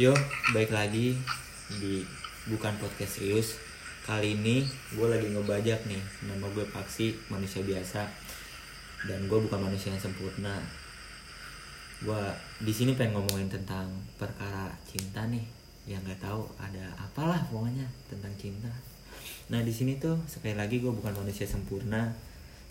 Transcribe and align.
Yo, 0.00 0.16
baik 0.56 0.72
lagi 0.72 1.12
di 1.76 2.00
bukan 2.48 2.72
podcast 2.80 3.20
serius. 3.20 3.60
Kali 4.08 4.32
ini 4.32 4.64
gue 4.96 5.04
lagi 5.04 5.28
ngebajak 5.28 5.84
nih. 5.84 6.00
Nama 6.24 6.40
gue 6.56 6.64
Paksi, 6.72 7.28
manusia 7.28 7.60
biasa. 7.60 8.08
Dan 9.04 9.28
gue 9.28 9.36
bukan 9.36 9.60
manusia 9.60 9.92
yang 9.92 10.00
sempurna. 10.00 10.56
Gue 12.00 12.16
di 12.64 12.72
sini 12.72 12.96
pengen 12.96 13.20
ngomongin 13.20 13.52
tentang 13.52 13.92
perkara 14.16 14.72
cinta 14.88 15.28
nih. 15.28 15.44
Yang 15.84 16.08
nggak 16.08 16.32
tahu 16.32 16.48
ada 16.56 16.96
apalah 16.96 17.44
pokoknya 17.52 17.84
tentang 18.08 18.32
cinta. 18.40 18.72
Nah 19.52 19.60
di 19.60 19.72
sini 19.76 20.00
tuh 20.00 20.16
sekali 20.24 20.56
lagi 20.56 20.80
gue 20.80 20.96
bukan 20.96 21.12
manusia 21.12 21.44
sempurna, 21.44 22.08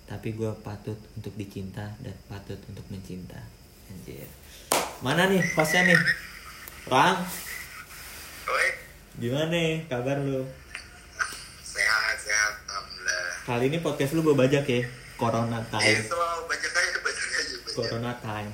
tapi 0.09 0.33
gue 0.33 0.49
patut 0.65 0.97
untuk 1.13 1.37
dicinta 1.37 1.93
dan 2.01 2.17
patut 2.25 2.57
untuk 2.73 2.89
mencinta. 2.89 3.37
Anjir. 3.85 4.25
Mana 5.05 5.29
nih 5.29 5.45
hostnya 5.53 5.93
nih? 5.93 6.01
Rang, 6.89 7.21
Oi, 8.47 8.67
gimana 9.15 9.45
nih 9.47 9.85
kabar 9.85 10.17
lu? 10.19 10.41
sehat 11.61 12.17
sehat 12.17 12.53
alhamdulillah. 12.65 13.29
Kali 13.45 13.63
ini 13.67 13.77
podcast 13.77 14.11
lu 14.11 14.21
gue 14.21 14.33
bajak 14.33 14.65
ya, 14.65 14.81
Corona 15.15 15.61
Time. 15.69 16.01
selalu 16.01 16.41
banyak 16.45 16.71
aja 16.71 16.97
banyak 16.99 17.25
aja 17.27 17.55
banyak. 17.55 17.73
Corona 17.75 18.11
Time. 18.17 18.51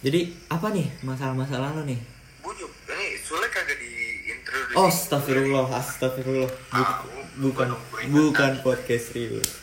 Jadi 0.00 0.20
apa 0.46 0.66
nih 0.70 0.86
masalah-masalah 1.02 1.74
lu 1.74 1.82
nih? 1.84 1.98
Bujuk, 2.38 2.70
ini 2.86 3.18
Sule 3.18 3.50
kagak 3.50 3.74
di 3.76 3.90
introduce. 4.28 4.74
Oh, 4.74 4.86
astagfirullah, 4.86 5.66
astagfirullah. 5.74 6.46
Bu- 6.46 6.78
Ah, 6.78 7.02
bukan 7.36 7.68
bukan- 8.06 8.54
podcast 8.62 9.10
serius. 9.10 9.58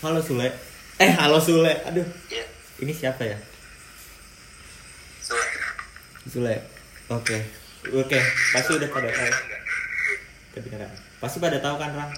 Halo 0.00 0.18
Sule. 0.18 0.48
Eh, 0.96 1.12
halo 1.12 1.36
Sule. 1.36 1.76
Aduh, 1.84 2.06
Iya, 2.26 2.44
ini 2.80 2.90
siapa 2.90 3.20
ya? 3.22 3.36
Sule. 6.24 6.32
Sule. 6.32 6.54
Oke. 7.10 7.38
Oke, 7.84 8.16
pasti 8.52 8.70
udah 8.72 8.88
pada 8.88 9.08
tahu. 9.12 9.28
Kedengeran. 10.56 10.88
Pasti 11.20 11.36
pada 11.36 11.58
tahu 11.60 11.76
kan, 11.76 11.92
Rang? 11.92 12.12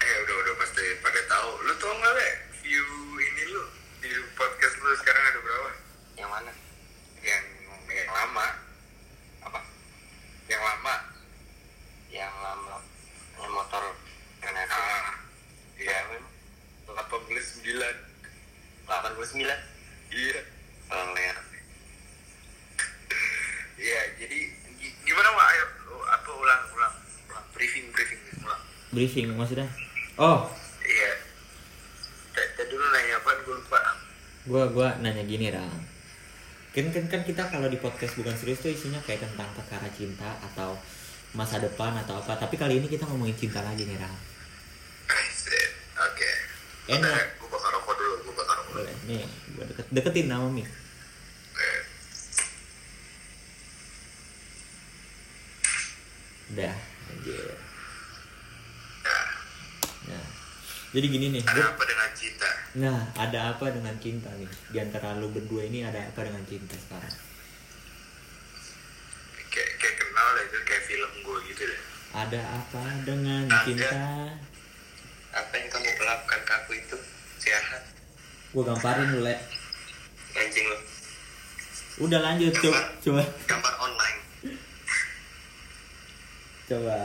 Eh, 0.00 0.14
udah 0.24 0.36
udah 0.40 0.54
pasti 0.56 0.80
pada 1.04 1.20
tahu. 1.28 1.48
Lu 1.60 1.72
tau 1.76 1.92
nggak 1.92 2.12
le? 2.16 2.28
View 2.64 2.86
ini 3.20 3.42
lu 3.52 3.62
di 4.00 4.08
podcast 4.32 4.80
lu 4.80 4.96
sekarang 4.96 5.24
ada 5.28 5.38
berapa? 5.38 5.70
Yang 6.16 6.30
mana? 6.32 6.52
Yang 7.20 7.42
yang 7.92 8.08
lama. 8.08 8.46
Apa? 9.44 9.60
Yang 10.48 10.62
lama. 10.64 10.94
Yang 12.08 12.32
lama. 12.40 12.74
Yang 13.36 13.50
motor. 13.52 13.84
Yang 14.40 14.54
ah, 14.72 15.12
Iya. 15.76 16.00
89 16.88 17.76
89 18.84 19.46
Iya 20.10 20.40
Orang 20.90 21.10
ler 21.14 21.36
Iya 23.80 24.00
jadi 24.18 24.38
gi- 24.76 24.96
Gimana 25.06 25.28
Wak? 25.32 25.46
Ayo 25.54 25.64
lu 25.88 25.96
apa 26.04 26.30
ulang 26.36 26.62
ulang 26.74 26.94
ulang 27.30 27.44
briefing 27.56 27.88
briefing 27.94 28.20
ulang 28.42 28.60
Briefing 29.00 29.32
maksudnya? 29.32 29.64
Oh, 30.20 30.44
Iya. 30.84 31.10
Tadi 32.36 32.68
dulu 32.68 32.84
nanya 32.84 33.16
apa 33.16 33.32
gue 33.40 33.56
lupa. 33.56 33.80
Gua 34.44 34.64
gua 34.68 34.88
nanya 35.00 35.24
gini 35.24 35.48
Rang 35.48 35.88
kan 36.70 36.86
kan 36.94 37.04
kan 37.08 37.22
kita 37.26 37.42
kalau 37.50 37.66
di 37.66 37.80
podcast 37.80 38.14
bukan 38.14 38.30
serius 38.36 38.62
tuh 38.62 38.70
isinya 38.70 39.02
kayak 39.02 39.26
tentang 39.26 39.50
perkara 39.58 39.90
cinta 39.90 40.38
atau 40.38 40.76
masa 41.32 41.56
depan 41.64 41.96
atau 42.04 42.20
apa. 42.20 42.36
Tapi 42.36 42.60
kali 42.60 42.76
ini 42.84 42.86
kita 42.92 43.08
ngomongin 43.08 43.40
cinta 43.40 43.64
lagi 43.64 43.88
nih 43.88 43.96
Rang. 43.96 44.16
Oke. 46.04 46.30
Enak. 46.92 47.40
Gue 47.40 47.48
bakal 47.48 47.70
rokok 47.80 47.94
dulu 47.96 48.14
Gue 48.20 48.34
bakal 48.36 48.54
rokok 48.60 48.72
dulu. 48.76 48.84
Boleh. 48.84 48.96
Nih 49.08 49.24
gua 49.56 49.64
deket 49.64 49.86
deketin 49.96 50.28
nama 50.28 50.44
mi. 50.52 50.62
Udah 56.52 56.74
anjir 57.10 57.56
Ya 59.00 59.18
nah 60.08 60.26
jadi 60.90 61.06
gini 61.06 61.26
nih 61.30 61.42
Ada 61.44 61.54
gua- 61.56 61.70
apa 61.70 61.84
dengan 61.84 62.10
cinta? 62.12 62.50
nah 62.72 62.98
ada 63.14 63.38
apa 63.48 63.64
dengan 63.68 63.94
cinta 63.96 64.30
nih? 64.32 64.50
Di 64.68 64.78
antara 64.80 65.14
lu 65.14 65.28
berdua 65.28 65.62
ini 65.62 65.82
ada 65.82 66.02
apa 66.02 66.20
dengan 66.22 66.42
cinta 66.44 66.74
sekarang? 66.76 67.14
Kayak, 69.48 69.70
kayak 69.76 69.94
kenal 69.96 70.26
deh 70.32 70.44
itu 70.44 70.58
kayak 70.60 70.82
film 70.84 71.12
gue 71.20 71.38
gitu 71.48 71.62
deh. 71.64 71.80
Ada 72.12 72.40
apa 72.40 72.84
dengan 73.00 73.42
Ada. 73.44 73.58
cinta? 73.60 74.02
Apa 75.32 75.52
yang 75.52 75.68
kamu 75.68 75.90
lakukan 76.00 76.40
ke 76.40 76.52
aku 76.56 76.72
itu? 76.76 76.96
Sehat? 77.38 77.82
Gua 78.50 78.62
gamparin 78.64 79.06
lu 79.08 79.20
le. 79.20 79.34
Anjing 80.32 80.64
lu. 80.64 80.78
Udah 82.00 82.18
lanjut 82.20 82.50
coba 82.52 82.80
coba. 82.98 83.22
Gambar 83.46 83.74
online. 83.80 84.18
Coba 86.66 86.98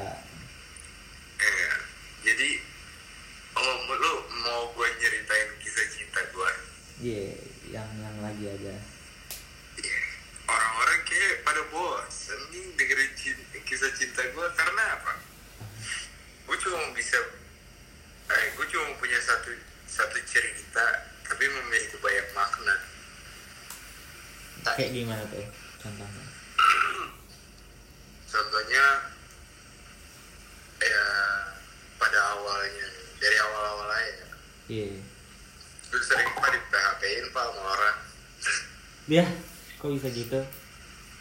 Iya. 1.36 1.70
Jadi 2.24 2.50
Oh 3.56 3.64
lu 3.88 4.14
mau 4.38 4.68
gue 4.70 4.88
nyeritain 4.92 5.48
kisah 5.58 5.88
cinta 5.90 6.20
gue 6.28 6.52
Iya, 7.06 7.38
yang 7.70 7.90
yang 8.02 8.18
lagi. 8.18 8.50
Iya. 8.50 8.74
Orang-orang 10.46 11.00
kayak 11.06 11.46
pada 11.46 11.62
bosan 11.70 12.40
nih 12.50 12.74
dengerin 12.74 13.12
cin- 13.14 13.46
kisah 13.62 13.94
cinta 13.94 14.26
gue 14.26 14.48
karena 14.58 14.84
apa? 14.98 15.14
Gue 16.46 16.58
cuma 16.58 16.94
bisa 16.94 17.18
eh, 18.26 18.46
Gue 18.54 18.66
cuma 18.70 18.90
punya 18.98 19.18
satu 19.18 19.50
satu 19.86 20.18
cerita 20.26 20.86
Tapi 21.22 21.46
memiliki 21.46 21.98
banyak 21.98 22.28
makna 22.34 22.76
Kayak 24.66 24.94
gimana 24.94 25.22
tuh 25.30 25.46
contohnya? 25.82 26.24
Contohnya 28.34 28.86
Ya 30.78 31.06
pada 31.98 32.20
awalnya 32.34 32.88
Dari 33.18 33.38
awal-awal 33.42 33.90
aja 33.90 34.26
Iya. 34.70 35.02
Gue 35.96 36.04
sering 36.04 36.28
pak 36.30 36.52
di 36.52 36.60
PHP-in 36.62 37.26
pak 37.32 37.44
sama 37.46 37.62
orang 37.64 37.96
Ya, 39.08 39.24
kok 39.78 39.94
bisa 39.94 40.12
gitu? 40.12 40.44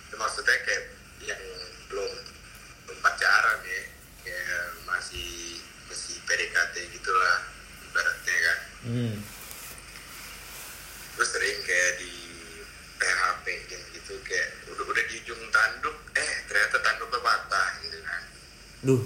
Itu 0.02 0.14
maksudnya 0.16 0.56
kayak 0.58 0.82
yang 1.22 1.42
belum 1.86 2.10
belum 2.82 2.98
pacaran 2.98 3.62
ya 3.62 3.82
kayak 4.20 4.50
masih 4.82 5.62
masih 5.86 6.18
PDKT 6.20 6.74
gitulah 6.90 7.36
ibaratnya 7.84 8.34
kan 8.36 8.58
Hmm. 8.84 9.14
terus 11.14 11.30
sering 11.30 11.56
kayak 11.62 11.92
di 11.96 12.12
PHP 12.98 13.46
gitu 13.94 14.12
kayak 14.20 14.48
udah 14.66 14.84
udah 14.84 15.04
di 15.06 15.14
ujung 15.20 15.40
tanduk 15.48 15.96
eh 16.12 16.32
ternyata 16.44 16.76
tanduknya 16.82 17.20
patah 17.20 17.68
gitu 17.80 17.96
kan 18.02 18.22
Duh, 18.82 19.02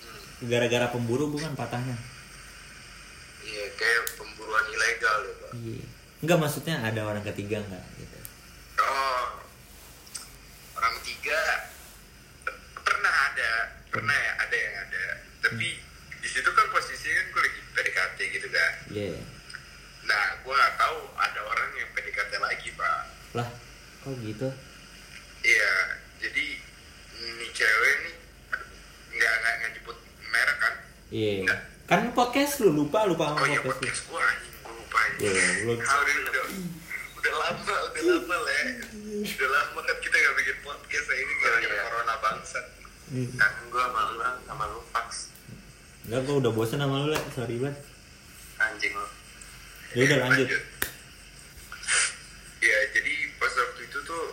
hmm. 0.00 0.46
gara-gara 0.46 0.86
pemburu 0.86 1.26
bukan 1.28 1.50
patahnya. 1.54 1.96
iya 3.40 3.66
kayak 3.74 4.14
pemburuan 4.14 4.62
ilegal 4.68 5.18
ya 5.24 5.34
pak 5.34 5.39
Iya. 5.52 5.84
Enggak 6.20 6.38
maksudnya 6.38 6.76
ada 6.78 7.00
orang 7.02 7.24
ketiga 7.24 7.58
enggak 7.58 7.84
gitu. 7.96 8.18
oh 8.78 9.26
orang 10.74 10.92
ketiga 11.00 11.38
pernah 12.76 13.14
ada 13.28 13.50
pernah 13.88 14.14
ya 14.14 14.32
ada 14.38 14.56
yang 14.56 14.74
ada 14.80 15.04
tapi 15.40 15.68
di 16.16 16.28
situ 16.28 16.46
kan 16.46 16.66
posisinya 16.68 17.14
kan 17.16 17.26
gue 17.28 17.42
lagi 17.42 17.60
PDKT 17.70 18.18
gitu 18.32 18.48
kan 18.48 18.72
Iya. 18.90 19.16
Nah, 20.02 20.24
gue 20.40 20.50
nggak 20.50 20.74
tahu 20.76 20.98
ada 21.14 21.40
orang 21.40 21.70
yang 21.72 21.88
PDKT 21.92 22.32
lagi, 22.36 22.68
Pak. 22.72 23.00
Lah, 23.32 23.46
kok 24.00 24.16
gitu? 24.18 24.48
Iya, 25.40 25.72
jadi 26.18 26.46
ini 27.14 27.46
cewek 27.50 27.94
nih 28.00 28.14
nggak 29.12 29.32
nggak 29.38 29.70
nyebut 29.70 29.96
merek 30.26 30.56
kan? 30.58 30.74
Iya. 31.08 31.34
Enggak. 31.46 31.60
Kan 31.86 32.00
podcast 32.10 32.58
lu 32.58 32.74
lupa 32.74 33.06
lupa 33.06 33.30
sama 33.30 33.38
Oh 33.38 33.46
iya 33.46 33.60
podcast 33.60 33.70
lu. 33.70 33.86
podcast 33.86 34.02
gue 34.04 34.22
gue. 35.20 35.28
Iya, 35.28 35.76
Ah, 35.84 36.00
udah, 37.20 37.34
lama, 37.36 37.74
udah 37.92 38.02
lama 38.08 38.36
le. 38.40 38.60
Udah 39.20 39.48
lama 39.52 39.78
kan 39.84 39.96
kita 40.00 40.16
nggak 40.16 40.34
bikin 40.40 40.56
podcast 40.64 41.06
nah, 41.06 41.16
ini 41.20 41.32
gara-gara 41.44 41.76
corona 41.84 42.14
bangsa. 42.24 42.60
Kan 43.36 43.52
gue 43.68 43.82
sama 43.84 44.00
lu 44.08 44.16
sama 44.48 44.64
lu 44.72 44.80
Pax. 44.88 45.08
Enggak, 46.08 46.20
gua 46.24 46.36
udah 46.40 46.52
bosan 46.56 46.80
sama 46.80 47.04
lu, 47.04 47.12
Le. 47.12 47.20
Sorry 47.36 47.56
banget. 47.60 47.76
Anjing 48.56 48.92
lu. 48.96 49.06
Ya 49.92 50.02
udah 50.08 50.18
lanjut. 50.24 50.48
Ya 52.60 52.76
jadi 52.92 53.14
pas 53.36 53.52
waktu 53.52 53.80
itu 53.84 53.98
tuh 54.04 54.24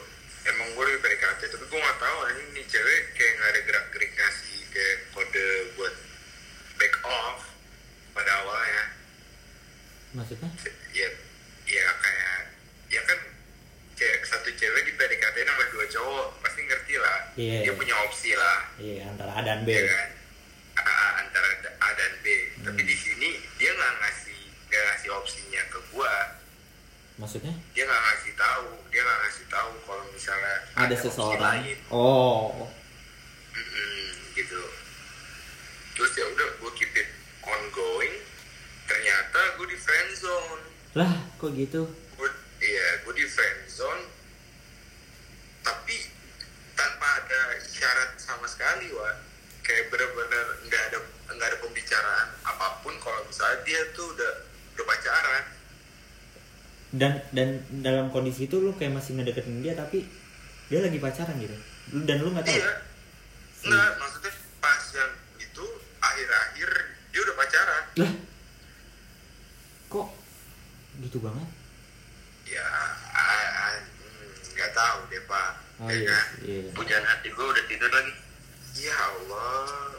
emang 0.46 0.68
gue 0.72 0.84
udah 0.84 1.00
PDKT 1.00 1.42
tapi 1.48 1.66
gue 1.66 1.80
nggak 1.80 2.00
tahu 2.00 2.18
anjing 2.28 2.50
nih 2.56 2.66
cewek 2.68 3.02
kayak 3.16 3.32
nggak 3.36 3.50
ada 3.52 3.62
gerak 3.64 3.86
gerik 3.92 4.12
ngasih 4.14 4.60
kayak 4.72 4.96
kode 5.12 5.48
buat 5.76 5.96
back 6.76 6.96
off 7.04 7.40
pada 8.14 8.32
awalnya. 8.44 8.84
Maksudnya? 10.18 10.50
Ya 10.92 11.08
ya 11.68 11.86
kayak 11.96 12.38
ya 12.90 13.02
kan 13.04 13.20
kayak 13.94 14.18
satu 14.24 14.50
cewek 14.52 14.84
di 14.84 14.94
PDKT 14.94 15.36
sama 15.40 15.64
dua 15.70 15.86
cowok 15.88 16.26
pasti 16.42 16.62
ngerti 16.64 16.96
lah. 16.98 17.18
Iya. 17.36 17.58
Dia 17.64 17.74
punya 17.74 17.96
opsi 18.02 18.34
lah. 18.34 18.58
Iya, 18.78 19.06
antara 19.08 19.32
A 19.32 19.42
dan 19.42 19.62
B. 19.62 19.70
Ya 19.70 19.84
kan? 19.86 20.10
A- 20.80 21.14
antara 21.20 21.48
A 21.78 21.90
dan 21.94 22.14
B. 22.20 22.28
Tapi 22.60 22.82
Hmm. 22.82 22.88
di 22.88 22.96
sini 22.96 23.30
dia 23.56 23.70
nggak 23.70 23.94
ngasih 24.00 24.40
nggak 24.68 24.84
ngasih 24.84 25.10
opsinya 25.14 25.62
ke 25.68 25.80
gua 25.90 26.14
Maksudnya? 27.18 27.50
dia 27.72 27.82
nggak 27.84 28.04
ngasih 28.04 28.34
tahu 28.36 28.68
dia 28.88 29.02
nggak 29.02 29.20
ngasih 29.20 29.46
tahu 29.48 29.72
kalau 29.82 30.04
misalnya 30.08 30.56
ada 30.76 30.92
opsi 30.92 31.04
seseorang 31.04 31.42
lain. 31.58 31.78
oh 31.90 32.70
Mm-mm, 33.50 34.06
gitu 34.34 34.62
terus 35.94 36.14
ya 36.14 36.26
udah 36.28 36.48
gue 36.54 36.72
keep 36.76 36.94
it 36.94 37.10
ongoing 37.42 38.17
gue 39.58 39.68
di 39.74 39.80
friend 39.82 40.10
zone. 40.14 40.62
Lah 40.94 41.12
kok 41.42 41.52
gitu? 41.58 41.90
Gue 42.14 42.30
iya 42.62 43.02
gue 43.02 43.14
di 43.18 43.26
friend 43.26 43.60
zone. 43.66 44.06
Tapi 45.66 45.98
tanpa 46.78 47.26
ada 47.26 47.58
syarat 47.66 48.14
sama 48.22 48.46
sekali 48.46 48.94
wa 48.94 49.10
kayak 49.66 49.90
bener-bener 49.90 50.46
nggak 50.70 50.84
ada 50.94 50.98
nggak 51.34 51.48
ada 51.52 51.58
pembicaraan 51.60 52.28
apa 52.46 52.80
pun 52.86 52.96
kalau 53.02 53.20
misalnya 53.26 53.60
dia 53.66 53.82
tuh 53.98 54.14
udah 54.14 54.34
udah 54.78 54.86
pacaran. 54.86 55.44
Dan 56.94 57.14
dan 57.34 57.50
dalam 57.84 58.14
kondisi 58.14 58.46
itu 58.46 58.62
lu 58.62 58.78
kayak 58.78 58.96
masih 58.96 59.18
ngedeketin 59.18 59.66
dia 59.66 59.74
tapi 59.74 60.06
dia 60.70 60.80
lagi 60.86 61.02
pacaran 61.02 61.36
gitu? 61.42 61.58
Dan 62.06 62.22
lu 62.22 62.30
nggak 62.32 62.46
tahu? 62.46 62.56
Iya. 62.62 62.74
Nggak 63.68 63.90
maksudnya 63.98 64.32
pas 64.62 64.84
yang 64.94 65.14
itu 65.42 65.66
akhir-akhir 65.98 66.70
dia 67.10 67.20
udah 67.26 67.36
pacaran. 67.36 67.84
Lah 68.06 68.14
gitu 71.00 71.18
banget 71.20 71.50
ya 72.46 72.64
a- 72.64 72.98
a- 73.12 73.78
hmm, 73.78 74.28
nggak 74.52 74.72
tahu 74.72 75.00
deh 75.08 75.22
pak 75.24 75.50
oh 75.78 75.88
ya 75.88 75.96
iya 75.96 76.10
kan? 76.10 76.26
iya 76.42 76.60
Hujan 76.74 77.04
hati 77.04 77.28
gue 77.30 77.46
udah 77.46 77.66
tidur 77.66 77.92
lagi. 77.92 78.14
Ya 78.78 78.94
Allah. 78.94 79.90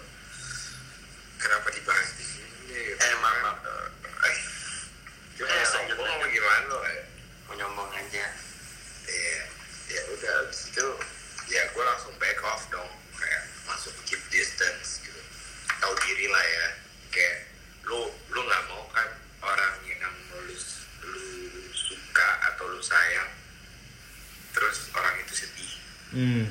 Kenapa 1.36 1.66
dibahas 1.68 2.14
di 2.14 2.24
sini? 2.24 2.46
Eh, 2.94 3.14
maaf, 3.18 3.58
maaf. 3.58 3.58
Eh, 4.22 4.38
Cuma 5.34 5.50
Eh, 5.50 5.62
sombong 5.64 6.06
apa 6.08 6.26
gimana 6.26 6.62
lo? 6.68 6.78
eh? 6.84 7.02
mau 7.44 7.54
nyombong 7.54 7.90
aja 7.92 8.26
Iya. 9.04 9.40
Ya 9.88 10.00
udah, 10.08 10.32
abis 10.44 10.68
itu 10.68 10.86
ya 11.48 11.62
gue 11.66 11.84
langsung 11.84 12.14
back 12.16 12.38
off 12.44 12.66
dong. 12.68 12.86
Kayak 13.14 13.42
masuk 13.64 13.94
keep 14.04 14.22
distance 14.28 15.00
gitu. 15.00 15.20
Tahu 15.76 15.94
diri 16.00 16.26
lah 16.26 16.44
ya. 16.44 16.66
Kayak 17.08 17.36
lu 17.82 17.98
lu 18.28 18.40
nggak 18.40 18.62
mau 18.68 18.86
kan 18.88 19.08
orang 19.40 19.74
yang 19.84 20.14
lu, 20.36 20.54
lu 21.02 21.24
suka 21.72 22.28
atau 22.44 22.68
lu 22.68 22.78
sayang 22.78 23.30
terus 24.50 24.90
orang 24.90 25.14
itu 25.18 25.34
sedih 25.38 25.72
hmm 26.10 26.44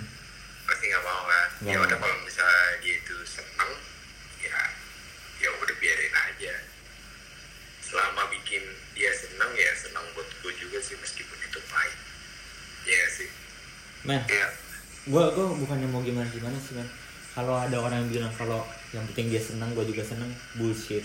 pasti 0.63 0.85
nggak 0.87 1.03
mau 1.03 1.21
kan 1.23 1.47
Nggak 1.59 1.69
ya 1.69 1.77
mau. 1.77 1.85
udah 1.85 1.97
kalau 1.99 2.17
misalnya 2.23 2.63
dia 2.79 2.95
itu 2.95 3.15
seneng 3.21 3.71
ya 4.39 4.57
ya 5.37 5.49
udah 5.53 5.75
biarin 5.77 6.15
aja 6.15 6.53
selama 7.81 8.21
bikin 8.29 8.63
dia 8.93 9.11
seneng 9.13 9.51
ya 9.53 9.71
seneng 9.75 10.05
buat 10.13 10.25
gue 10.41 10.53
juga 10.57 10.79
sih 10.79 10.95
meskipun 10.97 11.37
itu 11.39 11.59
pahit 11.67 11.97
ya 12.83 13.03
sih 13.11 13.29
men 14.03 14.23
ya 14.25 14.47
gua 15.05 15.29
gua 15.31 15.53
bukannya 15.53 15.85
mau 15.85 16.01
gimana 16.01 16.25
gimana 16.27 16.57
sih 16.57 16.73
men 16.73 16.87
kalau 17.31 17.59
ada 17.59 17.77
orang 17.77 18.01
yang 18.01 18.11
bilang 18.13 18.33
kalau 18.33 18.63
penting 19.27 19.35
dia 19.35 19.43
senang 19.43 19.75
gua 19.75 19.83
juga 19.83 20.03
senang 20.07 20.31
bullshit 20.55 21.03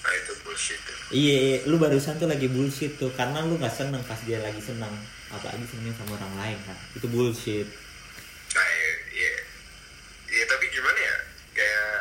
nah 0.00 0.12
itu 0.16 0.32
bullshit 0.42 0.80
tuh. 0.82 0.96
iya, 1.14 1.36
iya 1.38 1.56
lu 1.70 1.76
barusan 1.78 2.16
tuh 2.16 2.24
lagi 2.24 2.48
bullshit 2.48 2.96
tuh. 2.96 3.12
Karena 3.12 3.44
lu 3.44 3.60
nggak 3.60 3.68
seneng 3.70 4.00
pas 4.08 4.16
dia 4.24 4.40
lagi 4.40 4.58
senang 4.58 4.90
apalagi 5.28 5.62
senengnya 5.68 5.92
sama 5.94 6.16
orang 6.16 6.34
lain 6.40 6.58
kan? 6.66 6.76
Itu 6.96 7.06
bullshit 7.06 7.68
nah 8.50 8.66
ya, 8.66 8.90
ya 9.14 9.32
ya 10.32 10.42
tapi 10.48 10.64
gimana 10.72 10.98
ya 10.98 11.16
kayak 11.54 11.94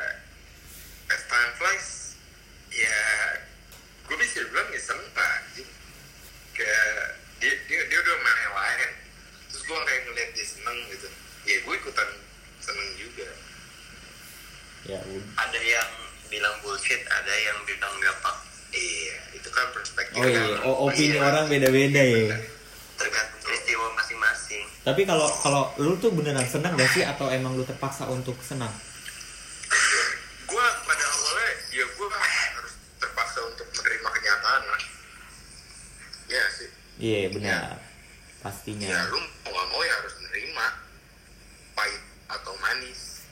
as 1.11 1.23
time 1.27 1.51
flies 1.59 1.87
ya 2.71 2.97
gue 4.09 4.15
bisa 4.17 4.41
bilang 4.49 4.65
ya 4.73 4.81
seneng 4.81 5.05
lah 5.13 5.29
anjing. 5.43 5.69
kayak 6.55 6.89
dia 7.37 7.53
dia 7.69 7.79
dia 7.85 7.99
udah 7.99 8.15
main 8.17 8.39
yang 8.41 8.55
lain 8.55 8.91
terus 9.51 9.61
gue 9.61 9.75
kayak 9.77 10.01
ngeliat 10.07 10.29
dia 10.33 10.45
seneng 10.47 10.77
gitu 10.89 11.07
ya 11.45 11.55
gue 11.61 11.73
ikutan 11.77 12.09
seneng 12.63 12.87
juga 12.97 13.27
ya 14.87 14.97
udah 15.05 15.33
ada 15.37 15.59
yang 15.59 15.89
bilang 16.29 16.55
bullshit 16.65 17.01
ada 17.05 17.33
yang 17.35 17.57
bilang 17.65 17.93
gampang 18.01 18.37
iya 18.73 19.17
itu 19.33 19.49
kan 19.49 19.65
perspektif 19.69 20.17
oh 20.17 20.25
iya 20.25 20.41
kan. 20.45 20.65
oh, 20.65 20.75
opini 20.89 21.17
Iya. 21.17 21.25
orang 21.25 21.45
beda-beda 21.59 21.99
ya. 21.99 22.39
Tergantung 22.95 23.41
peristiwa 23.43 23.85
masing-masing. 23.99 24.63
Tapi 24.87 25.01
kalau 25.03 25.27
kalau 25.43 25.63
lu 25.75 25.99
tuh 25.99 26.15
beneran 26.15 26.47
senang 26.47 26.79
gak 26.79 26.87
sih? 26.95 27.03
Atau 27.03 27.27
emang 27.27 27.59
lu 27.59 27.67
terpaksa 27.67 28.07
untuk 28.07 28.39
senang? 28.39 28.71
Gue 30.47 30.65
pada 30.87 31.03
awalnya 31.03 31.51
ya 31.75 31.83
gue 31.83 32.07
harus 32.07 32.73
terpaksa 33.03 33.39
untuk 33.43 33.67
menerima 33.75 34.09
kenyataan 34.09 34.61
lah. 34.71 34.81
Ya 36.31 36.43
sih? 36.55 36.69
Iya 36.97 37.29
benar. 37.35 37.75
Pastinya. 38.39 38.87
Ya 38.87 38.99
lu 39.11 39.19
mau 39.19 39.51
gak 39.51 39.67
mau 39.75 39.81
ya 39.83 39.93
harus 39.99 40.15
menerima 40.23 40.65
pahit 41.75 42.03
atau 42.31 42.53
manis. 42.63 43.27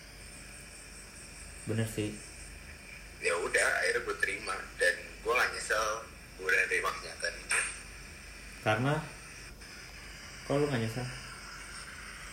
Bener 1.63 1.88
sih 1.88 2.12
ya 3.18 3.33
udah 3.33 3.68
akhirnya 3.81 4.01
gue 4.06 4.15
terima 4.21 4.56
dan 4.77 4.94
gue 5.25 5.33
gak 5.33 5.50
nyesel 5.50 5.88
gue 6.38 6.45
udah 6.45 6.59
nerima 6.69 6.89
kenyataan 7.01 7.33
itu 7.33 7.59
karena 8.62 8.94
kalau 10.45 10.57
lu 10.62 10.65
gak 10.69 10.81
nyesel 10.81 11.07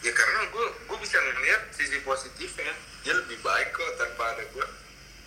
ya 0.05 0.13
karena 0.13 0.41
gue 0.53 0.67
gue 0.85 0.99
bisa 1.01 1.17
ngeliat 1.17 1.63
sisi 1.73 1.99
positifnya 2.05 2.75
dia 3.01 3.15
lebih 3.17 3.41
baik 3.41 3.69
kok 3.73 3.91
tanpa 3.97 4.25
ada 4.37 4.45
gue 4.45 4.67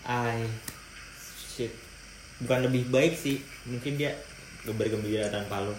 I 0.06 0.46
shit 1.58 1.74
bukan 2.48 2.64
lebih 2.72 2.88
baik 2.88 3.12
sih. 3.20 3.44
Mungkin 3.68 4.00
dia 4.00 4.16
bergembira 4.64 5.28
tanpa 5.28 5.68
lu 5.68 5.76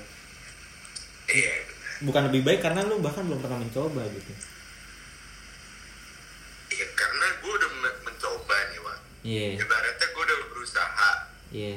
iya. 1.33 1.65
Bukan 2.05 2.29
lebih 2.29 2.45
baik 2.45 2.61
karena 2.61 2.85
lu 2.85 3.01
bahkan 3.01 3.25
belum 3.25 3.41
pernah 3.41 3.57
mencoba 3.57 4.05
gitu. 4.13 4.33
Iya 6.77 6.87
karena 6.93 7.27
gue 7.41 7.53
udah 7.57 7.71
men- 7.81 8.01
mencoba 8.05 8.57
nih 8.69 8.81
Wak. 8.85 8.99
Iya. 9.25 9.49
Ibaratnya 9.65 10.07
gue 10.13 10.23
udah 10.29 10.39
berusaha. 10.53 11.11
Iya. 11.53 11.77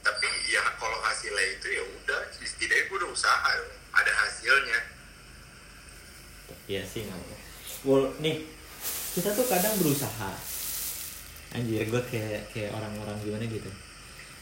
Tapi 0.00 0.26
ya 0.48 0.64
kalau 0.80 0.98
hasilnya 1.04 1.44
itu 1.52 1.68
ya 1.68 1.84
udah 1.84 2.20
setidaknya 2.32 2.88
gue 2.88 2.96
udah 3.04 3.10
usaha 3.12 3.52
ada 3.92 4.12
hasilnya. 4.24 4.80
Iya 6.64 6.82
sih 6.84 7.04
nggak 7.04 7.20
well, 7.84 8.08
nih 8.24 8.44
kita 9.16 9.32
tuh 9.36 9.44
kadang 9.48 9.76
berusaha. 9.80 10.32
Anjir 11.56 11.88
gue 11.88 12.02
kayak 12.08 12.52
kayak 12.52 12.72
orang-orang 12.76 13.16
gimana 13.24 13.44
gitu 13.48 13.70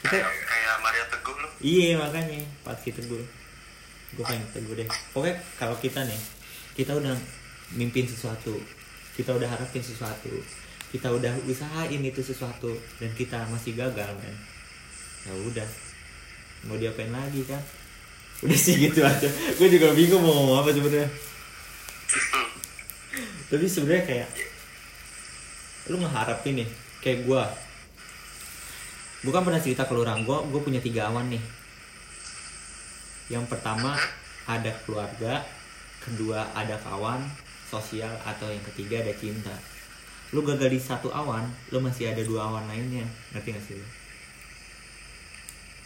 kita 0.06 0.22
kayak 0.22 0.30
kayak 0.46 0.74
Mario 0.78 1.04
Teguh 1.10 1.36
lu 1.42 1.48
iya 1.58 1.98
makanya. 1.98 2.38
Pas 2.62 2.78
kita 2.78 3.02
gue 3.02 3.22
gue 4.14 4.24
pengen 4.24 4.46
teguh 4.54 4.74
deh. 4.78 4.88
Pokoknya 5.10 5.36
kalau 5.58 5.76
kita 5.82 6.06
nih 6.06 6.20
kita 6.78 6.94
udah 6.94 7.12
mimpin 7.74 8.06
sesuatu 8.06 8.54
kita 9.18 9.34
udah 9.34 9.48
harapin 9.48 9.82
sesuatu 9.82 10.30
kita 10.94 11.10
udah 11.10 11.34
usahain 11.50 11.98
itu 11.98 12.22
sesuatu 12.22 12.70
dan 13.02 13.10
kita 13.18 13.42
masih 13.50 13.74
gagal 13.74 14.14
men. 14.22 14.36
Ya 15.26 15.34
udah. 15.34 15.68
Mau 16.70 16.78
diapain 16.78 17.10
lagi 17.10 17.42
kan? 17.42 17.58
Udah 18.46 18.58
sih 18.58 18.78
gitu 18.78 19.02
aja. 19.02 19.26
Gue 19.58 19.66
juga 19.66 19.90
bingung 19.92 20.22
mau 20.22 20.30
ngomong 20.30 20.62
apa 20.62 20.70
sebenarnya. 20.70 21.10
Tapi 23.50 23.66
sebenarnya 23.66 24.04
kayak 24.06 24.28
lu 25.90 26.02
ngeharapin 26.02 26.62
nih 26.62 26.68
kayak 27.02 27.26
gue 27.26 27.42
gue 29.26 29.34
kan 29.34 29.42
pernah 29.42 29.58
cerita 29.58 29.82
ke 29.82 29.90
lu 29.90 30.06
orang 30.06 30.22
gue 30.22 30.38
gue 30.54 30.60
punya 30.62 30.78
tiga 30.78 31.10
awan 31.10 31.26
nih. 31.26 31.42
Yang 33.26 33.50
pertama 33.50 33.98
ada 34.46 34.70
keluarga 34.86 35.42
kedua 35.98 36.46
ada 36.54 36.78
kawan 36.78 37.26
sosial 37.66 38.14
atau 38.22 38.46
yang 38.46 38.62
ketiga 38.70 39.02
ada 39.02 39.10
cinta. 39.18 39.50
Lu 40.30 40.46
gagal 40.46 40.70
di 40.70 40.78
satu 40.78 41.10
awan 41.10 41.42
lu 41.74 41.82
masih 41.82 42.14
ada 42.14 42.22
dua 42.22 42.46
awan 42.46 42.70
lainnya. 42.70 43.02
Ngerti 43.34 43.50
gak 43.50 43.64
sih 43.66 43.74
lu? 43.74 43.86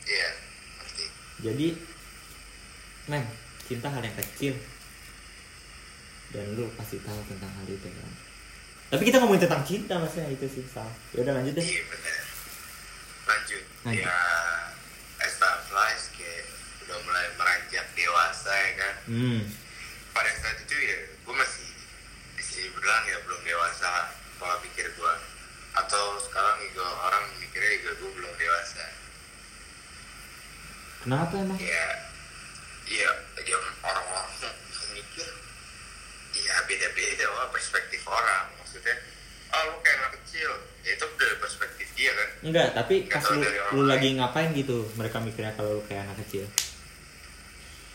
Iya 0.04 0.30
ngerti. 0.76 1.04
Jadi 1.40 1.66
men 3.08 3.24
cinta 3.64 3.88
hal 3.88 4.04
yang 4.04 4.16
kecil. 4.20 4.52
Dan 6.36 6.44
lu 6.60 6.68
pasti 6.76 7.00
tahu 7.00 7.24
tentang 7.24 7.48
hal 7.48 7.64
itu 7.64 7.88
kan 7.88 8.12
tapi 8.90 9.06
kita 9.06 9.22
ngomongin 9.22 9.46
tentang 9.46 9.62
cinta 9.62 10.02
maksudnya 10.02 10.34
itu 10.34 10.50
sih 10.50 10.66
salah 10.66 10.90
ya 11.14 11.22
udah 11.22 11.30
lanjut 11.38 11.54
deh. 11.54 11.62
Iya 11.62 11.82
lanjut. 13.30 13.64
Lanjut. 13.86 14.04
ya 14.04 14.18
as 15.22 15.34
time 15.38 15.62
flies 15.70 16.04
kayak 16.16 16.44
udah 16.86 16.98
mulai 17.06 17.26
meranjak 17.38 17.86
dewasa 17.94 18.50
ya 18.50 18.72
kan? 18.76 18.94
Hmm. 19.06 19.40
Pada 20.10 20.30
saat 20.42 20.58
itu 20.66 20.74
ya 20.74 20.98
gue 21.22 21.34
masih 21.34 21.68
bisa 22.34 22.66
bilang 22.74 23.02
ya 23.06 23.16
belum 23.22 23.40
dewasa 23.46 24.10
pola 24.42 24.56
pikir 24.64 24.90
gue 24.90 25.14
atau 25.70 26.04
sekarang 26.26 26.58
juga 26.72 26.86
orang 27.06 27.24
mikirnya 27.38 27.70
juga 27.78 27.92
gue 28.02 28.10
belum 28.18 28.32
dewasa. 28.34 28.84
Kenapa 31.06 31.34
emang? 31.38 31.58
Ya 31.62 31.88
ya 32.90 33.10
ya 33.38 33.56
orang-orang 33.86 34.26
mikir 34.92 35.28
ya 36.34 36.54
beda-beda 36.66 37.26
perspektif 37.54 38.02
orang. 38.10 38.50
Maksudnya 38.58 38.98
oh 39.50 39.62
lu 39.66 39.76
kayak 39.82 39.96
anak 40.00 40.12
kecil. 40.22 40.50
Ya 40.80 40.90
itu 40.96 41.06
dari 41.18 41.36
perspektif 41.36 41.86
dia 41.92 42.12
kan? 42.16 42.28
Enggak 42.46 42.68
tapi 42.72 42.94
Nggak 43.04 43.20
pas 43.20 43.24
lu, 43.34 43.40
lu 43.76 43.82
lain. 43.84 43.88
lagi 43.90 44.08
ngapain 44.16 44.50
gitu 44.56 44.78
mereka 44.96 45.20
mikirnya 45.20 45.52
kalau 45.58 45.78
lu 45.78 45.82
kayak 45.84 46.08
anak 46.08 46.16
kecil? 46.24 46.44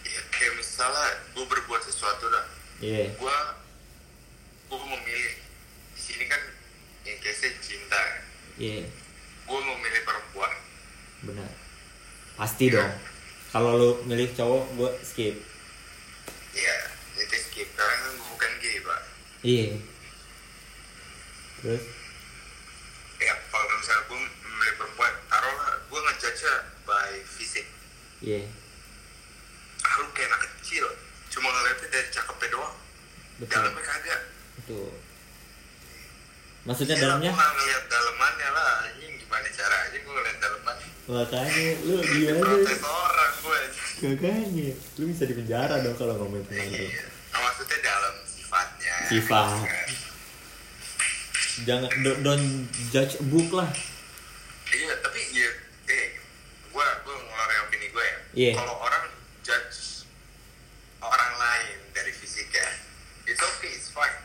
Ya 0.06 0.22
kayak 0.30 0.52
mis 0.60 0.68
misalnya 0.76 1.08
gue 1.32 1.46
berbuat 1.48 1.82
sesuatu 1.88 2.28
dah. 2.28 2.46
Iya. 2.84 3.16
Gue 3.16 3.36
gue 4.68 4.80
memilih. 4.84 5.36
Di 5.96 6.02
sini 6.04 6.28
kan 6.28 6.42
yang 7.08 7.18
case 7.24 7.48
cinta 7.64 8.02
iya. 8.60 8.84
Gue 9.48 9.60
memilih 9.64 10.02
perempuan. 10.04 10.52
Benar. 11.24 11.52
Pasti 12.36 12.68
dong. 12.68 12.92
Kalau 13.56 13.72
lu 13.80 13.90
milih 14.04 14.28
cowok 14.36 14.64
gue 14.76 14.92
skip. 15.00 15.36
Iya, 16.52 16.78
itu 17.16 17.36
skip. 17.40 17.72
Karena 17.72 17.96
kan 17.96 18.12
gue 18.20 18.28
bukan 18.36 18.52
gay 18.60 18.78
pak. 18.84 19.02
Iya 19.42 19.95
terus? 21.66 21.82
Ya 23.18 23.34
kalau 23.50 23.66
misalnya 23.74 24.04
gue 24.06 24.20
memilih 24.22 24.74
perempuan. 24.78 25.14
Taruhlah 25.26 25.74
gue 25.82 26.00
ngejudge 26.00 26.46
by 26.86 27.12
fisik. 27.26 27.66
Iya. 28.22 28.46
Ah 29.82 29.94
lu 29.98 30.14
kayak 30.14 30.30
anak 30.30 30.42
kecil. 30.46 30.86
Cuma 31.28 31.50
ngeliatnya 31.50 31.88
dari 31.90 32.08
cakepnya 32.08 32.48
doang. 32.54 32.76
Betul. 33.42 33.52
Dalamnya 33.58 33.82
kagak. 33.82 34.22
Betul. 34.62 34.94
Maksudnya 36.66 36.96
Ya, 36.96 37.02
dalamnya? 37.04 37.30
gue 37.30 37.46
ngeliat 37.50 37.84
dalemannya 37.86 38.50
lah. 38.52 38.70
Anjing 38.86 39.14
gimana 39.18 39.48
caranya 39.50 39.98
gue 39.98 40.14
ngeliat 40.14 40.38
dalemannya 40.38 40.88
makanya 41.06 41.70
lu 41.86 42.02
gimana 42.02 42.42
protes 42.42 42.82
orang 42.82 43.34
gue 43.38 43.60
Gaganya, 43.96 44.70
lu 44.98 45.04
bisa 45.06 45.24
di 45.24 45.38
penjara 45.38 45.78
dong 45.80 45.94
kalau 45.96 46.18
ngomongin 46.18 46.42
tentang 46.50 46.66
itu. 46.68 46.90
iya. 46.90 47.06
nah, 47.30 47.40
maksudnya 47.46 47.78
dalam 47.80 48.14
sifatnya. 48.26 48.96
Sifat. 49.08 49.50
Kan. 49.64 49.88
Jangan 51.64 51.88
don't, 52.04 52.20
don't 52.22 52.48
judge 52.90 53.16
a 53.16 53.24
book 53.24 53.48
lah. 53.54 53.72
iya 54.68 54.92
tapi 55.00 55.22
iya 55.32 55.48
eh 55.88 56.06
gue 56.68 56.86
gue 57.00 57.16
ngeluarin 57.16 57.60
opini 57.64 57.88
gue 57.88 58.04
ya 58.04 58.18
Iya. 58.36 58.52
kalau 58.58 58.76
orang 58.78 59.08
judge 59.40 60.04
orang 61.00 61.32
lain 61.34 61.78
dari 61.92 62.12
fisiknya 62.12 62.66
it's 63.24 63.40
okay 63.40 63.72
it's 63.72 63.88
fine 63.90 64.20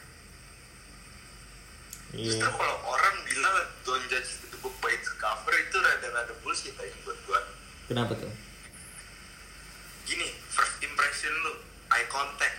Iya. 2.10 2.34
Justru 2.34 2.50
kalau 2.50 2.76
orang 2.82 3.14
bilang 3.22 3.54
don't 3.84 4.02
judge 4.08 4.26
the 4.44 4.58
book 4.58 4.74
by 4.80 4.90
its 4.90 5.06
cover 5.14 5.54
itu 5.54 5.78
rada-rada 5.78 6.34
bullshit 6.42 6.74
aja 6.74 6.90
buat 7.00 7.14
gua. 7.22 7.38
Kenapa 7.86 8.18
tuh? 8.18 8.32
Gini, 10.02 10.26
first 10.48 10.74
impression 10.80 11.30
lu, 11.40 11.62
eye 11.86 12.02
contact, 12.08 12.58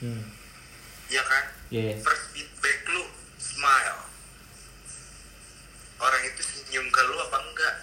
Hmm. 0.00 0.32
ya 1.06 1.20
kan? 1.20 1.44
Iya. 1.70 2.02
First 2.02 2.34
feedback 2.34 2.78
lu, 2.90 3.02
smile. 3.38 4.02
Orang 6.02 6.22
itu 6.26 6.42
senyum 6.42 6.86
ke 6.90 7.00
lu 7.06 7.16
apa 7.22 7.38
enggak? 7.38 7.74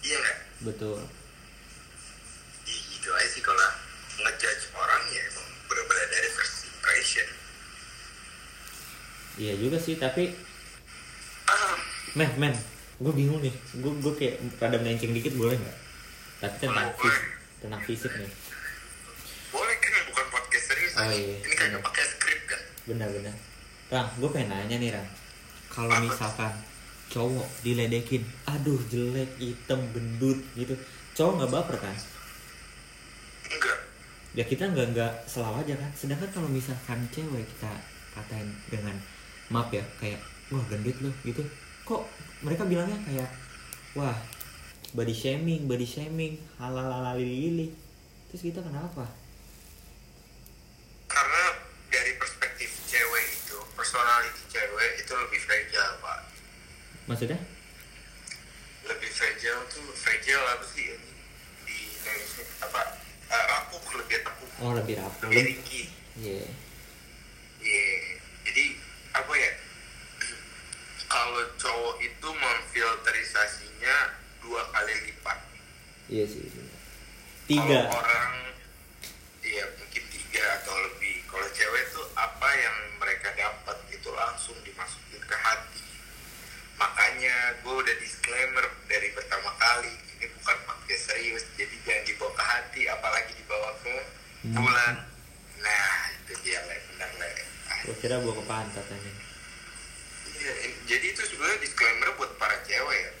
Iya 0.00 0.16
nggak? 0.16 0.38
Betul. 0.64 1.00
Iya 2.64 2.80
gitu 2.96 3.08
aja 3.12 3.28
sih 3.28 3.42
kalau 3.44 3.68
ngejudge 4.24 4.64
orang 4.72 5.02
ya 5.12 5.20
emang 5.28 5.48
bener-bener 5.68 6.06
dari 6.08 6.28
first 6.32 6.64
impression. 6.64 7.28
Iya 9.36 9.52
juga 9.58 9.76
sih, 9.76 9.98
tapi 9.98 10.32
Ah, 11.44 11.76
men 12.16 12.30
men, 12.40 12.54
gue 13.04 13.12
bingung 13.12 13.44
nih. 13.44 13.52
Gue 13.76 13.92
gue 14.00 14.12
kayak 14.16 14.40
rada 14.56 14.80
melenceng 14.80 15.12
dikit 15.12 15.36
boleh 15.36 15.60
nggak? 15.60 15.76
Tapi 16.40 16.56
tentang 16.56 16.88
fisik, 16.96 17.24
tentang 17.60 17.82
fisik 17.84 18.12
nih. 18.16 18.30
boleh 19.52 19.76
kan 19.78 19.92
bukan 20.08 20.24
podcast 20.32 20.64
serius 20.72 20.92
Oh, 20.98 21.10
iya. 21.12 21.36
Ini 21.36 21.54
kagak 21.54 21.82
pakai 21.84 22.02
skrip 22.02 22.13
kan? 22.13 22.13
Benar-benar. 22.84 23.36
Rang, 23.92 24.08
gue 24.20 24.30
pengen 24.32 24.52
nanya 24.52 24.76
nih 24.80 24.90
Rang. 24.92 25.08
Kalau 25.72 25.94
misalkan 26.02 26.52
cowok 27.12 27.48
diledekin, 27.62 28.24
aduh 28.48 28.80
jelek, 28.90 29.28
hitam, 29.40 29.80
gendut 29.92 30.40
gitu, 30.56 30.74
cowok 31.14 31.32
nggak 31.40 31.52
baper 31.52 31.76
kan? 31.78 31.96
Enggak. 33.54 33.78
ya 34.34 34.42
kita 34.42 34.66
nggak 34.66 34.98
nggak 34.98 35.12
selalu 35.30 35.62
aja 35.62 35.74
kan 35.78 35.90
sedangkan 35.94 36.30
kalau 36.34 36.50
misalkan 36.50 37.06
cewek 37.14 37.46
kita 37.54 37.70
katain 38.10 38.50
dengan 38.66 38.98
maaf 39.46 39.70
ya 39.70 39.84
kayak 40.02 40.18
wah 40.50 40.64
gendut 40.66 40.98
loh 40.98 41.14
gitu 41.22 41.46
kok 41.86 42.02
mereka 42.42 42.66
bilangnya 42.66 42.98
kayak 43.06 43.30
wah 43.94 44.18
body 44.90 45.14
shaming 45.14 45.70
body 45.70 45.86
shaming 45.86 46.34
halalalali 46.58 47.70
terus 48.26 48.42
kita 48.42 48.58
kenapa 48.58 49.06
karena 51.06 51.44
dari 51.94 52.18
perspektif 52.18 52.74
cewek 52.90 53.24
itu 53.38 53.58
personality 53.78 54.42
cewek 54.50 55.03
itu 55.14 55.22
lebih 55.30 55.40
fragile 55.46 55.94
pak. 56.02 56.20
Maksudnya? 57.06 57.38
Lebih 58.82 59.10
fragile 59.14 59.62
tuh 59.70 59.86
fragile 59.94 60.42
apa 60.42 60.64
sih 60.66 60.90
ini 60.90 61.10
di 61.62 61.76
Indonesia 61.94 62.42
apa 62.66 62.80
uh, 63.30 63.44
rapuh 63.46 63.84
lebih 64.02 64.26
rapuh. 64.26 64.48
Oh 64.58 64.74
lebih 64.74 64.98
rapuh. 64.98 65.30
Lebih 65.30 65.54
tinggi 65.54 65.82
iya. 66.18 66.42
Iya. 67.62 67.86
jadi 68.42 68.64
apa 69.14 69.32
ya? 69.38 69.52
Kalau 71.06 71.42
cowok 71.62 71.94
itu 72.02 72.28
memfilterisasinya 72.34 73.96
dua 74.42 74.66
kali 74.74 74.94
lipat. 75.14 75.38
Iya 76.10 76.26
sih 76.26 76.42
tiga. 77.46 77.86
Kalau 77.86 78.02
orang 78.02 78.50
iya 79.46 79.62
mungkin 79.78 80.02
tiga 80.10 80.42
atau 80.58 80.74
lebih. 80.90 81.22
Kalau 81.30 81.46
cewek 81.54 81.84
tuh 81.94 82.06
apa 82.18 82.48
yang 82.58 82.76
mereka 82.98 83.30
dapat 83.38 83.78
itu 83.94 84.10
langsung. 84.10 84.63
Makanya 87.14 87.38
gue 87.62 87.74
udah 87.78 87.96
disclaimer 88.02 88.66
dari 88.90 89.06
pertama 89.14 89.46
kali 89.54 89.86
ini 90.18 90.26
bukan 90.34 90.56
pakai 90.66 90.98
serius, 90.98 91.46
jadi 91.54 91.70
jangan 91.80 92.02
dibawa 92.04 92.32
ke 92.34 92.42
hati, 92.44 92.80
apalagi 92.90 93.32
dibawa 93.38 93.70
ke 93.78 93.94
Hmm. 94.42 94.58
bulan. 94.58 94.94
Nah 95.56 95.86
itu 96.10 96.34
dia 96.42 96.58
lah 96.58 96.74
benar 96.74 97.10
lah. 97.14 97.30
Ah, 97.64 97.78
gue 97.86 97.94
kira 97.96 98.18
bawa 98.18 98.34
ke 98.34 98.44
pantat 98.44 98.82
aja 98.84 99.10
iya, 100.34 100.52
ini- 100.60 100.80
jadi 100.84 101.06
itu 101.06 101.22
sebenarnya 101.24 101.58
disclaimer 101.62 102.10
buat 102.18 102.34
para 102.34 102.58
cewek 102.60 102.98
ya. 102.98 103.12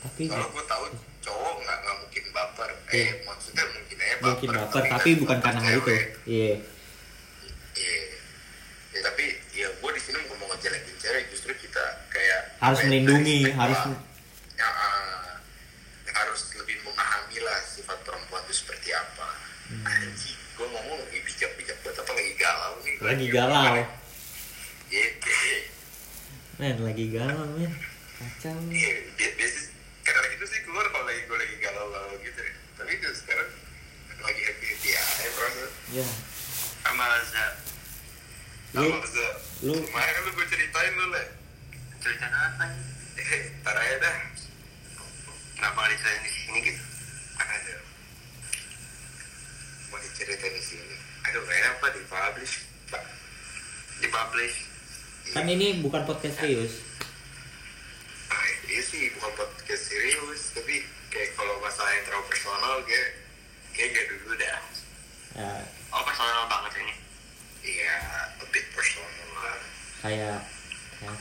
tapi 0.00 0.22
Kalau 0.26 0.48
gue 0.50 0.64
tahu 0.66 0.84
cowok 1.22 1.54
nggak 1.60 1.78
nggak 1.78 1.96
mungkin 2.00 2.24
baper. 2.32 2.70
Iya. 2.88 2.98
Eh 2.98 3.10
maksudnya 3.22 3.62
mungkin 3.68 3.96
aja 3.96 4.14
baper. 4.16 4.26
mungkin 4.28 4.48
baper 4.50 4.80
nggak 4.80 4.90
tapi 4.90 5.10
bukan 5.14 5.36
baper 5.36 5.46
karena 5.46 5.60
hal 5.62 5.78
itu 5.78 5.86
iya 5.86 6.02
Iya. 6.26 6.54
Harus 12.58 12.80
melindungi 12.82 13.38
harus 13.52 13.78
ya, 14.54 14.66
ah, 14.66 15.38
harus 16.08 16.40
lebih 16.56 16.76
memahami 16.82 17.38
lah 17.38 17.58
sifat 17.64 17.98
perempuan 18.02 18.42
itu 18.44 18.54
seperti 18.56 18.90
apa. 18.90 19.28
Hmm. 19.68 19.84
Anjing, 19.84 20.38
gue 20.56 20.66
ngomong 20.66 20.98
lagi 20.98 21.20
bijak-bijak 21.22 21.76
banget 21.80 22.00
apa 22.00 22.12
lagi 22.12 22.32
galau 22.34 22.72
nih? 22.80 22.94
Lagi 22.98 23.26
galau 23.28 23.62
iya, 24.88 25.06
men 26.58 26.76
lagi 26.82 27.06
galau 27.12 27.46
men 27.54 27.72
kacau. 28.18 28.56
Bi- 28.66 29.06
Biasa 29.14 29.60
karena 30.02 30.26
itu 30.32 30.44
sih 30.48 30.60
keluar 30.64 30.88
kalau 30.88 31.06
lagi 31.06 31.20
gue 31.22 31.36
lagi 31.36 31.56
galau-galau 31.60 32.16
gitu. 32.18 32.40
Tapi 32.74 32.90
itu 32.90 33.08
sekarang 33.14 33.48
lagi 34.18 34.42
happy-happy 34.42 34.90
aja 34.90 35.26
bro. 35.30 35.48
ya 35.94 36.06
Sama. 36.82 37.06
Lu- 38.74 38.90
Sama 38.90 39.06
Za. 39.06 39.28
lu- 39.62 39.84
Kemarin 39.84 40.10
kan 40.10 40.22
lu 40.24 40.30
gue 40.32 40.46
ceritain 40.48 40.92
lu 40.92 41.06
lah. 41.12 41.26
Ceritain 41.98 42.30
apa 42.30 42.62
nih? 42.64 42.82
Eh, 43.18 43.42
ntar 43.60 43.74
aja 43.74 43.96
dah. 43.98 44.16
Kenapa 45.52 45.76
nggak 45.76 45.90
diceritain 45.92 46.22
di 46.22 46.30
sini 46.30 46.58
gitu? 46.62 46.82
Ada. 47.36 47.74
Mau 49.88 49.98
diceritain 49.98 50.54
di 50.54 50.62
sini. 50.62 50.96
Aduh, 51.24 51.42
gak 51.42 51.56
enak 51.56 51.74
pak 51.78 51.90
dipublish. 51.92 52.54
Pak. 52.88 53.02
Dipublish. 53.98 54.56
kan 55.28 55.44
ini 55.44 55.84
bukan 55.84 56.08
podcast 56.08 56.40
serius 56.40 56.80
Ah, 58.26 58.44
iya 58.64 58.80
sih 58.80 59.12
bukan 59.12 59.28
podcast 59.36 59.84
serius, 59.84 60.56
tapi 60.56 60.80
kayak 61.08 61.36
kalau 61.36 61.60
masalah 61.60 61.92
yang 61.92 62.04
terlalu 62.04 62.24
personal 62.26 62.80
kayak 62.82 63.08
kayak 63.70 63.88
gak 63.92 64.06
dulu 64.08 64.32
dah. 64.34 64.60
ya, 65.36 65.52
Oh 65.90 66.00
personal 66.00 66.48
banget 66.48 66.80
ini. 66.80 66.94
Iya, 67.60 67.94
a 68.40 68.44
bit 68.48 68.66
personal 68.72 69.04
lah. 69.36 69.60
kayak 70.00 70.40
kayak 70.96 71.16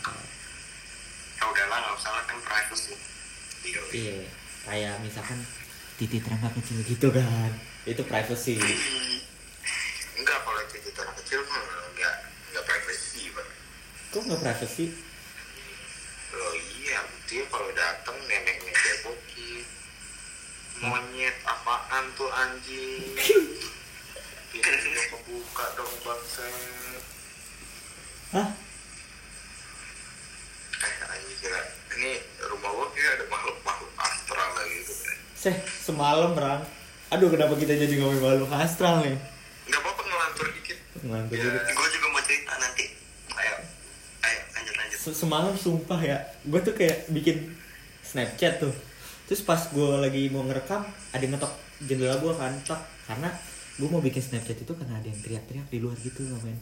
Ya 1.48 1.56
udahlah 1.56 1.80
nggak 1.80 1.96
usah 1.96 2.12
lah 2.12 2.24
kan 2.27 2.38
privacy. 2.44 2.92
Iya, 3.63 3.82
iya 3.96 4.27
kayak 4.68 5.00
misalkan 5.00 5.39
titik 5.96 6.27
rangka 6.27 6.51
kecil 6.60 6.84
gitu 6.84 7.08
kan 7.08 7.51
itu 7.88 8.04
privacy 8.04 8.60
Enggak, 10.18 10.44
kalau 10.44 10.60
cerita 10.68 11.08
anak 11.08 11.16
kecil 11.24 11.39
mah 11.48 11.63
enggak 11.88 12.16
enggak 12.51 12.63
privacy, 12.68 13.32
Pak. 13.32 13.48
kok 14.12 14.22
nggak 14.27 14.42
privacy 14.44 14.92
Loh 16.30 16.54
iya, 16.84 17.00
buktinya 17.00 17.46
kalau 17.48 17.70
datang 17.72 18.18
neneknya 18.27 18.74
cebokin. 18.75 19.63
Monyet 20.84 21.36
apaan 21.48 22.04
tuh 22.13 22.27
anjing? 22.27 23.16
Pintunya 24.51 25.04
kebuka 25.08 25.66
dong 25.74 25.96
bangsa. 26.04 26.46
hah 28.36 28.66
Eh 31.39 31.53
anjing 31.53 31.60
kira 31.60 31.60
ini 31.96 32.12
rumah 32.44 32.70
gua 32.72 32.88
kayak 32.89 33.12
ada 33.13 33.25
makhluk-makhluk 33.27 33.91
astral 33.96 34.50
lah 34.51 34.65
gitu 34.67 34.94
kan. 34.96 35.15
Seh, 35.34 35.56
semalam 35.79 36.32
Rang. 36.34 36.62
Aduh, 37.10 37.29
kenapa 37.29 37.53
kita 37.53 37.74
jadi 37.74 37.94
ngomongin 37.96 38.22
makhluk 38.22 38.51
astral 38.51 39.01
nih? 39.01 39.17
nggak 39.63 39.82
apa-apa 39.82 40.01
ngelantur 40.01 40.48
dikit 40.53 40.77
Ngantuk 41.01 41.36
Ya. 41.36 41.44
dikit. 41.46 41.63
gue 41.70 41.88
juga 41.91 42.08
mau 42.08 42.22
cerita 42.22 42.51
nanti 42.56 42.86
ayo 43.34 43.56
ayo 44.22 44.39
lanjut 44.50 44.75
lanjut 44.75 44.98
Se- 44.98 45.12
Semalam 45.13 45.53
sumpah 45.53 46.00
ya, 46.01 46.17
gue 46.41 46.60
tuh 46.62 46.72
kayak 46.74 46.98
bikin 47.10 47.51
Snapchat 48.01 48.53
tuh. 48.58 48.72
Terus 49.25 49.41
pas 49.41 49.60
gue 49.60 49.89
lagi 49.98 50.27
mau 50.29 50.39
ngerekam, 50.41 50.79
ada 50.86 51.20
yang 51.20 51.36
ngetok 51.36 51.51
jendela 51.82 52.15
gue 52.15 52.32
kan, 52.34 52.56
tok. 52.62 52.79
Karena 53.03 53.27
gue 53.75 53.89
mau 53.89 54.00
bikin 54.00 54.20
Snapchat 54.22 54.56
itu 54.58 54.72
karena 54.72 54.96
ada 54.96 55.06
yang 55.06 55.20
teriak-teriak 55.20 55.67
di 55.67 55.77
luar 55.77 55.96
gitu 55.98 56.24
loh 56.24 56.39
men. 56.41 56.56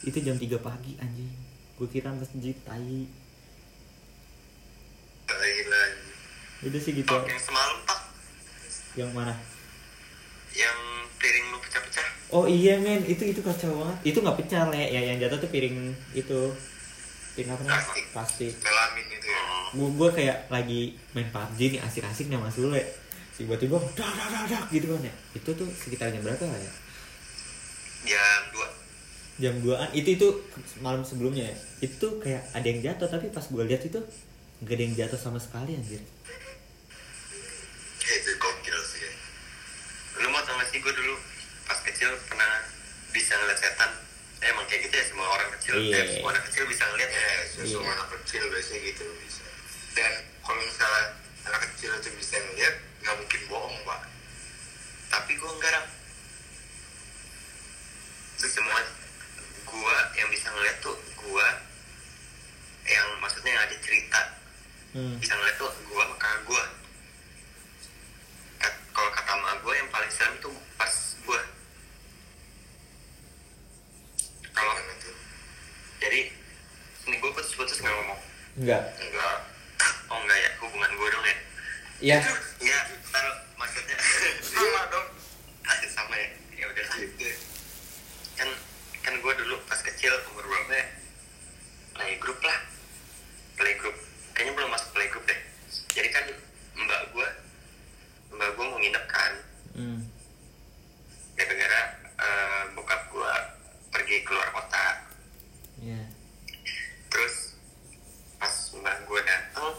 Itu 0.00 0.16
jam 0.18 0.34
3 0.34 0.56
pagi 0.58 0.96
anjing. 0.96 1.28
Gue 1.74 1.84
kira 1.86 2.08
masjid, 2.10 2.56
tai. 2.58 3.04
Gila 5.26 5.84
Udah 6.66 6.80
sih 6.80 6.92
gitu. 6.96 7.12
Yang 7.12 7.42
semalam 7.44 7.78
pak 7.84 8.00
Yang 8.96 9.10
mana? 9.12 9.34
yang 10.56 10.78
piring 11.20 11.52
lu 11.52 11.58
pecah-pecah 11.60 12.08
Oh 12.32 12.44
iya 12.48 12.80
men, 12.80 13.06
itu 13.06 13.22
itu 13.22 13.38
kacau 13.38 13.86
banget. 13.86 14.10
Itu 14.10 14.18
nggak 14.18 14.34
pecah 14.34 14.66
le, 14.72 14.82
ya 14.82 14.98
yang 14.98 15.22
jatuh 15.22 15.38
tuh 15.38 15.46
piring 15.46 15.94
itu 16.10 16.38
piring 17.38 17.50
apa 17.54 17.62
namanya? 17.62 17.86
Plastik. 17.86 18.04
Plastik. 18.10 18.52
melamin 18.66 19.06
itu 19.14 19.26
ya 19.30 19.40
oh. 19.46 19.66
Gue 19.76 19.88
gue 19.94 20.08
kayak 20.10 20.38
lagi 20.50 20.98
main 21.14 21.28
PUBG 21.30 21.78
nih 21.78 21.80
asik-asik 21.86 22.26
nih 22.26 22.40
Mas 22.40 22.58
Sule. 22.58 22.82
Tiba-tiba 23.36 23.78
dak 23.94 24.10
dak 24.10 24.28
dak 24.32 24.44
dak 24.48 24.64
gitu 24.74 24.90
kan 24.90 25.06
ya. 25.06 25.14
Itu 25.38 25.54
tuh 25.54 25.68
sekitar 25.70 26.10
jam 26.10 26.24
berapa 26.24 26.40
ya? 26.40 26.72
jam 28.06 28.42
dua 28.50 28.68
Jam 29.36 29.54
2an. 29.60 29.92
Itu 29.92 30.08
itu 30.16 30.28
malam 30.80 31.04
sebelumnya 31.04 31.44
ya. 31.46 31.56
Itu 31.84 32.16
kayak 32.18 32.42
ada 32.56 32.66
yang 32.66 32.80
jatuh 32.80 33.06
tapi 33.06 33.28
pas 33.28 33.44
gue 33.44 33.64
lihat 33.68 33.84
itu 33.84 34.00
nggak 34.58 34.72
ada 34.72 34.82
yang 34.82 34.96
jatuh 34.96 35.18
sama 35.18 35.36
sekali 35.36 35.74
anjir. 35.74 36.00
itu 37.98 38.30
gokil 38.36 38.78
sih 38.86 39.02
lu 40.16 40.30
mau 40.30 40.40
tau 40.40 40.54
gak 40.54 40.68
sih 40.68 40.78
gue 40.78 40.92
dulu 40.92 41.18
pas 41.64 41.76
kecil 41.82 42.06
pernah 42.24 42.62
bisa 43.10 43.34
ngeliat 43.34 43.58
setan 43.58 43.90
eh, 44.38 44.48
emang 44.48 44.62
kayak 44.64 44.86
gitu 44.86 44.94
ya 44.94 45.04
semua 45.04 45.26
orang 45.28 45.50
kecil 45.52 45.74
Iya. 45.76 45.98
eh, 45.98 46.06
semua 46.14 46.30
anak 46.30 46.44
kecil 46.46 46.64
bisa 46.64 46.82
ngeliat 46.86 47.10
ya 47.10 47.18
ya 47.18 47.34
Iya. 47.34 47.66
semua 47.68 47.90
anak 47.92 48.08
kecil 48.14 48.42
biasanya 48.46 48.80
gitu 48.86 49.04
bisa 49.20 49.42
dan 49.92 50.12
kalau 50.40 50.62
misalnya 50.62 51.04
anak 51.44 51.60
kecil 51.66 51.90
itu 51.92 52.08
bisa 52.14 52.34
ngeliat 52.38 52.74
nggak 53.02 53.16
mungkin 53.18 53.40
bohong 53.46 53.76
pak 53.82 54.00
tapi 55.08 55.32
gue 55.34 55.50
enggak 55.50 55.72
Ram. 55.72 55.86
itu 58.32 58.46
semua 58.48 58.78
gua 59.64 59.96
yang 60.14 60.28
bisa 60.28 60.46
ngeliat 60.48 60.76
tuh 60.78 60.94
gua 61.18 61.46
yang 62.84 63.06
maksudnya 63.18 63.50
yang 63.50 63.62
ada 63.62 63.76
cerita 63.76 64.22
Hmm. 64.88 65.20
bisa 65.20 65.34
ngeliat 65.34 65.56
tuh 65.56 65.68
gua 65.84 66.02
sama 66.02 66.16
kakak 66.16 66.40
gua 66.46 66.64
Kat- 68.56 68.80
kalau 68.90 69.10
kata 69.10 69.28
emak 69.30 69.54
gua 69.60 69.74
yang 69.74 69.88
paling 69.90 70.08
serem 70.08 70.32
tuh 70.38 70.48
pas 70.74 70.88
gua 71.22 71.36
kalau 74.50 74.72
Gimana 74.72 74.94
tuh 74.98 75.16
jadi 75.98 76.20
ini 77.04 77.16
gua 77.18 77.30
putus-putus 77.30 77.76
nggak 77.78 77.92
ngomong 77.92 78.20
Enggak. 78.66 78.82
enggak 78.98 79.38
oh 80.06 80.18
enggak 80.18 80.38
ya 80.40 80.50
hubungan 80.58 80.90
gua 80.92 81.08
dong 81.08 81.24
ya 81.24 81.36
Ya. 81.96 82.18
ya 82.60 82.78
taruh 83.06 83.36
maksudnya 83.54 83.94
sama 84.42 84.82
dong 84.90 85.06
sama 85.88 86.14
ya 86.14 86.28
ya 86.52 86.64
udah 86.66 86.84
lah 86.84 86.98
kan 88.36 88.48
kan 89.00 89.14
gue 89.16 89.32
dulu 89.38 89.56
pas 89.64 89.80
kecil 89.80 90.12
umur 90.28 90.44
berapa 90.44 90.72
ya 90.74 90.86
playgroup 91.92 92.40
lah 92.42 92.58
playgroup 93.54 93.96
kayaknya 94.32 94.52
belum 94.52 94.68
masuk 94.68 94.90
playgroup 94.92 95.24
deh 95.24 95.40
jadi 95.90 96.08
kan 96.10 96.24
mbak 96.76 97.00
gue 97.08 97.28
mbak 98.30 98.50
gue 98.50 98.64
mau 98.66 98.78
nginep 98.78 99.06
kan 99.06 99.32
Hmm. 99.72 100.00
gara-gara 101.34 101.80
eh, 102.16 102.62
bokap 102.72 103.02
gue 103.06 103.32
pergi 103.90 104.16
keluar 104.22 104.48
kota 104.50 105.04
Ya. 105.78 106.00
terus 107.06 107.52
pas 108.36 108.52
mbak 108.74 108.96
gue 109.02 109.20
datang 109.22 109.76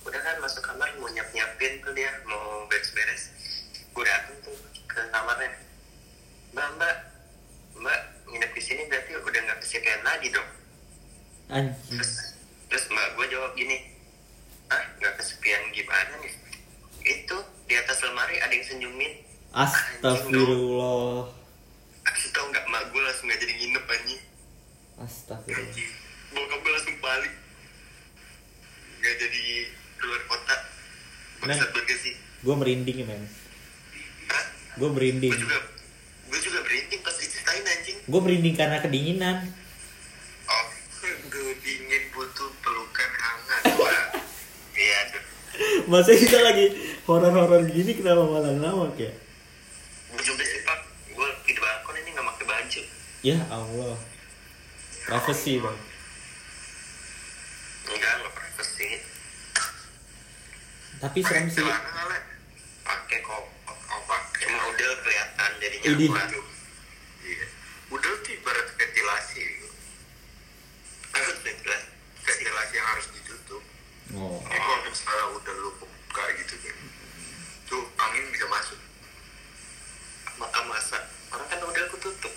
udah 0.00 0.20
kan 0.20 0.36
masuk 0.38 0.58
kamar 0.60 0.90
mau 0.96 1.06
nyiap 1.08 1.30
nyiapin 1.30 1.78
tuh 1.78 1.92
dia 1.92 2.10
mau 2.24 2.66
beres-beres 2.66 3.30
gue 3.88 4.02
datang 4.02 4.34
tuh 4.40 4.54
ke 4.84 4.98
kamarnya 5.06 5.54
mbak 6.50 6.66
mbak 6.74 6.96
mbak 7.76 8.00
nginep 8.26 8.50
di 8.50 8.60
sini 8.60 8.82
berarti 8.84 9.14
udah 9.14 9.40
nggak 9.40 9.58
kesepian 9.60 10.00
lagi 10.00 10.28
dong 10.28 10.50
Anjing. 11.48 11.94
terus 11.94 12.34
terus 12.66 12.84
mbak 12.88 13.14
gue 13.14 13.26
jawab 13.28 13.52
gini 13.52 13.86
ah 14.66 14.82
nggak 14.96 15.14
kesepian 15.14 15.62
gimana 15.70 16.14
nih 16.18 16.34
itu 17.06 17.36
di 17.64 17.74
atas 17.76 18.02
lemari 18.02 18.36
ada 18.36 18.50
yang 18.50 18.66
senyumin 18.66 19.14
Astagfirullah. 19.48 21.24
aku 22.02 22.26
tau 22.30 22.44
nggak 22.46 22.64
mbak 22.64 22.82
gue 22.86 23.00
langsung 23.00 23.26
nggak 23.26 23.40
jadi 23.40 23.54
nginep 23.54 23.84
anjing 23.86 24.20
Astagfirullah. 24.98 25.66
anjing 25.66 25.90
bokap 26.28 26.58
gue 26.58 26.70
langsung 26.70 26.96
balik 26.98 27.34
nggak 28.98 29.14
jadi 29.16 29.42
keluar 29.96 30.20
kota 30.26 30.56
bangsat 31.38 31.68
banget 31.70 31.98
sih 31.98 32.14
Gue 32.38 32.54
merinding 32.54 33.02
men. 33.02 33.26
Hah? 34.28 34.44
Gue 34.76 34.88
merinding. 34.88 35.26
gue 35.28 35.40
juga 35.40 35.58
gue 36.24 36.38
juga 36.40 36.58
berhenti 36.60 36.96
pas 36.98 37.10
diceritain 37.12 37.64
anjing 37.64 37.98
Gue 38.04 38.20
merinding 38.20 38.54
karena 38.54 38.78
kedinginan. 38.78 39.36
oh 40.44 40.64
gue 41.24 41.52
dingin 41.58 42.02
butuh 42.08 42.50
pelukan 42.58 43.10
hangat 43.12 43.62
pak 43.66 44.02
iya 44.72 44.98
tuh 45.08 45.22
Masa 45.88 46.12
kita 46.12 46.38
lagi 46.38 46.70
horor-horor 47.04 47.66
gini 47.66 47.97
kenapa 48.08 48.24
malah 48.26 48.48
ngelawak 48.50 48.96
ya? 48.96 49.12
gue 50.08 50.22
juga 50.24 50.40
sih 50.40 50.64
pak 50.64 50.80
gue 51.10 51.28
di 51.44 51.52
balkon 51.54 51.92
ini 51.94 52.08
nggak 52.10 52.24
pakai 52.26 52.46
baju 52.46 52.82
Ya 53.20 53.36
Allah. 53.48 54.00
Privacy 55.04 55.58
dong. 55.58 55.76
enggak 57.86 58.12
nggak 58.14 58.32
privacy 58.32 58.88
Tapi 60.98 61.18
serem 61.20 61.46
sih. 61.48 61.60
pakai 62.80 63.18
kok 63.20 63.44
pakai 64.02 64.40
cuma 64.40 64.62
udah 64.66 64.90
kelihatan 64.98 65.50
jadinya 65.58 65.88
Idih. 65.90 66.08
waduh 66.08 66.46
iya 67.20 67.44
udah 67.90 68.12
tuh 68.18 68.32
ibarat 68.32 68.66
ventilasi 68.72 69.40
gitu. 69.44 69.68
jelas 71.60 71.82
ventilasi 72.22 72.72
yang 72.74 72.88
harus 72.88 73.06
ditutup 73.12 73.60
Oh. 74.10 74.40
Jadi 74.40 74.56
kalau 74.56 74.80
misalnya 74.82 75.26
udah 75.34 75.54
lu 75.58 75.70
buka 75.76 76.24
gitu 76.34 76.56
kan, 76.58 76.76
tuh 77.66 77.84
angin 77.98 78.24
bisa 78.32 78.48
masuk. 78.48 78.80
maka 80.34 80.64
masa 80.64 80.96
orang 81.28 81.44
kan 81.46 81.60
udah 81.60 81.82
aku 81.84 82.00
tutup 82.00 82.32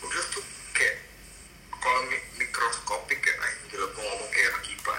Udah 0.00 0.20
tuh 0.28 0.44
kayak 0.70 1.00
kalau 1.72 1.96
mi- 2.04 2.28
mikroskopik 2.36 3.16
ya, 3.18 3.32
ay, 3.38 3.52
gila 3.66 3.88
gua 3.88 4.04
ngomong 4.04 4.28
kayak 4.28 4.48
anak 4.50 4.64
IPA. 4.68 4.96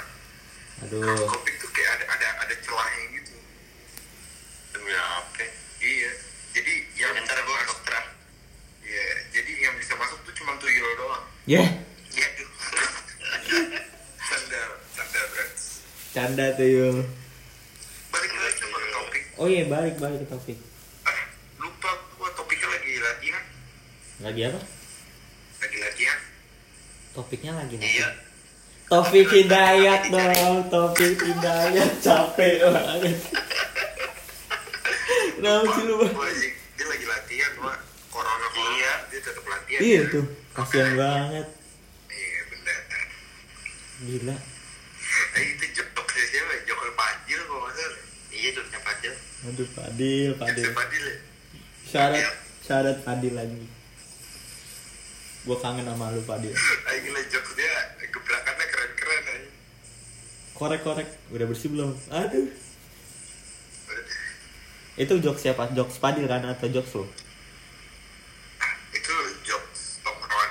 Aduh. 0.82 0.98
Mikroskopik 1.04 1.56
tuh 1.56 1.70
kayak 1.70 1.92
ada 1.94 2.06
ada 2.10 2.28
ada 2.42 2.56
celahnya 2.58 3.06
gitu. 3.14 3.36
demi 4.72 4.92
apa 4.92 5.46
Iya. 5.78 6.12
Jadi 6.52 6.74
yang 6.96 7.14
yang 7.14 7.22
ntar 7.24 7.38
gue 7.38 7.54
ke 7.54 7.66
dokter 7.68 7.94
ah. 7.94 8.06
Iya. 8.82 9.06
Jadi 9.32 9.52
yang 9.62 9.78
bisa 9.78 9.94
masuk 9.94 10.18
tuh 10.24 10.34
cuma 10.34 10.58
tuyul 10.58 10.90
doang. 10.96 11.22
Ya, 11.46 11.62
ya 12.10 12.28
tuh 12.34 12.50
Sandal, 14.18 14.70
sandal 14.90 15.26
berat. 15.28 15.50
canda 16.12 16.46
tuh 16.56 16.66
Yul. 16.66 16.98
Balik 18.08 18.32
lagi 18.32 18.56
coba 18.58 18.78
ke 18.78 18.90
topik. 18.90 19.24
Oh 19.36 19.46
iya 19.46 19.64
balik 19.66 19.96
balik 19.96 20.20
ke 20.22 20.28
topik. 20.28 20.58
Ah, 21.04 21.28
lupa 21.58 21.90
gua 22.16 22.30
topiknya 22.32 22.68
lagi 22.70 22.92
latihan. 22.98 23.44
Lagi 24.20 24.42
apa? 24.46 24.62
Lagi 25.58 25.78
latihan. 25.78 26.20
Topiknya 27.12 27.52
lagi 27.54 27.76
apa? 27.76 27.84
iya 27.86 28.08
Topik 28.96 29.28
Hidayat 29.28 30.08
dong, 30.08 30.72
Topik 30.72 31.20
Hidayat 31.20 32.00
capek 32.00 32.64
banget. 32.64 33.20
Kenapa 35.36 35.68
sih 35.76 35.84
lu? 35.84 36.00
Bang? 36.00 36.16
Dia 36.16 36.86
lagi 36.88 37.04
latihan, 37.04 37.52
Wak. 37.60 37.78
Corona 38.08 38.48
Iya. 38.56 38.94
dia 39.12 39.20
tetap 39.20 39.44
latihan. 39.44 39.80
Iya 39.84 40.00
ya. 40.00 40.12
tuh, 40.16 40.26
kasihan 40.56 40.96
banget. 40.96 41.48
Iya 42.08 42.40
benar. 42.48 42.80
Gila. 44.00 44.36
Eh 45.36 45.44
itu 45.44 45.66
jokok 45.76 46.08
siapa? 46.16 46.54
Jokol 46.64 46.92
Pajil 46.96 47.40
kok 47.42 47.58
nggak 47.60 47.74
salah. 47.76 48.00
iya 48.32 48.50
joknya 48.52 48.80
pajel 48.80 49.14
Aduh, 49.46 49.68
Padil, 49.76 50.30
Padil. 50.36 50.66
Pajil 50.72 51.04
ya. 51.04 51.18
Syarat, 51.84 52.24
syarat 52.64 52.98
Padil 53.04 53.36
lagi. 53.36 53.60
Gue 55.44 55.58
kangen 55.60 55.84
sama 55.84 56.16
lu 56.16 56.24
Padil. 56.24 56.56
Ah 56.56 56.96
gila 56.96 57.20
jokes 57.28 57.54
dia 57.54 57.76
gebrakannya 58.02 58.66
keren-keren 58.66 59.24
aja. 59.30 59.50
Korek-korek, 60.66 61.06
udah 61.30 61.46
bersih 61.46 61.70
belum? 61.70 61.94
Aduh. 62.10 62.50
Itu 64.98 65.14
jokes 65.22 65.46
siapa? 65.46 65.70
Jokes 65.78 66.02
Padil 66.02 66.26
kan 66.26 66.42
atau 66.42 66.66
lu? 66.66 67.06
Ah, 68.58 68.74
itu 68.90 69.14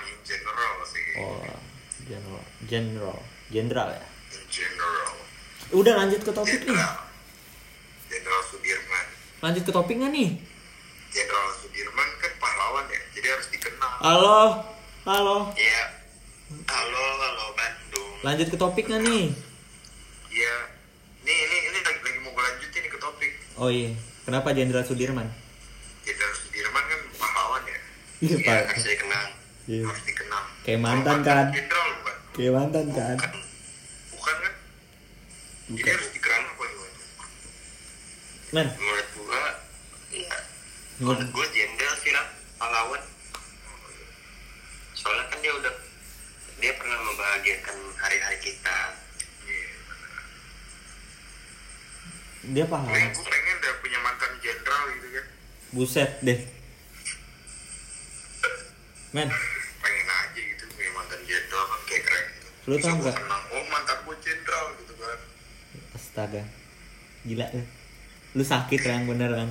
in 0.07 0.19
general 0.23 0.75
sih. 0.87 1.03
Oh, 1.19 1.43
general, 2.07 2.43
general, 2.71 3.19
general 3.51 3.89
ya. 3.91 4.07
General. 4.47 5.11
Udah 5.75 5.99
lanjut 5.99 6.23
ke 6.23 6.31
topik 6.31 6.63
nih. 6.63 6.79
Jenderal. 6.79 6.95
Jenderal 8.07 8.43
Sudirman. 8.47 9.07
lanjut 9.43 9.63
ke 9.67 9.73
topik 9.75 9.99
nggak 9.99 10.13
nih 10.15 10.31
Jenderal 11.11 11.51
Sudirman 11.59 12.09
kan 12.23 12.33
pahlawan 12.39 12.87
ya 12.87 13.01
jadi 13.13 13.35
harus 13.35 13.51
dikenal 13.51 13.93
halo 13.99 14.41
halo 15.05 15.37
Iya. 15.59 15.85
Halo, 16.71 17.05
halo 17.19 17.45
Bandung. 17.53 18.15
lanjut 18.23 18.49
ke 18.49 18.57
topik 18.57 18.87
nggak 18.87 19.03
nih 19.03 19.35
Iya 20.35 20.57
ini 21.23 21.31
ini 21.31 21.57
ini 21.71 21.79
lagi, 21.79 22.01
lagi 22.03 22.19
mau 22.25 22.33
gue 22.33 22.43
lanjutin 22.43 22.81
nih 22.83 22.91
ke 22.91 22.99
topik 22.99 23.33
oh 23.57 23.69
iya 23.69 23.91
kenapa 24.23 24.51
Jenderal 24.51 24.83
Sudirman 24.83 25.29
Jenderal 26.03 26.35
Sudirman 26.35 26.83
kan 26.83 27.01
pahlawan 27.15 27.63
ya 27.65 27.79
iya 28.21 28.35
Iya, 28.35 28.37
pak 28.41 28.61
harus 28.69 28.85
dikenal. 28.85 29.25
Iya. 29.65 29.83
harus 29.85 30.05
dikenal 30.05 30.43
Kayak 30.63 30.81
mantan, 30.81 31.19
kan? 31.21 31.47
Jenderal 31.51 31.89
bukan 31.95 32.17
kayak 32.33 32.53
mantan 32.53 32.85
kan 32.89 33.17
bukan 33.17 33.33
bukan 34.13 34.37
kan 34.39 34.53
jadi 35.67 35.77
Bukan. 35.77 35.93
harus 35.93 36.11
dikenal 36.11 36.41
apa 36.43 36.63
gimana 36.65 36.93
men 38.51 38.69
Menurut 38.73 39.09
gua, 39.15 39.43
iya. 40.11 40.37
Menurut- 40.97 41.31
gua 41.31 41.47
jenderal 41.49 41.95
sih 41.97 42.13
lah, 42.13 42.27
pahlawan. 42.55 43.03
Soalnya 44.95 45.25
kan 45.27 45.39
dia 45.41 45.53
udah 45.53 45.75
dia 46.57 46.73
pernah 46.73 46.99
membahagiakan 47.03 47.77
hari-hari 47.95 48.39
kita. 48.41 48.77
Dia 52.47 52.65
pahlawan 52.65 52.93
pengen 52.93 53.11
udah 53.65 53.81
punya 53.81 53.99
mantan 54.05 54.31
jenderal 54.45 54.83
gitu 54.93 55.09
kan. 55.09 55.27
Buset 55.73 56.11
deh. 56.21 56.41
Men. 59.17 59.29
Pengen 59.81 60.09
aja 60.13 60.41
gitu 60.41 60.65
punya 60.77 60.91
mantan 60.93 61.21
jenderal 61.25 61.65
kan 61.65 61.81
kayak 61.89 62.03
keren. 62.05 62.25
Gitu 62.29 62.49
Lu 62.69 62.75
tau 62.77 62.95
nggak? 63.01 63.17
oh 63.57 63.65
mantan 63.73 63.97
gue 64.05 64.17
jenderal 64.21 64.65
gitu 64.85 64.93
kan. 65.01 65.19
Astaga. 65.97 66.43
Gila 67.25 67.47
lu. 67.57 67.65
Lu 68.37 68.43
sakit 68.45 68.81
yang 68.85 69.09
beneran 69.09 69.49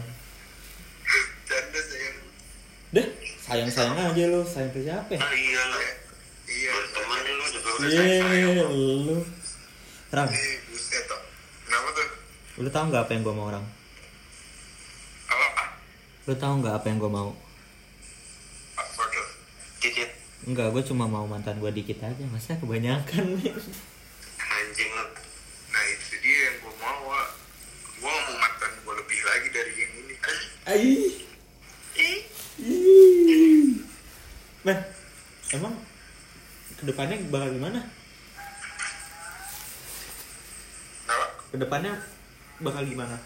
canda 1.50 1.82
sayang. 1.82 2.18
Deh 2.94 3.08
sayang 3.42 3.70
sayang 3.74 3.98
aja 3.98 4.24
lu. 4.30 4.42
Sayang 4.46 4.70
ke 4.70 4.86
siapa? 4.86 5.10
Ya? 5.10 5.20
Ah 5.26 5.34
iya. 5.34 5.62
Lah. 5.66 5.82
iya. 6.46 6.74
Teman 6.94 7.18
sayang. 7.18 7.34
lu 7.42 7.46
juga 7.50 7.70
udah 7.74 7.90
sayang 7.90 8.30
Iya, 8.30 8.66
lu. 9.10 9.18
Eh 10.14 10.56
buset 10.70 11.04
toh 11.10 11.22
kenapa 11.66 11.90
tuh? 11.98 12.08
Lu 12.62 12.70
tahu 12.70 12.86
nggak 12.94 13.10
apa 13.10 13.12
yang 13.18 13.26
gue 13.26 13.34
mau 13.34 13.50
orang? 13.50 13.66
Lu 16.24 16.34
tahu 16.40 16.64
nggak 16.64 16.80
apa 16.80 16.86
yang 16.88 17.00
gue 17.04 17.12
mau? 17.12 17.36
Enggak, 20.44 20.76
gue 20.76 20.84
cuma 20.92 21.08
mau 21.08 21.24
mantan 21.24 21.56
gue 21.60 21.72
dikit 21.72 22.04
aja. 22.04 22.24
Masa 22.32 22.56
kebanyakan 22.60 23.40
nih? 23.40 23.52
anjing 24.64 24.92
lu. 24.96 25.06
nah 25.74 25.84
itu 25.92 26.16
dia 26.24 26.38
yang 26.48 26.56
gue 26.64 26.74
mau 26.80 27.00
Wak. 27.12 27.28
gue 28.00 28.08
mau 28.08 28.36
mantan 28.40 28.72
gue 28.80 28.94
lebih 28.96 29.20
lagi 29.28 29.48
dari 29.52 29.74
yang 29.76 29.92
ini 30.00 30.16
Ih. 30.74 32.20
Men, 34.64 34.80
emang 35.52 35.74
ke 36.80 36.84
depannya 36.88 37.20
bakal 37.28 37.50
gimana? 37.52 37.80
Ke 41.52 41.58
depannya 41.60 41.94
bakal 42.64 42.84
gimana? 42.88 43.20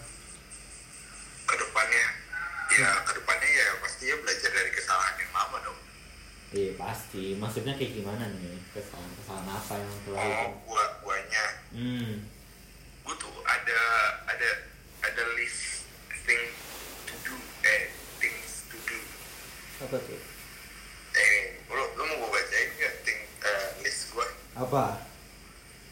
Ke 2.78 2.84
depannya 2.84 2.94
ya 2.94 3.02
ke 3.02 3.12
depannya 3.14 3.48
ya 3.50 3.66
pastinya 3.78 4.16
belajar 4.18 4.50
dari 4.50 4.70
kesalahan 4.70 5.14
yang 5.16 5.32
lama 5.32 5.58
dong 5.62 5.80
Iya 6.48 6.72
pasti. 6.74 7.36
Maksudnya 7.36 7.76
kayak 7.76 7.92
gimana 7.92 8.24
nih? 8.32 8.56
Kesalahan-kesalahan 8.72 9.52
apa 9.52 9.74
yang 9.76 9.92
telah 10.02 10.24
oh 10.24 10.48
gua 10.64 10.84
guanya 10.98 11.44
Hmm. 11.68 12.24
gue 13.04 13.14
tuh 13.14 13.34
ada 13.42 13.80
ada 14.24 14.50
ada 15.02 15.22
list 15.34 15.84
thing 16.18 16.44
to 17.04 17.14
do 17.22 17.36
eh 17.62 17.92
things 18.16 18.64
to 18.66 18.80
do 18.82 18.96
Apa 19.78 19.96
tuh? 19.98 20.16
eh 21.10 21.36
lu 21.66 21.84
lu 21.90 22.02
mau 22.06 22.26
gue 22.26 22.30
bacain 22.34 22.68
nggak 22.74 22.94
thing 23.02 23.20
eh, 23.38 23.66
list 23.78 24.08
gue 24.10 24.24
Apa? 24.54 25.04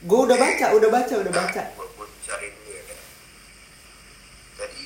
Gue 0.03 0.19
udah 0.23 0.37
baca, 0.37 0.67
udah 0.73 0.91
baca, 0.91 1.15
udah 1.19 1.33
baca. 1.35 1.63
gue 1.71 1.87
gue 1.91 2.07
cari 2.23 2.49
dulu 2.51 2.71
ya 2.71 2.83
kan. 2.87 2.99
tadi 4.57 4.85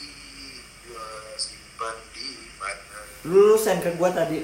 gue 0.83 1.07
simpan 1.37 1.97
di 2.11 2.27
mana 2.57 3.01
Lu 3.24 3.52
send 3.54 3.85
ke 3.85 3.92
gue 3.92 4.11
tadi. 4.11 4.38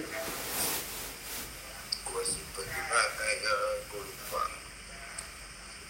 gue 1.99 2.23
simpan 2.23 2.65
di 2.67 2.81
mana 2.83 3.09
ya 3.25 3.55
gue 3.89 4.03
lupa 4.03 4.43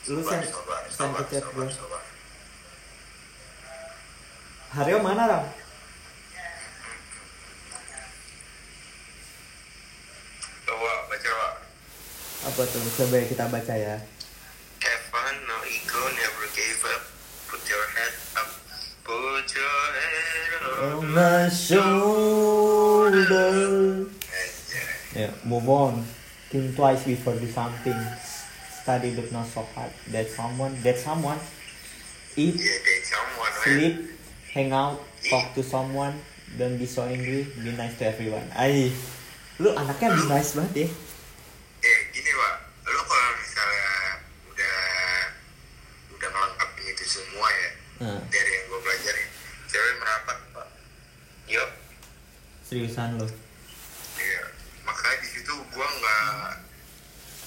Lu 0.07 0.21
send- 0.23 0.47
ke 0.47 1.23
chat 1.29 1.45
gua. 1.51 1.67
Haryo 4.71 4.97
mana 5.01 5.25
Ram? 5.27 5.45
Coba 10.65 10.91
baca 11.09 11.31
Wak. 11.33 11.55
Apa 12.47 12.63
tuh? 12.65 12.83
Coba 12.97 13.17
kita 13.25 13.45
baca 13.49 13.75
ya. 13.75 13.97
have 14.87 15.03
fun, 15.11 15.35
no 15.49 15.57
ego, 15.67 16.01
never 16.15 16.47
gave 16.55 16.83
up. 16.87 17.03
Put 17.49 17.63
your 17.67 17.85
head 17.97 18.15
up, 18.39 18.51
put 19.03 19.47
your 19.51 19.81
head 19.91 20.63
On 20.87 21.03
on. 21.03 21.15
my 21.15 21.49
shoulder. 21.49 22.56
Anjay. 23.07 24.11
Yeah, 25.15 25.31
move 25.47 25.69
on. 25.71 26.05
Think 26.51 26.75
twice 26.75 27.05
before 27.07 27.39
do 27.39 27.47
something. 27.47 27.97
Study 28.83 29.15
but 29.15 29.31
not 29.33 29.47
so 29.47 29.63
hard. 29.75 29.91
That 30.11 30.27
someone, 30.31 30.75
that 30.83 30.99
someone. 30.99 31.39
Eat, 32.37 32.59
man. 32.59 33.53
sleep, 33.65 33.97
hang 34.53 34.73
out, 34.73 35.01
talk 35.31 35.55
to 35.55 35.63
someone. 35.63 36.15
Don't 36.59 36.77
be 36.79 36.87
so 36.87 37.03
angry. 37.03 37.47
Be 37.65 37.73
nice 37.73 37.97
to 37.99 38.07
everyone. 38.07 38.45
Ay, 38.55 38.93
lu 39.59 39.73
anaknya 39.73 40.13
be 40.13 40.23
nice 40.29 40.53
banget 40.53 40.75
ya. 40.85 40.89
Eh 41.87 41.99
gini 42.13 42.31
Pak, 42.31 42.55
lo 42.93 43.01
kalau 43.09 43.31
misalnya 43.41 43.91
udah 44.53 44.79
udah 46.13 46.29
ngelengkapin 46.29 46.85
itu 46.93 47.05
semua 47.07 47.49
ya 47.49 47.71
Nah, 47.97 48.21
dari 48.29 48.51
yang 48.53 48.65
gue 48.69 48.81
pelajarin, 48.85 49.29
cewek 49.73 49.95
merapat 49.97 50.39
Pak. 50.53 50.69
Yuk, 51.49 51.69
seriusan 52.67 53.15
lu. 53.17 53.27
Iya, 54.19 54.43
makanya 54.83 55.19
di 55.23 55.29
situ 55.31 55.55
gue 55.55 55.87
nggak 55.87 56.31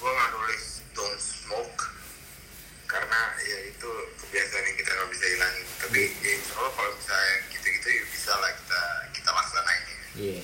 gue 0.00 0.10
nggak 0.10 0.28
nulis 0.32 0.64
don't 0.96 1.20
smoke 1.20 1.82
karena 2.88 3.20
ya 3.38 3.58
itu 3.68 3.90
kebiasaan 4.18 4.64
yang 4.64 4.76
kita 4.80 4.90
nggak 4.90 5.10
bisa 5.12 5.24
hilangin. 5.28 5.66
Tapi 5.78 6.00
ya 6.24 6.30
insya 6.34 6.52
Allah 6.58 6.72
kalau 6.72 6.90
misalnya 6.96 7.34
gitu-gitu 7.52 7.88
ya 7.92 8.02
bisa 8.08 8.32
lah 8.34 8.50
kita 8.56 8.80
kita 9.12 9.30
laksanain. 9.30 9.84
Iya. 10.16 10.40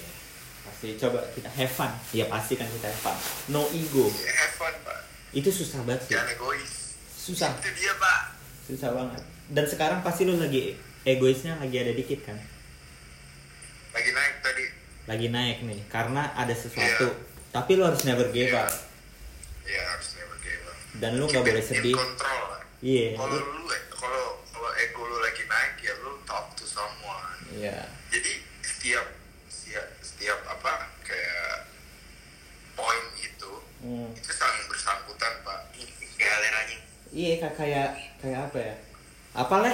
Pasti 0.67 0.87
coba 1.01 1.19
kita 1.33 1.49
have 1.49 1.73
fun. 1.73 1.93
Ya 2.13 2.25
pasti 2.29 2.53
kan 2.55 2.69
kita 2.69 2.87
have 2.93 3.01
fun. 3.01 3.17
No 3.49 3.65
ego. 3.73 4.07
Ya 4.21 4.35
have 4.45 4.55
fun 4.55 4.75
Pak, 4.85 4.99
Itu 5.33 5.49
susah 5.49 5.81
banget 5.89 6.05
sih. 6.05 6.13
jangan 6.15 6.37
egois. 6.37 6.73
Susah. 7.17 7.51
Itu 7.59 7.71
dia 7.75 7.97
Pak. 7.97 8.21
Susah 8.69 8.91
banget. 8.93 9.23
Dan 9.47 9.65
sekarang 9.65 10.03
pasti 10.03 10.27
lu 10.27 10.37
lagi 10.37 10.75
egoisnya 11.07 11.57
lagi 11.57 11.77
ada 11.81 11.95
dikit 11.95 12.27
kan? 12.27 12.37
Lagi 13.97 14.11
naik 14.13 14.35
tadi. 14.41 14.65
Lagi 15.07 15.29
naik 15.31 15.59
nih 15.63 15.81
karena 15.89 16.29
ada 16.35 16.53
sesuatu. 16.53 17.09
Iya. 17.09 17.25
Tapi 17.51 17.71
lu 17.73 17.83
harus 17.83 18.05
never 18.05 18.29
give 18.29 18.53
Iya. 18.53 18.61
up. 18.61 18.73
Ya 19.65 19.81
harus 19.89 20.09
never 20.15 20.37
give 20.39 20.61
up. 20.63 20.77
Dan 20.95 21.17
lu 21.17 21.25
nggak 21.25 21.41
boleh 21.43 21.65
sedih. 21.65 21.97
Lah. 21.97 22.61
Iya. 22.79 23.17
kalau 23.17 23.33
lu- 23.33 23.65
kalau 23.91 24.25
kalau 24.47 24.71
ego 24.77 25.01
lu 25.03 25.17
lagi 25.19 25.43
naik 25.43 25.81
ya 25.81 25.97
lu 25.97 26.21
talk 26.23 26.53
to 26.53 26.63
someone 26.63 27.41
Iya. 27.51 27.89
jadi 28.07 28.33
setiap 28.61 29.07
setiap 29.49 29.87
setiap 29.99 30.37
apa 30.45 30.93
kayak 31.01 31.73
poin 32.75 33.01
itu 33.17 33.53
Hmm. 33.81 34.13
itu 34.13 34.29
saling 34.31 34.65
bersangkutan 34.69 35.33
pak 35.41 35.73
galer 36.15 36.53
anjing. 36.55 36.83
Iya 37.11 37.33
kayak 37.41 37.55
kayak 37.57 37.89
kayak 38.21 38.41
apa 38.45 38.59
ya? 38.61 38.75
Apa 39.33 39.55
le? 39.59 39.73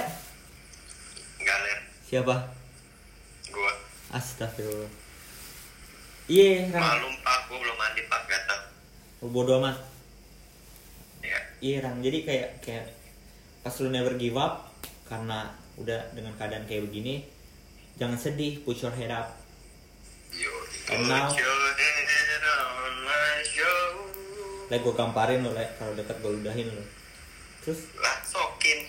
Galer. 1.40 1.78
Siapa? 2.04 2.34
Astagfirullah. 4.12 4.92
Iya, 6.28 6.70
Ram. 6.70 6.80
Malum 6.80 7.14
pak, 7.20 7.38
gua 7.48 7.58
belum 7.58 7.76
mandi 7.76 8.02
pak, 8.06 8.20
gatal. 8.28 8.60
Lu 9.20 9.28
bodo 9.28 9.58
amat. 9.58 9.76
Ya. 11.20 11.38
Iya, 11.58 11.76
Ram. 11.82 11.98
Jadi 11.98 12.18
kayak 12.22 12.48
kayak 12.60 12.86
pas 13.62 13.74
lu 13.80 13.88
never 13.88 14.14
give 14.14 14.36
up 14.36 14.70
karena 15.06 15.50
udah 15.76 16.12
dengan 16.12 16.32
keadaan 16.36 16.64
kayak 16.64 16.86
begini, 16.86 17.24
jangan 17.96 18.16
sedih, 18.16 18.60
put 18.62 18.78
your 18.78 18.92
head 18.92 19.10
up. 19.10 19.32
yo 20.30 20.48
And 20.88 21.06
now, 21.06 21.28
Put 21.28 21.38
your 21.38 21.56
head 21.72 22.42
on 22.42 22.94
my 23.04 23.36
shoulder. 23.40 24.68
le 24.68 24.76
gue 24.78 24.94
gamparin 24.94 25.40
lo, 25.40 25.52
le. 25.52 25.64
Kalau 25.76 25.92
deket 25.92 26.16
gue 26.18 26.32
udahin 26.38 26.68
lo. 26.68 26.84
Terus, 27.60 27.92
Lah, 27.94 28.18
sokin. 28.24 28.88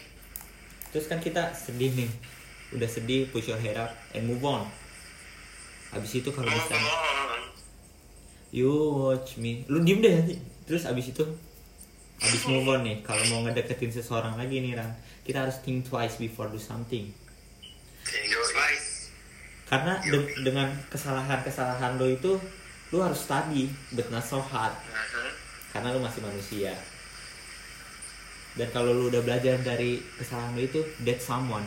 terus 0.90 1.06
kan 1.06 1.20
kita 1.20 1.54
sedih 1.54 1.94
nih. 1.94 2.10
Udah 2.72 2.90
sedih, 2.90 3.30
push 3.30 3.48
your 3.48 3.60
head 3.60 3.78
up 3.78 3.92
and 4.12 4.26
move 4.26 4.42
on. 4.42 4.66
Habis 5.94 6.12
itu 6.16 6.30
kalau 6.30 6.50
bisa, 6.50 6.76
you 8.50 8.70
watch 9.00 9.38
me. 9.38 9.62
Lu 9.66 9.80
diem 9.80 10.00
deh 10.00 10.10
nanti. 10.12 10.36
Terus 10.64 10.84
abis 10.84 11.10
itu, 11.10 11.24
abis 12.18 12.44
move 12.46 12.68
on 12.68 12.82
nih. 12.82 13.02
Kalau 13.02 13.22
mau 13.28 13.42
ngedeketin 13.42 13.90
seseorang 13.90 14.34
lagi 14.34 14.58
nih, 14.58 14.74
Ram. 14.74 14.90
Kita 15.22 15.42
harus 15.42 15.62
think 15.62 15.84
twice 15.84 16.18
before 16.18 16.48
do 16.48 16.58
something. 16.58 17.08
Think 18.04 18.26
Yo, 18.28 18.40
twice. 18.44 18.90
karena 19.64 19.96
de- 19.98 20.44
dengan 20.44 20.70
kesalahan-kesalahan 20.88 21.96
lo 21.96 22.06
itu 22.06 22.38
lo 22.92 23.00
harus 23.00 23.18
study 23.18 23.66
but 23.90 24.06
not 24.12 24.22
so 24.22 24.38
hard 24.38 24.70
Mhm. 24.70 25.32
karena 25.72 25.88
lo 25.90 26.00
masih 26.00 26.22
manusia 26.22 26.78
dan 28.54 28.70
kalau 28.70 28.94
lo 28.94 29.10
udah 29.10 29.24
belajar 29.24 29.58
dari 29.58 29.98
kesalahan 30.14 30.54
lo 30.54 30.62
itu 30.62 30.78
dead 31.00 31.18
someone 31.18 31.66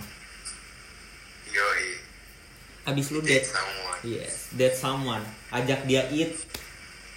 Yoi. 1.48 1.95
Abis 2.86 3.06
Dead 3.10 3.22
dead 3.22 3.44
someone. 3.44 3.98
yes 4.02 4.34
dead 4.52 4.74
someone 4.74 5.24
ajak 5.50 5.82
dia 5.84 6.06
eat 6.08 6.32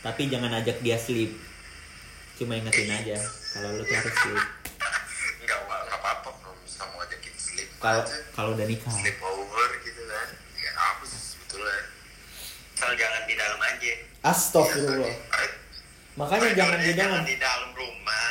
tapi 0.02 0.26
jangan 0.26 0.50
ajak 0.56 0.82
dia 0.82 0.98
sleep 0.98 1.38
cuma 2.36 2.56
ingetin 2.56 2.90
aja 2.90 3.18
kalau 3.52 3.74
lo 3.74 3.84
tuh 3.84 3.94
harus 3.94 4.16
sleep 4.16 4.46
Enggak. 5.40 5.60
Enggak 5.60 5.60
apa-apa 5.96 6.30
kalau 6.36 6.56
misalnya 6.58 6.90
mau 6.90 7.02
ajakin 7.02 7.34
sleep 7.36 7.70
kalau 7.78 8.02
kalau 8.32 8.50
udah 8.54 8.66
nikah 8.66 8.90
Sleep 8.92 9.18
over 9.20 9.70
gitu 9.82 10.02
kan. 10.04 10.28
Ya 10.56 10.72
apa 10.74 11.04
sih 11.04 11.22
sebetulnya. 11.34 11.80
Asal 12.72 12.92
jangan 12.96 13.22
di 13.26 13.36
dalam 13.36 13.60
aja. 13.60 13.92
astagfirullah 14.22 15.10
Eh, 15.10 15.52
makanya 16.16 16.50
jangan 16.54 16.78
Tidurnya 16.78 16.96
jangan 16.96 17.22
di 17.24 17.36
dalam 17.36 17.70
rumah. 17.72 18.26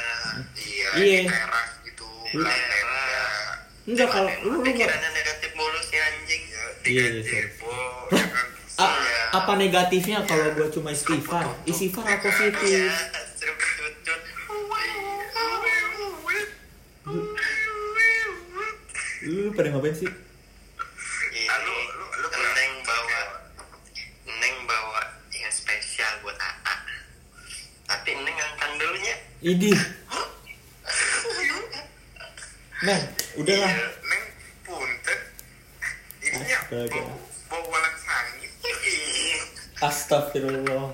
Iya, 0.55 0.88
Iya. 0.94 1.20
di 1.20 1.29
teras 1.29 1.70
gitu. 1.83 2.07
Di 2.24 2.37
tenda. 2.38 2.96
enggak 3.85 4.09
kalau 4.09 4.31
lu 4.40 4.48
lu 4.48 4.59
nggak 4.59 4.66
pikirannya 4.72 5.11
negatif 5.12 5.51
mulu 5.53 5.79
sih 5.83 5.98
anjing. 5.98 6.42
Ya, 6.88 7.05
Iya, 7.05 7.05
iya, 7.05 7.20
depo, 7.20 7.68
ya 8.09 8.24
kan. 8.24 8.46
A- 8.79 8.96
Iya. 8.96 9.22
apa 9.35 9.53
negatifnya 9.55 10.24
kalau 10.24 10.57
gua 10.57 10.72
cuma 10.72 10.88
istighfar? 10.88 11.44
istighfar 11.64 12.01
apa 12.01 12.16
positif 12.18 12.64
Iya, 12.64 12.96
tutut. 13.37 14.20
lu 19.20 19.53
pada 19.53 19.68
ngapain 19.68 19.92
sih? 19.92 20.09
Ini 20.09 21.44
Ah, 21.44 21.59
lu- 21.61 21.87
Astaga. 36.68 37.00
bau 37.48 37.64
walang 37.64 37.96
sangit. 37.96 38.52
Astagfirullah 39.81 40.92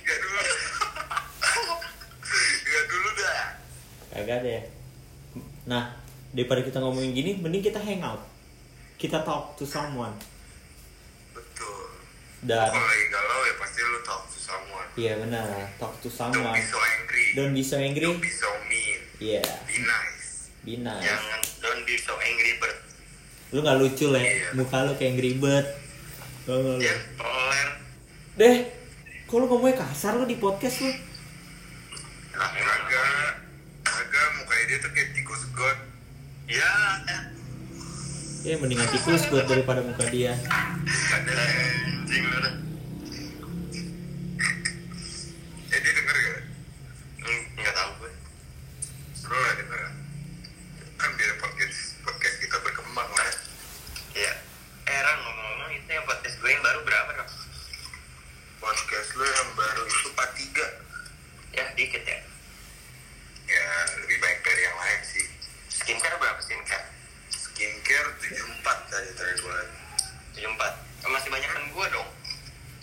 Gak 0.00 0.18
dulu. 0.24 0.40
Gak 2.64 2.84
dulu 2.88 3.08
dah. 3.20 3.44
Kagak 4.16 4.38
deh 4.48 4.64
Nah, 5.68 5.92
daripada 6.32 6.64
kita 6.64 6.80
ngomongin 6.80 7.12
gini 7.12 7.36
Mending 7.36 7.60
kita 7.68 7.84
hangout 7.84 8.24
Kita 8.96 9.20
talk 9.20 9.60
to 9.60 9.68
someone 9.68 10.16
Betul. 11.36 12.00
Dan 12.48 12.72
Kalau 12.72 12.80
lagi 12.88 13.06
galau 13.12 13.40
ya 13.44 13.54
pasti 13.60 13.80
lu 13.84 14.00
talk 14.00 14.24
to 14.24 14.40
someone. 14.40 14.88
Iya 14.96 15.20
benar 15.20 15.68
Talk 15.76 16.00
to 16.00 16.08
Don't 16.08 16.16
someone 16.16 16.56
be 16.56 16.64
so 16.64 16.80
angry. 16.80 17.26
Don't 17.36 17.52
be 17.52 17.60
so 17.60 17.76
angry 17.76 18.04
Don't 18.08 18.24
be 18.24 18.32
so 18.32 18.48
mean. 18.72 19.00
Iya 19.20 19.44
Be 19.68 19.84
nice. 19.84 20.48
Be 20.64 20.74
nice 20.80 21.04
Jangan 21.04 21.43
Lu 23.54 23.62
gak 23.62 23.78
lucu 23.78 24.10
le 24.10 24.18
Iya. 24.18 24.50
Muka 24.52 24.82
lu 24.82 24.92
kayak 24.98 25.14
Bird 25.38 25.66
Tau 26.42 26.58
gak 26.58 26.74
lu? 26.74 26.82
Ya, 26.82 26.94
toler. 27.14 27.68
Deh 28.34 28.56
Kok 29.24 29.36
lu 29.38 29.46
ngomongnya 29.46 29.78
kasar 29.78 30.18
lu 30.18 30.26
di 30.26 30.34
podcast 30.36 30.82
lu 30.82 30.90
Agak, 32.34 33.30
agak 33.86 34.26
mukanya 34.36 34.64
dia 34.66 34.78
tuh 34.78 34.90
kayak 34.90 35.14
tikus 35.14 35.46
god. 35.54 35.78
Ya, 36.44 36.66
ya. 37.06 37.18
Ya 38.44 38.54
mendingan 38.58 38.90
tikus 38.90 39.22
buat 39.30 39.46
daripada 39.46 39.80
muka 39.80 40.02
dia 40.10 40.34
Ada 40.34 41.30
anjing 41.30 42.26
lu 42.26 42.38
dah. 42.40 42.54
Eh 45.70 45.78
dia 45.78 45.92
denger 45.92 46.16
gak? 46.16 46.42
Hmm, 47.20 47.42
Nggak 47.54 47.72
tahu 47.72 47.90
gue. 47.98 48.10
Lu 49.24 49.36
lah 49.36 49.52
denger 49.54 49.78
gak? 49.78 49.94
Kan 50.96 51.10
biar 51.14 51.32
podcast 51.38 51.78
podcast 52.00 52.36
kita 52.36 52.56
berkembang 52.60 53.08
lah. 53.08 53.30
Ya. 54.12 54.32
Eh, 54.84 54.98
Ran, 55.00 55.16
ngomong-ngomong 55.18 55.70
itu 55.72 55.88
yang 55.88 56.04
podcast 56.04 56.36
gue 56.36 56.50
yang 56.50 56.62
baru 56.62 56.80
berapa, 56.82 57.10
Ran? 57.14 57.28
Podcast 58.58 59.08
lu 59.14 59.24
yang 59.24 59.50
baru 59.54 59.82
itu 59.84 60.08
part 60.12 60.32
3 60.32 60.66
Ya, 61.52 61.64
dikit 61.72 62.02
ya. 62.02 62.18
Ya 63.44 63.64
lebih 63.96 64.18
baik 64.18 64.38
dari 64.40 64.62
yang 64.62 64.74
lain 64.74 65.00
sih. 65.04 65.26
Skincare 65.68 66.16
berapa 66.16 66.40
skincare? 66.40 66.86
Skincare 67.28 68.08
74 68.18 68.34
tadi 68.88 69.08
terakhir 69.12 69.38
gue 69.38 69.52
liat. 69.52 69.70
74. 70.34 71.06
Masih 71.06 71.30
banyak 71.30 71.46
kan 71.46 71.64
gue 71.68 71.86
dong. 71.92 72.08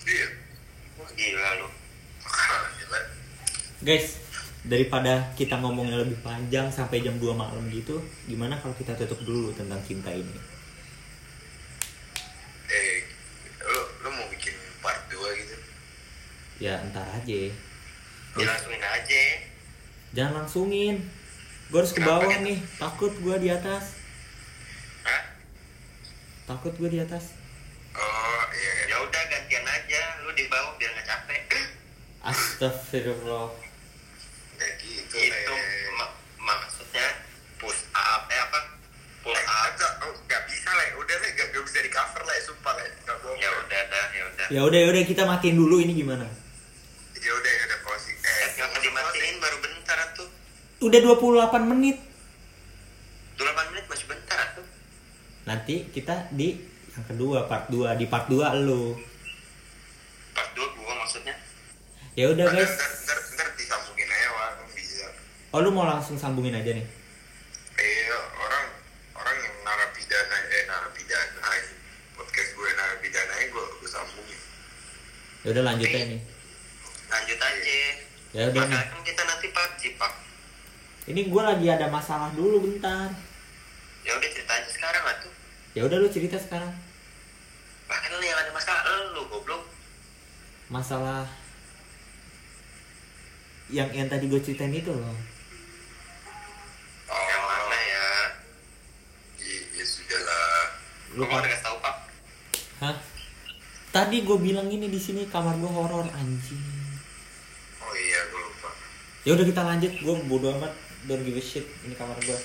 Iya. 0.05 0.27
Wah, 0.95 1.09
gila 1.11 1.49
lu. 1.57 1.67
Gila. 2.77 2.99
Guys 3.81 4.07
Daripada 4.91 5.23
kita 5.33 5.55
ngomongnya 5.55 5.95
lebih 5.97 6.19
panjang 6.19 6.67
Sampai 6.67 6.99
jam 6.99 7.15
2 7.15 7.31
malam 7.31 7.63
gitu 7.71 7.95
Gimana 8.27 8.59
kalau 8.59 8.75
kita 8.75 8.91
tutup 8.93 9.23
dulu 9.23 9.47
tentang 9.55 9.79
cinta 9.81 10.11
ini 10.11 10.35
Eh, 12.67 13.07
lu, 13.61 13.79
lu 14.01 14.09
mau 14.11 14.27
bikin 14.27 14.51
part 14.79 14.99
2 15.07 15.15
gitu? 15.39 15.55
Ya 16.59 16.83
entar 16.83 17.07
aja 17.07 17.39
Ya, 18.33 18.43
langsungin 18.45 18.79
aja. 18.81 19.23
Jangan 20.11 20.33
langsungin 20.37 20.95
Gue 21.67 21.79
harus 21.79 21.95
ke 21.95 22.03
bawah 22.03 22.27
gitu? 22.27 22.43
nih 22.43 22.59
Takut 22.75 23.15
gue 23.15 23.35
di 23.37 23.47
atas 23.47 23.95
Hah? 25.01 25.23
Takut 26.45 26.75
gue 26.75 26.89
di 26.89 26.99
atas 26.99 27.31
Oh, 27.91 28.43
iya. 28.51 28.73
Ya 28.87 28.97
udah 28.99 29.23
gantian 29.25 29.63
aja, 29.63 30.01
lu 30.19 30.31
di 30.31 30.47
bawah 30.47 30.75
biar 30.75 30.91
nggak 30.91 31.03
capek. 31.05 31.43
Astagfirullah 32.21 33.51
Kayak 34.53 34.77
gitu 34.77 35.15
itu 35.17 35.33
Le. 35.51 35.91
ma- 35.91 36.13
maksudnya 36.39 37.03
push 37.57 37.81
up 37.91 38.29
eh 38.29 38.39
apa? 38.39 38.59
Pull 39.19 39.33
Eh, 39.33 39.41
up. 39.41 39.73
agak, 39.73 39.91
oh, 40.01 40.13
gak 40.23 40.45
bisa 40.45 40.69
lah, 40.69 40.85
udah 40.95 41.17
lah, 41.17 41.29
gak, 41.33 41.47
gak 41.49 41.63
bisa 41.65 41.81
di 41.81 41.89
cover 41.89 42.21
lah, 42.21 42.35
sumpah 42.39 42.71
lah, 42.71 42.85
gak 43.01 43.17
bohong. 43.19 43.35
Ya 43.35 43.49
udah 43.51 43.81
dah, 43.89 44.05
ya 44.51 44.61
udah. 44.67 44.79
Ya 44.79 44.87
udah 44.91 45.01
kita 45.07 45.23
matiin 45.23 45.55
dulu 45.55 45.79
ini 45.79 45.95
gimana 45.95 46.27
Ya 47.15 47.31
udah, 47.31 47.51
ya 47.53 47.63
udah 47.69 47.79
closing. 47.85 48.17
Eh, 48.17 48.49
Yang 48.57 48.71
dimatiin 48.81 49.35
baru 49.39 49.57
bentar 49.61 49.97
tuh. 50.13 50.29
Udah 50.81 50.99
28 50.99 51.71
menit 51.71 51.97
28 53.37 53.71
menit 53.73 53.85
masih 53.87 54.05
bentar 54.05 54.39
tuh. 54.53 54.65
Nanti 55.45 55.75
kita 55.89 56.29
di 56.29 56.57
yang 56.91 57.05
kedua 57.07 57.47
part 57.47 57.71
2 57.71 57.95
Di 57.95 58.05
part 58.05 58.27
2 58.27 58.65
lu 58.67 58.93
Part 60.31 60.51
2 60.53 60.77
gua 60.77 60.93
maksudnya. 60.99 61.35
Ya 62.13 62.27
udah 62.27 62.45
guys 62.45 62.67
ntar, 62.67 62.91
ntar, 63.07 63.17
ntar 63.39 63.47
disambungin 63.55 64.03
aja, 64.05 64.27
kan 64.35 64.67
bisa. 64.75 65.07
Oh 65.49 65.59
lu 65.59 65.71
mau 65.71 65.87
langsung 65.87 66.19
sambungin 66.19 66.51
aja 66.51 66.71
nih 66.71 66.83
Iya, 67.73 68.19
orang 68.35 68.65
orang 69.15 69.37
yang 69.39 69.55
narapidana, 69.63 70.37
eh 70.51 70.63
narapidana, 70.67 71.49
podcast 72.13 72.51
gue 72.51 72.69
narapidana, 72.69 73.33
gue 73.41 73.63
gue 73.79 73.89
sambungin. 73.89 74.39
Ya 75.41 75.47
udah 75.51 75.63
lanjut 75.65 75.89
aja 75.89 76.05
nih 76.05 76.21
Lanjut 77.11 77.39
aja. 77.41 77.79
Ya 78.31 78.43
udah 78.47 78.63
nih 78.63 78.77
kan 78.77 79.01
kita 79.01 79.21
nanti 79.25 79.47
PUBG, 79.49 79.81
Pak. 79.97 80.11
Ini 81.09 81.21
gue 81.27 81.41
lagi 81.41 81.67
ada 81.67 81.89
masalah 81.89 82.29
dulu 82.31 82.61
bentar 82.61 83.09
Ya 84.05 84.13
udah 84.17 84.29
cerita 84.29 84.53
aja 84.53 84.69
sekarang 84.69 85.03
lah 85.03 85.15
tuh. 85.17 85.33
Ya 85.73 85.81
udah 85.85 85.97
lu 85.97 86.07
cerita 86.13 86.37
sekarang 86.37 86.71
Bahkan 87.89 88.09
lu 88.15 88.23
yang 88.23 88.37
ada 88.37 88.51
masalah 88.53 88.81
lu 89.11 89.25
goblok. 89.27 89.65
Masalah 90.69 91.25
yang 93.71 93.87
yang 93.95 94.11
tadi 94.11 94.27
gue 94.27 94.39
ceritain 94.43 94.71
itu 94.75 94.91
loh 94.91 95.15
Oh, 97.07 97.23
Yang 97.27 97.43
mana 97.43 97.77
ya? 97.79 98.07
Ya, 99.39 99.57
ya 99.79 99.85
sudah 99.87 100.19
lah. 100.27 100.63
lu 101.15 101.23
kan 101.27 101.43
tahu, 101.59 101.77
Pak? 101.79 101.95
hah 102.83 102.95
tadi 103.91 104.17
gue 104.21 104.37
bilang 104.37 104.67
ini 104.67 104.87
di 104.87 104.97
sini 104.97 105.25
kamar 105.25 105.55
gue 105.55 105.67
horor 105.69 106.07
anjing 106.09 106.63
Oh 107.77 107.93
iya, 107.93 108.19
gue 108.25 108.39
lupa. 108.39 108.69
ya 109.21 109.31
udah 109.33 109.45
kita 109.45 109.61
lanjut 109.61 109.91
gue 109.93 110.15
bodo 110.25 110.47
amat 110.53 110.71
don't 111.05 111.21
give 111.21 111.35
a 111.35 111.41
shit 111.41 111.65
ini 111.81 111.93
kamar 111.93 112.15
gue 112.17 112.37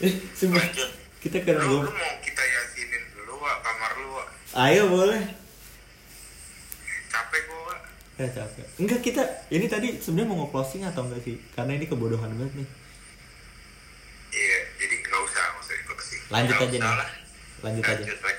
eh 0.00 0.12
Lanjut. 0.50 0.90
kita 1.18 1.38
ke 1.38 1.52
Lu, 1.54 1.80
mau 1.82 1.92
kita 2.18 2.42
yasinin 2.42 3.04
dulu, 3.12 3.38
Wak, 3.38 3.56
kamar 3.60 3.92
lu, 3.96 4.08
Wak. 4.10 4.26
ayo 4.62 4.88
boleh 4.88 5.22
Capek 7.06 7.42
gue, 7.44 7.74
ya 8.16 8.28
capek 8.28 8.66
enggak 8.76 9.00
kita 9.00 9.22
ini 9.48 9.66
tadi 9.66 9.88
sebenarnya 9.96 10.28
mau 10.28 10.42
nge-closing 10.42 10.82
atau 10.82 11.04
enggak 11.04 11.22
sih 11.22 11.36
karena 11.50 11.72
ini 11.74 11.86
kebodohan 11.86 12.32
banget 12.32 12.54
nih 12.56 12.68
Iya, 14.30 14.58
jadi 14.76 14.94
nggak 14.98 15.20
usah, 15.22 15.44
nggak 15.46 15.62
usah 15.62 15.74
ikut 15.78 15.98
sih. 16.00 16.18
lanjut 16.26 16.56
aja 16.56 16.74
nih 16.74 16.80
lah. 16.82 17.10
lanjut 17.62 17.84
aja 17.84 18.02
Lanjut, 18.02 18.18
Pak. 18.18 18.34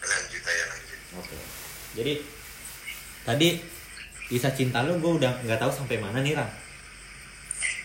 Lanjut 0.00 0.42
aja, 0.44 0.64
lanjut. 0.64 0.98
oke 1.16 1.36
jadi 1.98 2.12
tadi 3.26 3.48
kisah 4.30 4.52
cinta 4.54 4.86
lu 4.86 4.98
gue 5.02 5.12
udah 5.18 5.42
nggak 5.42 5.58
tahu 5.58 5.72
sampai 5.74 5.98
mana 5.98 6.22
nih 6.22 6.38
Ram 6.38 6.50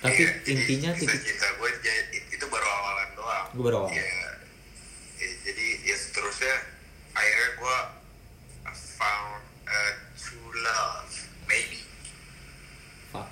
tapi 0.01 0.21
jadi 0.21 0.51
intinya 0.53 0.91
kisah 0.93 1.11
titik 1.13 1.21
cinta 1.33 1.47
gue 1.57 1.69
ya, 1.81 1.93
itu 2.13 2.45
baru 2.45 2.67
awalan 2.67 3.09
doang. 3.17 3.45
Gue 3.57 3.63
baru 3.65 3.77
awal. 3.85 3.91
Iya. 3.93 4.25
maksudnya 6.25 6.57
akhirnya 7.15 7.49
gue 7.55 7.77
found 8.99 9.39
a 9.71 9.81
true 10.19 10.51
love 10.67 11.15
maybe 11.47 11.79
fuck 13.15 13.31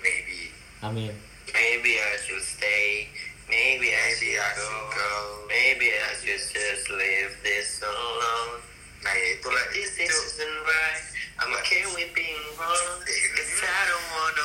maybe 0.00 0.48
amin 0.80 1.12
Maybe 1.54 2.00
I 2.02 2.16
should 2.18 2.42
stay. 2.42 3.06
Maybe 3.46 3.94
I 3.94 4.10
should 4.18 4.42
I 4.42 4.50
go. 4.56 4.64
should 4.64 4.90
go. 4.96 5.12
Maybe 5.46 5.86
I 5.86 6.12
should 6.18 6.40
just 6.40 6.90
leave 6.90 7.30
this 7.44 7.78
alone. 7.78 8.73
Nah 9.04 9.12
ya 9.12 9.26
itulah 9.36 9.66
This 9.76 10.00
isn't 10.00 10.56
right. 10.64 11.04
I'm 11.44 11.52
okay 11.60 11.84
with 11.92 12.08
being 12.16 12.44
wrong. 12.56 12.88
Cause 13.04 13.60
I 13.60 13.80
don't 13.92 14.08
wanna 14.16 14.44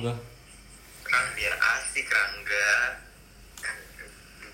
gua 0.00 0.14
Kan 1.04 1.24
biar 1.34 1.54
asik, 1.58 2.06
Rangga. 2.06 2.70
Kan, 3.60 3.76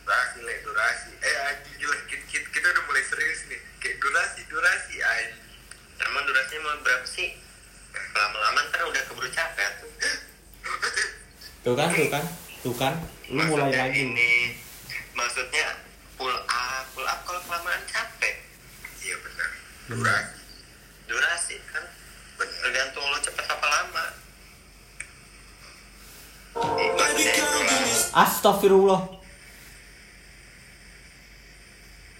durasi 0.06 0.38
lah 0.42 0.56
durasi 0.66 1.11
eh 1.22 1.37
anjing 1.50 1.76
gila 1.82 1.96
kita, 2.06 2.24
kita, 2.30 2.46
kita 2.50 2.66
udah 2.70 2.85
mulai 2.87 3.04
serius 3.06 3.40
nih 3.50 3.61
kayak 3.82 3.96
durasi 4.02 4.40
durasi 4.50 4.94
anjing 5.02 5.46
Emang 5.96 6.28
durasinya 6.28 6.61
mau 6.61 6.76
berapa 6.85 7.06
sih? 7.09 7.32
Lama-lama 8.12 8.61
ntar 8.68 8.85
udah 8.85 9.02
keburu 9.09 9.28
capek 9.32 9.70
tuh. 9.80 9.90
tuh 11.64 11.74
kan 11.74 11.88
tuh 11.88 12.09
kan 12.12 12.24
tuh 12.62 12.74
kan 12.76 12.94
lu 13.32 13.42
mulai 13.42 13.72
Maksudnya 13.72 13.82
lagi 13.90 14.00
ini 14.06 14.36
astagfirullah 28.46 29.02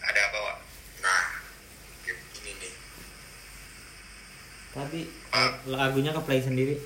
ada 0.03 0.21
apa 0.27 0.39
Wak? 0.43 0.59
nah 0.99 1.23
begini 2.03 2.51
nih. 2.59 2.75
Tadi 4.75 5.01
eh, 5.07 5.53
lagunya 5.71 6.11
ke 6.11 6.23
play 6.27 6.43
sendiri. 6.43 6.83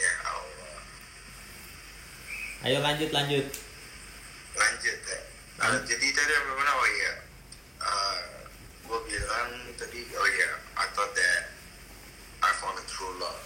Ya 0.00 0.12
Allah. 0.24 0.80
Ayo 2.64 2.80
lanjut 2.80 3.12
lanjut. 3.12 3.44
Lanjut 4.56 4.98
ya 5.04 5.20
Nah, 5.60 5.80
jadi 5.84 6.06
tadi 6.16 6.32
apa 6.32 6.52
mana 6.56 6.72
oh 6.80 6.88
iya. 6.96 7.12
Gue 8.88 8.98
bilang 9.04 9.52
tadi 9.76 10.00
oh 10.16 10.28
iya 10.32 10.50
I 10.80 10.88
thought 10.96 11.12
that 11.12 11.52
I 12.40 12.56
found 12.56 12.80
a 12.80 12.84
true 12.88 13.20
love. 13.20 13.44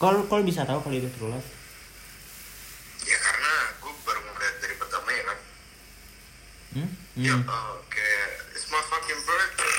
Kol 0.00 0.24
kol 0.24 0.40
bisa 0.40 0.64
tahu 0.64 0.80
kalau 0.80 0.96
itu 0.96 1.12
true 1.20 1.28
love 1.28 1.56
ya 3.06 3.18
karena 3.22 3.52
gue 3.78 3.92
baru 4.02 4.20
ngeliat 4.20 4.54
dari 4.58 4.74
pertama 4.74 5.08
ya 5.14 5.22
kan 5.30 5.38
ya 7.16 7.32
Hmm. 7.32 7.48
oh, 7.48 7.80
kayak 7.88 8.28
it's 8.52 8.68
my 8.68 8.82
fucking 8.86 9.20
birthday 9.24 9.76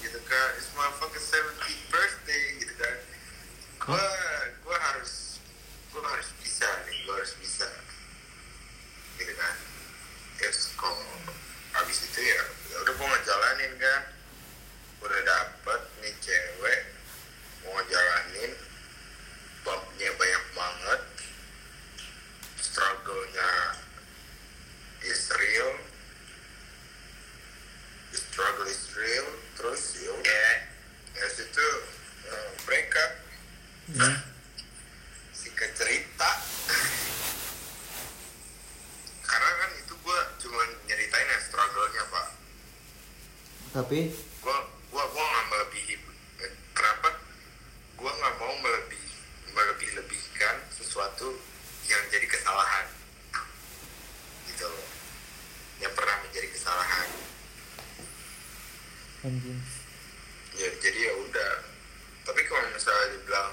gitu 0.00 0.18
kan. 0.24 0.48
It's 0.56 0.72
my 0.72 0.88
fucking 0.96 1.20
70th 1.20 1.84
birthday 1.88 2.44
gitu 2.58 2.74
kan. 2.74 2.96
Gue 3.78 4.06
gue 4.62 4.76
harus 4.78 5.36
gue 5.92 6.00
harus 6.00 6.30
bisa 6.40 6.64
nih 6.88 6.96
gue 7.04 7.12
harus 7.12 7.34
bisa 7.36 7.68
gitu 9.16 9.32
kan. 9.36 9.54
Terus 10.40 10.72
kok 10.72 10.96
abis 11.76 11.98
itu 12.08 12.20
ya 12.24 12.40
ya 12.72 12.76
udah 12.80 12.92
gue 12.96 13.06
ngejalanin 13.06 13.72
kan. 13.76 14.00
Udah 15.02 15.20
dapet 15.22 15.80
nih 16.00 16.14
cewek 16.24 16.80
mau 17.62 17.76
ngejalanin 17.76 18.52
bumpnya 19.60 20.10
banyak 20.16 20.44
banget 20.50 21.00
struggle-nya 22.58 23.50
is 25.04 25.30
real 25.30 25.70
the 28.10 28.18
struggle 28.18 28.66
is 28.66 28.82
real 28.94 29.26
terus 29.54 29.94
ya 29.94 30.10
udah 30.10 30.50
ya 31.14 31.26
situ 31.30 31.68
uh, 32.26 32.50
break 32.64 32.90
up 32.98 33.12
Hmm. 33.92 34.14
singkat 35.34 35.70
cerita 35.74 36.30
karena 39.22 39.50
kan 39.52 39.70
itu 39.76 39.92
gue 39.92 40.18
cuma 40.38 40.62
nyeritain 40.86 41.28
yang 41.28 41.42
struggle-nya 41.42 42.02
pak 42.08 42.26
tapi 43.92 44.08
gue 44.08 44.56
gue 44.88 45.04
gue 45.04 45.24
nggak 45.28 45.46
melebihi 45.52 45.94
eh, 46.40 46.52
kenapa 46.72 47.12
gue 48.00 48.08
nggak 48.08 48.34
mau 48.40 48.54
melebih 48.64 49.04
melebih 49.52 50.00
lebihkan 50.00 50.64
sesuatu 50.72 51.36
yang 51.84 52.00
jadi 52.08 52.24
kesalahan 52.24 52.88
gitu 54.48 54.64
loh 54.64 54.88
yang 55.84 55.92
pernah 55.92 56.24
menjadi 56.24 56.48
kesalahan 56.56 57.08
anjing 59.28 59.60
ya 60.56 60.72
jadi 60.80 61.12
ya 61.12 61.14
udah 61.28 61.52
tapi 62.24 62.48
kalau 62.48 62.64
misalnya 62.72 63.12
dibilang 63.12 63.52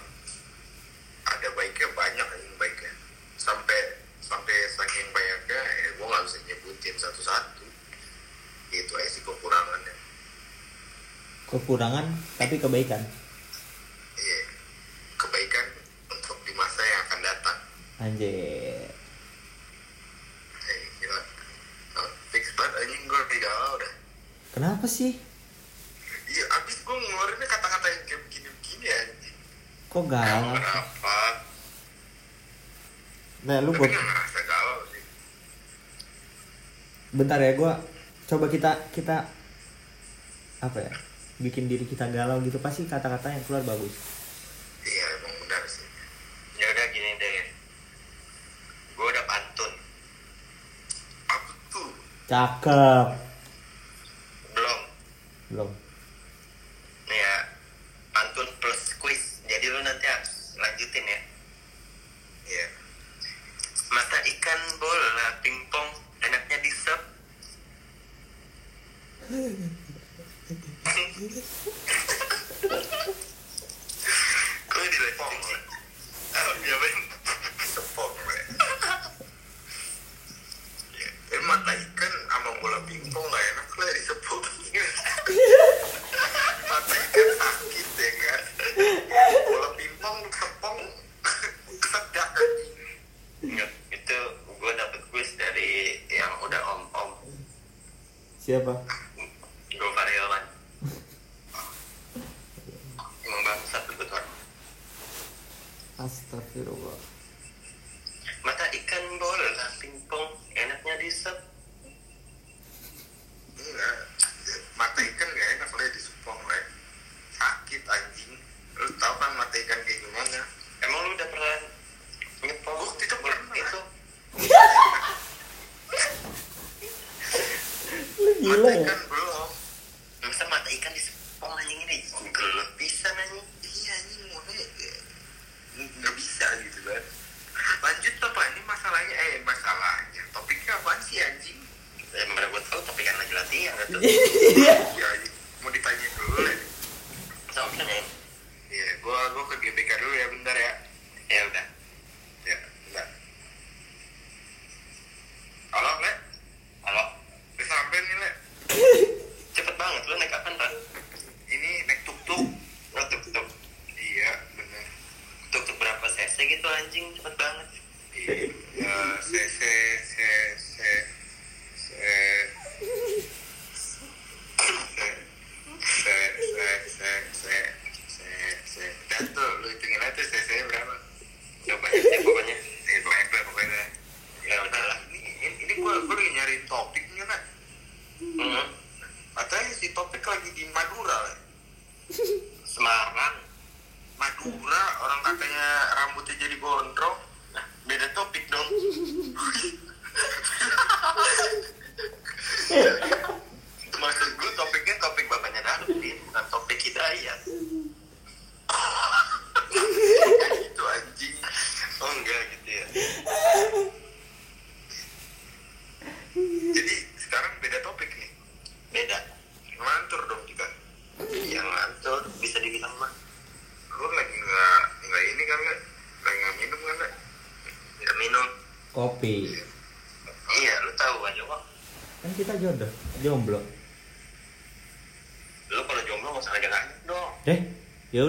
ada 1.36 1.48
baiknya 1.52 1.92
banyak 2.00 2.28
yang 2.48 2.56
baiknya 2.56 2.96
sampai 3.36 4.08
sampai 4.24 4.56
saking 4.72 5.12
banyaknya 5.12 5.60
ya 5.84 5.90
gue 6.00 6.06
nggak 6.08 6.24
bisa 6.32 6.40
nyebutin 6.48 6.96
satu-satu 6.96 7.68
itu 8.72 8.92
aja 8.96 9.10
sih 9.12 9.20
kekurangannya 9.28 10.00
kekurangan 11.70 12.10
tapi 12.42 12.58
kebaikan. 12.58 12.98
Iya. 14.18 14.40
Kebaikan 15.22 15.66
untuk 16.10 16.42
di 16.42 16.50
masa 16.58 16.82
yang 16.82 17.02
akan 17.06 17.20
datang. 17.22 17.58
Anjir. 18.02 18.90
Eh 20.66 20.82
gila. 20.98 21.22
Oh, 22.02 22.10
fix 22.34 22.58
banget 22.58 22.74
anjing 22.74 23.06
gue 23.06 23.22
di 23.30 23.38
galau 23.38 23.78
dah. 23.78 23.94
Kenapa 24.50 24.90
sih? 24.90 25.14
Iya 26.26 26.44
abis 26.58 26.82
gue 26.82 26.96
ngeluarinnya 26.98 27.46
kata-kata 27.46 27.86
yang 27.86 28.02
kayak 28.10 28.22
begini-begini 28.26 28.88
anjing. 28.90 29.38
Kok 29.94 30.06
galau? 30.10 30.58
Kenapa 30.58 31.18
nah 33.40 33.62
lu 33.62 33.78
tapi 33.78 33.94
ngerasa 33.94 34.40
galau 34.42 34.90
sih. 34.90 35.06
Bentar 37.14 37.38
ya 37.38 37.54
gua 37.54 37.78
coba 38.26 38.50
kita 38.50 38.90
kita 38.90 39.30
apa 40.66 40.80
ya 40.82 41.09
bikin 41.40 41.72
diri 41.72 41.88
kita 41.88 42.12
galau 42.12 42.44
gitu 42.44 42.60
pasti 42.60 42.84
kata-kata 42.86 43.32
yang 43.32 43.44
keluar 43.48 43.64
bagus. 43.64 43.96
Iya 44.84 45.06
emang 45.20 45.36
benar 45.48 45.64
sih. 45.66 45.88
Ya 46.60 46.68
udah 46.72 46.86
gini 46.92 47.10
deh. 47.16 47.48
Gue 49.00 49.08
udah 49.08 49.26
pantun. 49.26 49.72
Apa 51.32 51.52
tuh? 51.72 51.90
Cakep 52.28 53.30
belum 54.60 54.80
belum 55.50 55.70
nih 57.10 57.18
ya 57.18 57.36
pantun 58.14 58.48
plus 58.62 58.94
quiz 59.00 59.42
jadi 59.48 59.66
lu 59.72 59.80
nanti 59.82 60.06
harus 60.06 60.54
lanjutin 60.60 61.06
ya 61.08 61.20
iya 62.46 62.68
mata 63.90 64.20
ikan 64.36 64.62
bola 64.78 65.42
pingpong 65.42 65.90
enaknya 66.22 66.58
di 66.62 66.72
sep 66.76 67.02
kok 74.70 74.86
dilanjutin 74.86 75.34
sih 75.42 75.60
oh 76.36 76.54
iya 76.62 76.76
ben 76.78 76.98
sepong 77.64 78.14
le 78.28 78.38
ya. 81.00 81.10
eh 81.10 81.42
mata 81.48 81.72
ikan 81.74 82.14
sama 83.14 83.39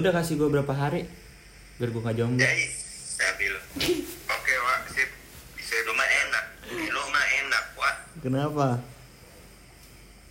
udah 0.01 0.17
kasih 0.17 0.41
gue 0.41 0.49
berapa 0.49 0.73
hari 0.73 1.05
biar 1.77 1.93
gue 1.93 2.03
gak 2.05 2.17
jomblo. 2.17 2.41
Ya, 2.41 2.53
stabil. 2.81 3.53
Oke 4.33 4.55
wak 4.65 4.81
sip. 4.97 5.11
Bisa 5.57 5.77
rumah 5.85 6.09
enak. 6.09 6.45
Rumah 6.73 7.25
enak 7.45 7.65
wak. 7.77 7.97
Kenapa? 8.25 8.67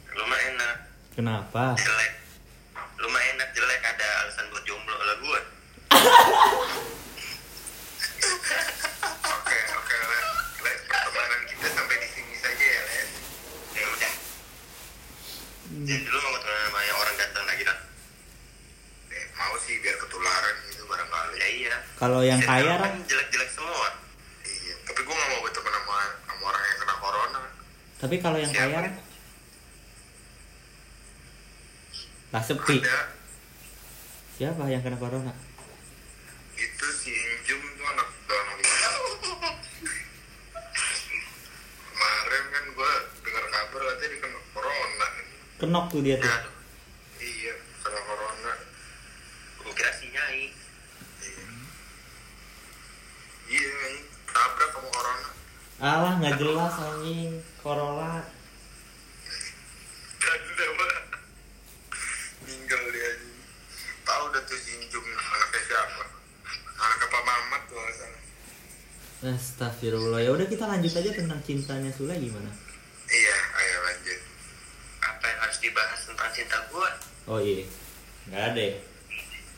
Rumah 0.09 0.39
enak. 0.53 0.75
Kenapa? 1.13 1.65
Jelek. 1.77 2.08
Kalau 21.99 22.23
yang 22.23 22.39
ya, 22.39 22.47
kaya 22.47 22.79
kan 22.79 22.95
jelek-jelek 23.03 23.49
semua. 23.51 23.91
Iya. 24.47 24.75
Tapi 24.87 24.99
gue 25.03 25.11
gak 25.19 25.29
mau 25.35 25.43
berteman 25.43 25.73
sama, 25.75 25.97
sama 26.23 26.43
orang 26.47 26.63
yang 26.63 26.79
kena 26.79 26.95
corona. 26.95 27.41
Tapi 27.99 28.15
kalau 28.23 28.37
yang 28.39 28.51
Siapa? 28.55 28.71
kaya 28.71 28.79
lah 32.29 32.43
sepi. 32.45 32.77
Ada. 32.79 32.99
Siapa 34.39 34.63
yang 34.71 34.79
kena 34.79 34.95
corona? 34.95 35.33
Itu 36.55 36.87
si 36.95 37.11
Injum 37.11 37.59
tuh 37.75 37.83
anak 37.91 38.07
dalam 38.31 38.45
Kemarin 41.83 42.43
kan 42.47 42.63
gue 42.79 42.91
dengar 43.27 43.45
kabar 43.51 43.81
katanya 43.91 44.07
dia 44.07 44.19
kena 44.23 44.39
corona. 44.55 45.07
Kenok 45.59 45.85
tuh 45.91 45.99
dia 45.99 46.15
tuh. 46.15 46.31
Ya 46.31 46.58
cintanya 71.49 71.89
Sule 71.89 72.13
gimana? 72.13 72.45
Iya, 73.09 73.37
ayo 73.57 73.77
lanjut. 73.81 74.21
Apa 75.01 75.25
yang 75.25 75.39
harus 75.41 75.57
dibahas 75.57 75.97
tentang 76.05 76.29
cinta 76.29 76.61
gue? 76.69 76.89
Oh 77.25 77.41
iya, 77.41 77.65
nggak 78.29 78.43
ada 78.53 78.61
ya? 78.69 78.77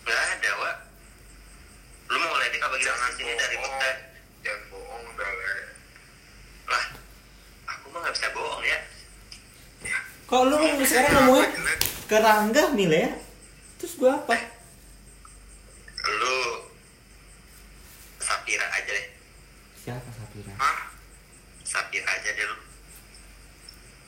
Nggak 0.08 0.22
ada, 0.40 0.50
Wak. 0.56 0.76
Lu 2.08 2.16
mau 2.16 2.32
ngeledek 2.32 2.64
apa 2.64 2.76
kita 2.80 2.96
ngasih 2.96 3.24
ini 3.28 3.34
dari 3.36 3.56
peta? 3.60 3.92
Jangan 4.40 4.62
bohong, 4.72 5.04
udah 5.04 5.30
Lah, 6.72 6.86
aku 7.76 7.86
mah 7.92 8.00
nggak 8.08 8.16
bisa 8.16 8.28
bohong 8.32 8.64
ya. 8.64 8.80
Kok 10.32 10.42
lu 10.48 10.56
sekarang 10.88 11.12
ngomongnya 11.12 11.48
ke 12.08 12.18
Rangga 12.24 12.64
nih, 12.72 12.88
ya? 12.88 13.12
Terus 13.84 14.00
gue 14.00 14.08
apa? 14.08 14.40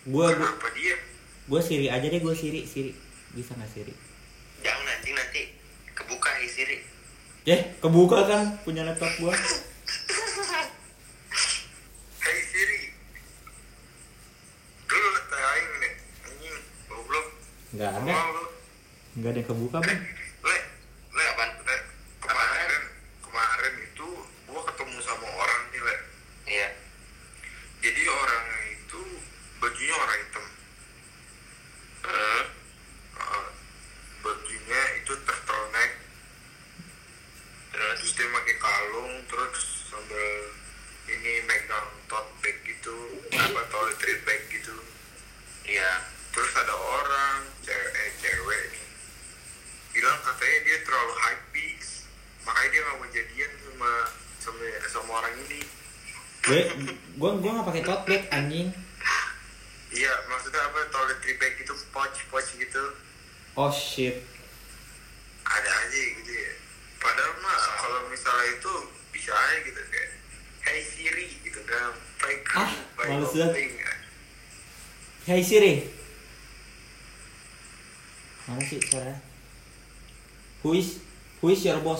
Gua 0.03 0.27
gue 0.35 0.71
dia? 0.75 0.95
Gua 1.47 1.63
Siri 1.63 1.87
aja 1.87 2.03
deh, 2.03 2.19
gua 2.19 2.35
Siri, 2.35 2.67
Siri. 2.67 2.91
Bisa 3.31 3.55
nggak 3.55 3.71
Siri? 3.71 3.93
Jangan 4.59 4.83
nanti 4.83 5.09
nanti 5.15 5.41
kebuka 5.95 6.29
ya 6.43 6.47
Siri. 6.51 6.77
Eh, 7.47 7.61
kebuka 7.79 8.27
kan 8.27 8.59
punya 8.67 8.83
laptop 8.83 9.11
gua. 9.23 9.31
Siri. 12.23 12.91
Dulu 14.91 15.09
Enggak 17.73 17.91
ada. 17.95 18.13
Enggak 19.15 19.29
ada 19.31 19.39
yang 19.39 19.47
kebuka, 19.47 19.77
Bang. 19.79 20.22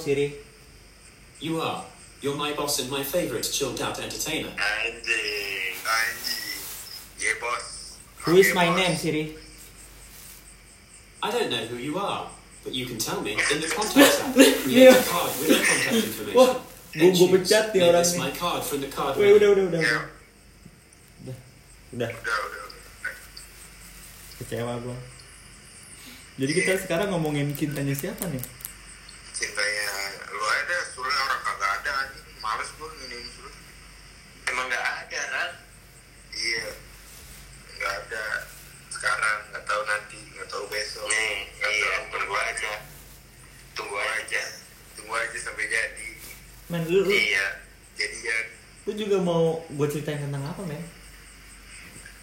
Siri? 0.03 0.35
You 1.39 1.61
are. 1.61 1.83
You're 2.21 2.35
my 2.35 2.53
boss 2.53 2.79
and 2.79 2.89
my 2.91 3.03
favorite 3.03 3.43
chilled 3.43 3.79
out 3.81 3.99
entertainer. 3.99 4.51
Anjing. 4.55 5.75
Anjing. 5.83 6.59
Yeah, 7.19 7.39
bos. 7.39 7.97
Who 8.25 8.37
is 8.37 8.53
my 8.55 8.67
name 8.75 8.95
Siri? 8.95 9.35
I 11.23 11.31
don't 11.31 11.49
know 11.49 11.63
who 11.71 11.77
you 11.77 11.97
are, 11.97 12.27
but 12.63 12.73
you 12.75 12.85
can 12.85 12.97
tell 12.97 13.21
me 13.21 13.31
in 13.31 13.61
the 13.61 13.67
contacts 13.75 14.19
app. 14.19 14.35
Create 14.35 14.91
a 14.91 15.03
card 15.03 15.31
with 15.39 15.49
your 15.49 15.63
contact 15.63 15.95
information. 15.95 16.35
Wah, 16.35 16.59
gua 16.99 17.09
choose, 17.15 17.31
pecat 17.31 17.65
nih 17.71 17.79
"Make 17.79 17.89
orang 17.95 18.03
nih." 18.03 18.19
my 18.19 18.31
card 18.35 18.61
from 18.67 18.79
the 18.83 18.91
card. 18.91 19.15
Wih, 19.15 19.39
udah 19.39 19.49
udah 19.55 19.63
udah 19.71 19.79
udah. 19.79 20.03
Udah. 21.23 21.37
Udah. 21.95 22.09
udah. 22.11 23.13
Kecewa 24.43 24.73
gua. 24.83 24.97
Jadi 26.35 26.51
kita 26.51 26.75
sekarang 26.83 27.07
ngomongin 27.15 27.55
cintanya 27.55 27.95
siapa 27.95 28.27
nih? 28.27 28.43
Cintanya 29.31 29.87
lu 30.27 30.43
ada, 30.43 30.77
suruh 30.91 31.07
orang 31.07 31.39
kagak 31.39 31.71
ada 31.79 31.91
anjing. 32.03 32.27
Males 32.43 32.69
gua 32.75 32.91
nginin 32.99 33.23
suruh. 33.31 33.55
Emang 34.63 34.79
gak 34.79 34.95
ada, 35.03 35.21
Ran? 35.27 35.51
Iya. 36.31 36.67
Nggak 37.75 37.93
ada. 37.99 38.25
Sekarang, 38.87 39.37
nggak 39.51 39.63
tahu 39.67 39.81
nanti, 39.83 40.19
nggak 40.39 40.47
tahu 40.47 40.63
besok. 40.71 41.03
Nih, 41.11 41.51
nggak 41.59 41.67
iya, 41.67 41.83
tahu 41.83 42.03
tunggu 42.15 42.35
aja. 42.39 42.73
Tunggu 43.75 43.97
aja. 43.99 44.43
Tunggu 44.95 45.13
aja 45.19 45.37
sampai 45.43 45.67
jadi. 45.67 46.09
Men, 46.71 46.87
lu, 46.87 47.03
Iya. 47.11 47.59
Jadian 47.99 48.45
lu 48.87 48.91
juga 48.95 49.19
mau 49.19 49.67
gue 49.67 49.87
ceritain 49.91 50.23
tentang 50.23 50.47
apa, 50.47 50.63
men? 50.63 50.79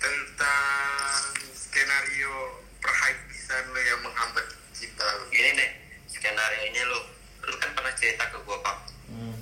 tentang 0.01 1.21
skenario 1.53 2.65
perhypean 2.81 3.65
lo 3.69 3.81
yang 3.85 4.01
menghambat 4.01 4.49
cinta 4.73 5.05
lo. 5.05 5.29
Gini 5.29 5.61
deh, 5.61 5.71
skenario 6.09 6.61
ini 6.73 6.81
lu, 6.89 7.01
lu 7.45 7.55
kan 7.61 7.69
pernah 7.77 7.93
cerita 8.01 8.33
ke 8.33 8.41
gua, 8.49 8.57
Pak. 8.65 8.77
Hmm. 9.13 9.37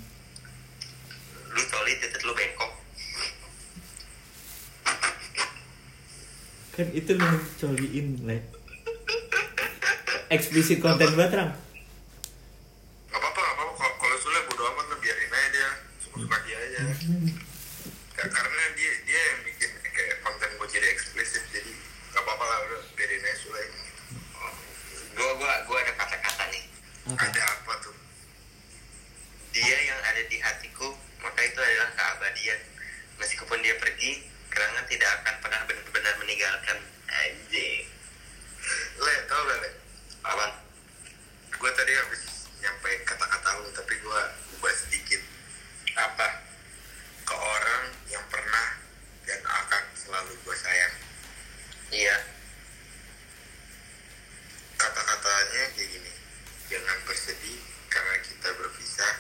Lu 1.55 1.63
coli 1.63 1.95
titik 2.03 2.27
lu 2.27 2.35
bengkok. 2.35 2.78
Kan 6.79 6.95
itu 6.95 7.11
lu 7.11 7.27
yang 7.27 7.43
coliin, 7.59 8.09
le. 8.23 8.39
Eksplisit 10.31 10.79
konten 10.79 11.11
banget, 11.13 11.35
Ram. 11.35 11.51
Apa-apa, 13.11 13.43
apa-apa. 13.43 13.85
Kalau- 13.99 14.17
Sule 14.19 14.39
bodo 14.47 14.63
amat 14.69 14.87
biarin 14.97 15.27
aja 15.29 15.49
dia. 15.49 15.71
Suka-suka 15.99 16.37
dia 16.45 16.57
aja. 16.57 16.79
Ka- 18.13 18.27
Karena 18.29 18.63
dia 18.75 18.93
dia 19.05 19.21
yang 19.25 19.41
bikin 19.43 19.71
kayak 19.81 20.17
konten 20.21 20.51
gue 20.53 20.69
jadi 20.69 20.87
eksplisit. 20.89 21.43
Jadi 21.49 21.73
gak 22.09 22.21
apa-apa 22.21 22.45
lah 22.45 22.59
udah 22.65 22.81
biarin 22.95 23.21
aja 23.21 23.37
Sule. 23.37 23.63
Gua, 25.15 25.31
gua, 25.35 25.53
gua 25.65 25.79
ada 25.81 25.93
kata-kata 25.95 26.45
nih. 26.49 26.65
Apa? 27.09 27.25
Ada 27.25 27.43
apa 27.43 27.73
tuh? 27.81 27.97
Dia 29.51 29.79
yang 29.83 30.01
ada 30.05 30.23
di 30.23 30.39
hatiku, 30.39 30.95
maka 31.19 31.41
itu 31.41 31.59
adalah 31.59 31.91
keabadian. 31.93 32.61
Meskipun 33.17 33.59
dia 33.59 33.75
pergi, 33.77 34.23
kenangan 34.49 34.87
tidak 34.87 35.11
akan 35.17 35.35
pernah 35.41 35.61
benar-benar 35.65 36.15
meninggalkan. 36.19 36.79
Anjing. 37.09 37.83
Le, 38.97 39.15
tau 39.25 39.43
gak 39.43 39.59
Le? 39.59 39.71
Apaan? 40.21 40.53
Gue 41.53 41.71
tadi 41.73 41.93
habis 41.93 42.23
nyampe 42.59 42.91
kata-kata 43.03 43.59
lu, 43.59 43.71
tapi 43.73 43.95
gue 43.97 44.21
ubah 44.55 44.75
sedikit. 44.77 45.23
Apa? 45.97 46.27
Ke 47.25 47.35
orang 47.35 47.83
yang 48.07 48.23
pernah 48.29 48.79
dan 49.25 49.41
akan 49.43 49.83
selalu 49.97 50.31
gue 50.39 50.55
sayang. 50.55 50.95
Iya. 51.91 52.17
kata-katanya 54.79 55.75
kayak 55.75 55.91
gini 55.91 56.13
jangan 56.71 56.95
bersedih 57.03 57.59
karena 57.89 58.15
kita 58.23 58.47
berpisah 58.55 59.15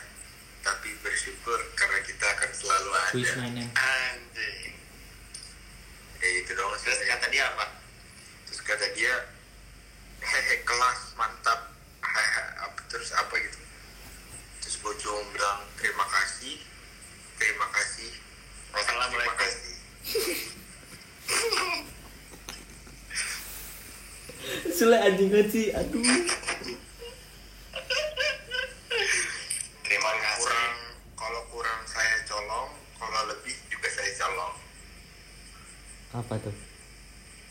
tapi 0.63 0.95
bersyukur 1.03 1.59
karena 1.75 1.99
kita 2.01 2.23
akan 2.31 2.51
selalu 2.55 2.89
Who 3.11 3.19
is 3.19 3.27
ada 3.27 3.43
my 3.43 3.51
name? 3.51 3.73
Anjing. 3.75 4.79
ya 6.17 6.29
itu 6.31 6.55
dong 6.55 6.71
Terus 6.79 7.03
kata 7.03 7.27
dia 7.27 7.51
apa? 7.51 7.67
terus 8.47 8.61
kata 8.63 8.87
dia 8.95 9.11
hehe 10.21 10.63
kelas 10.63 11.01
mantap 11.15 11.75
hehe 11.99 12.43
apa 12.63 12.79
terus 12.87 13.11
apa 13.11 13.35
gitu 13.35 13.59
terus 14.63 14.79
gue 14.79 14.95
cuma 15.03 15.27
bilang 15.33 15.61
terima 15.75 16.07
kasih 16.07 16.55
terima 17.35 17.67
kasih 17.75 18.15
terima 18.15 18.79
Wassalamualaikum. 18.79 19.35
kasih 19.37 19.75
Sule 25.29 25.37
anjing 25.37 25.45
banget 25.45 25.49
sih, 25.53 25.67
aduh. 25.77 26.01
Terima 29.85 30.09
kalau 30.09 30.21
kasih. 30.25 30.41
kurang 30.41 30.75
kalau 31.13 31.43
kurang 31.53 31.81
saya 31.85 32.17
colong 32.25 32.71
kalau 32.97 33.21
lebih 33.29 33.53
juga 33.69 33.89
saya 33.93 34.09
colong 34.17 34.55
Apa 36.09 36.35
tuh? 36.41 36.57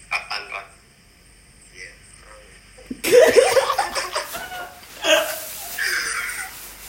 Apaan, 0.09 0.41
Ran? 0.49 0.67
Iya. 1.69 1.91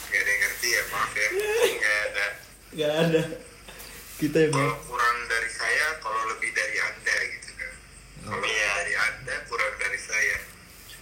Gak 0.09 0.16
ada 0.16 0.30
yang 0.30 0.41
ngerti 0.41 0.68
ya, 0.70 0.82
maaf 0.89 1.12
ya. 1.12 1.28
Gak 1.76 1.97
ada. 2.01 2.26
Gak 2.72 2.93
ada. 3.05 3.22
Kita 4.16 4.39
yang 4.41 4.53
Kalau 4.57 4.76
kurang 4.89 5.18
dari 5.28 5.51
saya, 5.53 5.86
kalau 6.01 6.22
lebih 6.32 6.51
dari 6.51 6.76
anda 6.80 7.16
gitu 7.28 7.51
kan. 7.55 7.72
Kalau 8.24 8.41
lebih 8.41 8.49
Iya. 8.51 8.70
dari 8.74 8.95
anda, 8.97 9.34
kurang 9.45 9.74
dari 9.76 10.01
saya. 10.01 10.39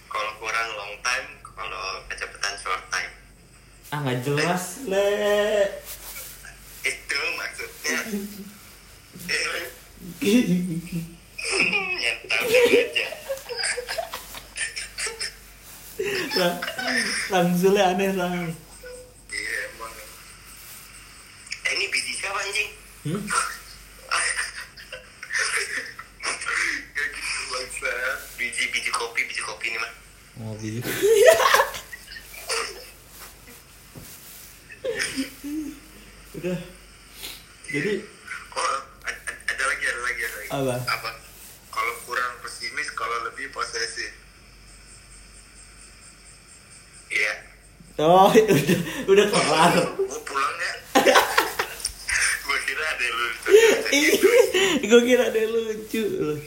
Kalau 0.07 0.31
kurang 0.37 0.67
long 0.73 0.95
time, 0.99 1.27
kalau 1.45 1.83
kecepatan 2.07 2.53
short 2.57 2.83
time. 2.89 3.11
ah 3.87 4.03
nggak 4.03 4.19
jelas 4.19 4.83
le. 4.83 5.07
Itu 6.81 7.19
maksudnya. 7.35 7.99
yang 11.97 12.17
tahu 12.25 12.47
aja. 12.51 13.07
Lang, 16.37 16.55
lang 17.29 17.47
Sule 18.27 18.35
aneh 18.35 18.43
lang. 18.43 18.55
Iya 19.29 19.55
emang. 19.69 19.93
Eh, 21.63 21.71
ini 21.73 21.85
biji 21.87 22.11
siapa 22.13 22.39
anjing? 22.39 22.69
Hmm? 23.03 23.21
Gak 26.91 27.07
gitu 27.07 27.43
bangsat. 27.47 28.19
Biji 28.35 28.63
biji 28.67 28.89
kopi, 28.89 29.21
biji 29.23 29.41
kopi 29.41 29.65
ini 29.67 29.77
mah. 29.77 29.91
Oh 30.37 30.53
gitu. 30.59 30.79
Udah. 36.33 36.57
Jadi 37.67 37.93
Oh, 38.49 38.73
a- 39.05 39.13
a- 39.13 39.39
ada 39.45 39.63
lagi, 39.63 39.83
ada 39.85 40.01
lagi, 40.01 40.21
ada 40.23 40.35
lagi. 40.35 40.49
apa? 40.49 40.75
Apa? 40.89 41.09
Kalau 41.69 41.93
kurang 42.03 42.33
pesimis, 42.41 42.89
kalau 42.91 43.13
lebih 43.23 43.51
posesif. 43.51 44.09
Iya. 47.07 47.33
Oh 47.99 48.29
udah 48.29 48.79
udah 49.09 49.25
kelar. 49.27 49.73
Gue 49.93 50.19
pulang 50.23 50.55
ya. 50.57 50.73
Gue 52.41 52.57
kira 52.63 52.83
ada 52.87 53.05
lu. 53.07 53.27
Gue 54.79 55.01
kira 55.03 55.23
ada 55.29 55.37
yang 55.37 55.51
lucu 55.51 56.01
loh. 56.17 56.39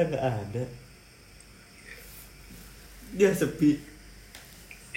Ternyata 0.00 0.16
nggak 0.16 0.32
ada. 0.48 0.64
Dia 3.12 3.36
sepi. 3.36 3.76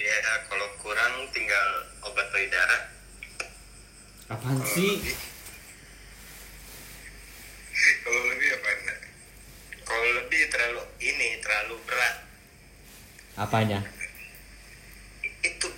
Ya, 0.00 0.16
kalau 0.48 0.64
kurang 0.80 1.28
tinggal 1.28 1.68
obat 2.02 2.24
payudara. 2.32 2.88
Apaan 4.26 4.64
sih? 4.64 4.96
lebih- 4.96 5.20
Kalau 8.00 8.20
lebih 8.32 8.48
apa? 8.54 8.70
Kalau 9.84 10.08
lebih 10.16 10.40
terlalu 10.48 10.80
ini 10.98 11.28
terlalu 11.38 11.76
berat. 11.84 12.16
Apanya? 13.36 13.84
Itu 15.42 15.68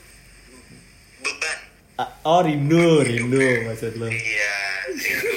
beban. 1.19 1.59
Ah, 1.99 2.15
Oh 2.23 2.47
rindu, 2.47 3.03
rindu 3.03 3.43
maksud 3.67 3.91
lo. 3.97 4.07
Iya, 4.07 4.59
itu. 4.93 5.35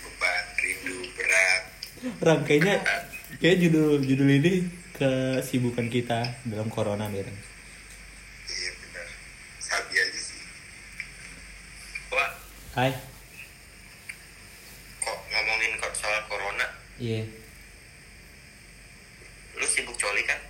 Beban, 0.00 0.44
rindu, 0.58 0.96
berat. 1.14 1.62
Ram 2.00 2.40
kayaknya 2.42 2.80
kayak 3.38 3.60
judul 3.60 4.00
judul 4.00 4.30
ini 4.30 4.64
kesibukan 4.96 5.84
kita 5.86 6.24
dalam 6.48 6.72
corona 6.72 7.04
nih 7.06 7.20
Ram. 7.20 7.36
Iya 8.48 8.70
benar. 8.74 9.06
Sabi 9.60 9.94
aja 9.94 10.20
sih. 10.20 10.40
Wah, 12.08 12.30
Hai. 12.72 12.92
kok 14.96 15.18
ngomongin 15.28 15.72
kok 15.76 15.92
soal 15.92 16.20
corona, 16.24 16.66
Iya. 16.96 17.28
lu 19.54 19.66
sibuk 19.68 19.96
coli 19.96 20.22
kan? 20.24 20.40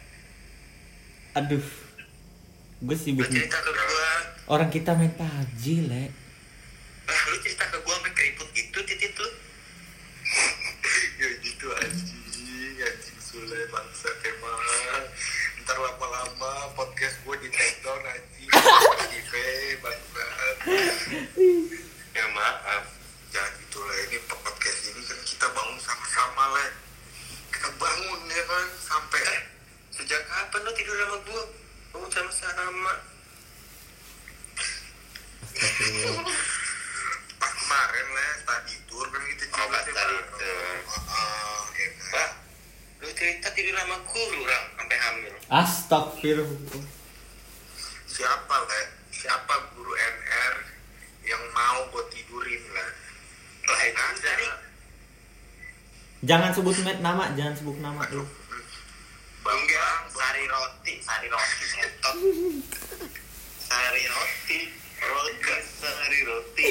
Aduh. 1.37 1.67
Gue 2.81 2.97
sibuk 2.97 3.27
nih. 3.27 3.45
Orang 4.47 4.71
kita 4.71 4.95
main 4.95 5.11
PUBG, 5.13 5.65
Le. 5.85 6.05
Astagfirullah. 46.21 46.85
siapa 48.05 48.57
le 48.61 48.81
siapa 49.09 49.55
guru 49.73 49.89
NR 49.97 50.55
yang 51.25 51.41
mau 51.57 51.89
gue 51.89 52.05
tidurin 52.13 52.61
lah 52.77 52.91
lah 53.65 53.81
ada 53.81 54.05
dari 54.21 54.49
Jangan 56.21 56.53
sebut 56.53 56.77
nama, 57.01 57.33
jangan 57.33 57.57
sebut 57.57 57.81
nama 57.81 58.05
lu. 58.13 58.21
enggak 59.41 60.13
sari 60.13 60.45
roti 60.45 61.01
sari 61.01 61.27
roti 61.27 61.65
ngetot 61.73 62.17
sari 63.57 64.05
roti 64.05 64.59
roti 65.01 65.57
sari 65.81 66.21
roti 66.29 66.67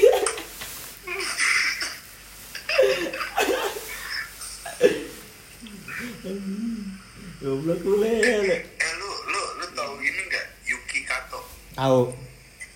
Goblok 7.40 7.80
lu 7.86 7.94
lele. 8.04 8.58
eh 8.76 8.92
lu 9.00 9.10
lu 9.26 9.42
lu 9.58 9.66
tahu 9.72 9.94
ini 10.00 10.22
nggak 10.28 10.46
Yuki 10.66 11.08
Kato 11.08 11.40
Tahu. 11.72 12.12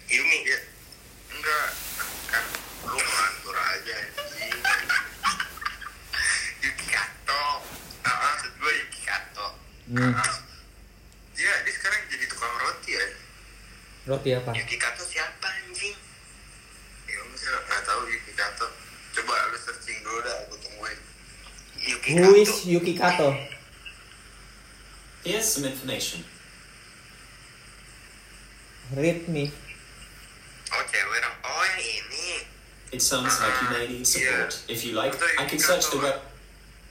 Yumi 0.07 0.37
ya 0.45 0.59
enggak 1.33 1.67
kan 2.29 2.45
lu 2.85 2.95
ngelantur 2.95 3.55
aja 3.57 3.95
anjing 3.99 4.55
Yuki 6.61 6.87
Kato 6.87 7.43
ah 8.03 8.15
maksud 8.15 8.51
gue 8.55 8.71
Yuki 8.79 9.01
Kato 9.03 9.47
Hmm. 9.83 10.15
Ah, 10.15 10.39
dia 11.35 11.51
dia 11.67 11.73
sekarang 11.75 12.07
jadi 12.07 12.23
tukang 12.25 12.55
roti 12.55 12.95
ya 12.95 13.05
Roti 14.33 14.49
apa? 14.49 14.51
Yuki 14.57 14.77
Kato 14.81 15.03
siapa 15.05 15.47
anjing? 15.47 15.97
Ya 17.05 17.19
lu 17.21 17.35
sih 17.37 17.49
nggak 17.49 17.81
tahu 17.85 18.01
Yuki 18.09 18.33
Kato. 18.33 18.67
Coba 19.13 19.33
lu 19.53 19.57
searching 19.61 19.97
dulu 20.01 20.19
dah 20.25 20.35
aku 20.45 20.55
tungguin. 20.57 20.99
Yuki 21.77 22.09
Who 22.17 22.29
is 22.41 22.49
Kato. 22.49 22.69
Yuki 22.73 22.93
Kato? 22.97 23.29
Here's 25.23 25.47
some 25.47 25.65
information. 25.69 26.25
Read 28.93 29.29
me. 29.29 29.53
oh 30.73 30.83
cewek 30.89 31.17
orang 31.21 31.35
oh 31.45 31.63
yang 31.77 31.81
ini. 31.85 32.27
It 32.93 33.01
sounds 33.01 33.37
like 33.41 33.57
you 33.61 33.67
may 33.69 33.85
need 33.89 34.05
support. 34.05 34.53
If 34.69 34.85
you 34.85 34.93
like, 34.97 35.13
I 35.37 35.45
can 35.45 35.61
search 35.61 35.89
the 35.93 36.01
web. 36.01 36.17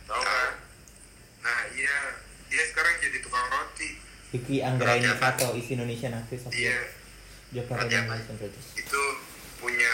tahu 0.06 0.22
kan 0.22 0.50
nah 1.42 1.60
iya. 1.74 2.22
Dia 2.46 2.62
sekarang 2.68 2.94
jadi 3.02 3.18
tukang 3.18 3.46
roti. 3.50 3.98
Yuki 4.30 4.62
Anggraini 4.62 5.10
Kato 5.18 5.58
is 5.58 5.66
Indonesian 5.68 6.14
actress 6.14 6.46
of 6.46 6.54
dia 6.54 7.01
Jakarta? 7.52 7.84
Indonesian 7.84 8.08
Writers. 8.34 8.68
itu 8.74 9.02
punya 9.58 9.92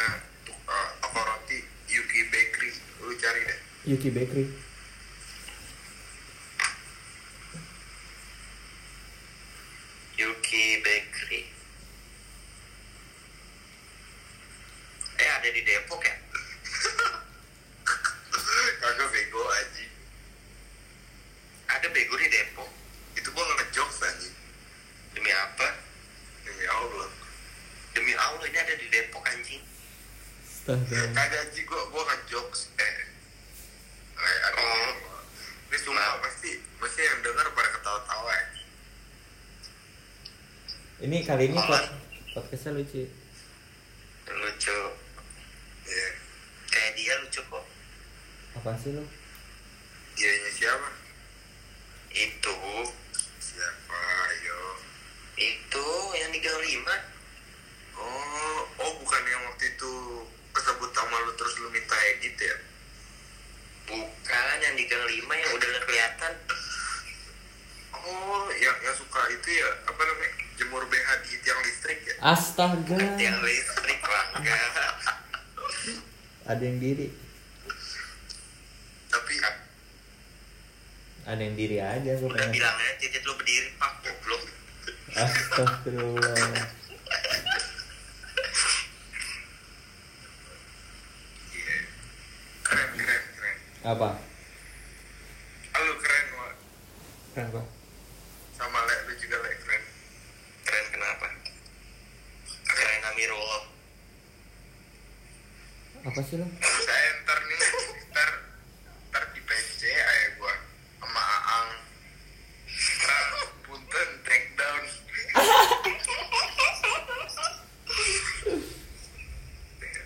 uh, 0.64 0.88
roti 1.12 1.58
Yuki 1.86 2.20
Bakery 2.28 2.70
lu 3.00 3.12
cari 3.16 3.40
deh 3.42 3.58
Yuki 3.84 4.08
Bakery. 4.10 4.46
Yuki 10.16 10.82
Bakery 10.82 11.42
eh 15.18 15.30
ada 15.32 15.48
di 15.48 15.62
Depok 15.62 15.98
ya 16.00 16.14
kagak 18.78 19.08
bego 19.08 19.42
aja 19.48 19.86
ada 21.68 21.86
bego 21.88 22.14
di 22.14 22.28
Depok 22.28 22.70
itu 23.14 23.28
gua 23.28 23.42
ngejokes 23.52 23.98
aja 24.00 24.30
demi 25.12 25.30
apa 25.32 25.68
demi 26.44 26.66
Allah 26.68 27.10
demi 27.92 28.14
Allah 28.16 28.44
ini 28.44 28.58
ada 28.58 28.74
di 28.74 28.86
Depok 28.88 29.22
anjing 29.24 29.62
Astaga. 30.44 30.98
kagak 31.12 31.40
aja 31.44 31.60
gua 31.64 31.82
gua 31.88 32.02
ngejokes 32.08 32.70
eh 32.76 32.94
eh 34.16 34.36
ada 34.44 34.58
Oh. 34.58 34.94
ini 35.68 35.78
semua 35.78 36.18
pasti 36.20 36.50
pasti 36.76 37.00
yang 37.00 37.20
denger 37.20 37.46
pada 37.52 37.70
ketawa-tawa 37.72 38.32
ya. 38.32 38.46
Ini 40.98 41.22
kali 41.22 41.46
ini 41.46 41.54
Apa? 41.54 41.68
pod 41.68 41.84
podcastnya 42.34 42.74
lucu. 42.74 43.06
lucu 44.28 44.78
Iya. 45.86 46.08
kayak 46.68 46.90
dia 46.96 47.14
lucu 47.18 47.40
kok 47.40 47.64
Apa 48.56 48.74
sih 48.76 48.92
lu? 48.92 49.04
dianya 50.12 50.50
siapa 50.50 50.88
itu 52.10 52.56
siapa 53.38 54.00
yo 54.42 54.60
itu 55.38 55.86
yang 56.12 56.28
di 56.28 56.40
Gang 56.40 56.58
Lima 56.58 56.96
oh 57.94 58.58
oh 58.76 58.90
bukan 58.98 59.22
yang 59.22 59.42
waktu 59.46 59.70
itu 59.70 59.92
kesebut 60.50 60.90
sama 60.90 61.14
lu 61.22 61.32
terus 61.34 61.54
lu 61.56 61.70
minta 61.70 61.94
edit 62.10 62.34
ya 62.36 62.56
bukan 63.86 64.12
yang 64.60 64.74
di 64.74 64.84
Gang 64.84 65.06
Lima 65.06 65.32
yang 65.32 65.50
udah 65.54 65.66
nggak 65.70 65.84
kelihatan 65.86 66.32
oh 67.94 68.44
yang 68.52 68.76
yang 68.82 68.92
suka 68.92 69.22
itu 69.30 69.48
ya 69.54 69.70
apa 69.86 70.02
namanya 70.02 70.30
jemur 70.54 70.82
BH 70.84 71.08
di 71.22 71.38
tiang 71.40 71.60
listrik 71.62 72.02
ya 72.02 72.14
Astaga. 72.26 72.98
yang 73.16 73.40
listrik 73.40 74.00
lah 74.02 74.24
enggak 74.34 74.60
Ada 76.48 76.64
yang 76.64 76.80
diri. 76.80 77.12
tapi 79.06 79.36
Ada 81.22 81.36
yang 81.38 81.52
diri 81.54 81.76
aja 81.76 82.08
gue 82.10 82.24
udah 82.24 82.40
pengen. 82.40 82.56
bilang 82.56 82.72
aja 82.74 82.92
titit 82.96 83.20
lu 83.20 83.36
berdiri 83.36 83.68
pak 83.76 83.92
goblok 84.00 84.42
Astagfirullah. 85.12 86.34
iya 91.50 91.76
keren 92.62 92.88
keren 92.96 93.22
keren 93.30 93.56
Apa? 93.88 94.10
Halo 95.70 95.92
keren 95.96 96.26
Wak. 96.34 96.54
Keren 97.32 97.48
kok. 97.50 97.66
sama 98.52 98.74
le 98.82 98.94
lu 99.06 99.14
juga 99.16 99.38
le 99.38 99.54
keren 99.56 99.82
keren 100.60 100.86
kenapa 100.90 101.30
keren 102.66 103.00
Amirullah 103.06 103.62
Apa 106.02 106.20
sih 106.20 106.36
lu? 106.36 106.46
saya 106.58 107.08
ntar 107.22 107.38
nih 107.40 107.60
ntar 108.10 108.30
ntar 109.08 109.22
di 109.30 109.40
PC 109.40 109.78
aja 109.86 110.26
gua 110.36 110.54
sama 110.98 111.22
Aang 111.22 111.70
ntar 112.98 113.22
punten 113.62 114.08
take 114.22 114.50
down 114.52 114.82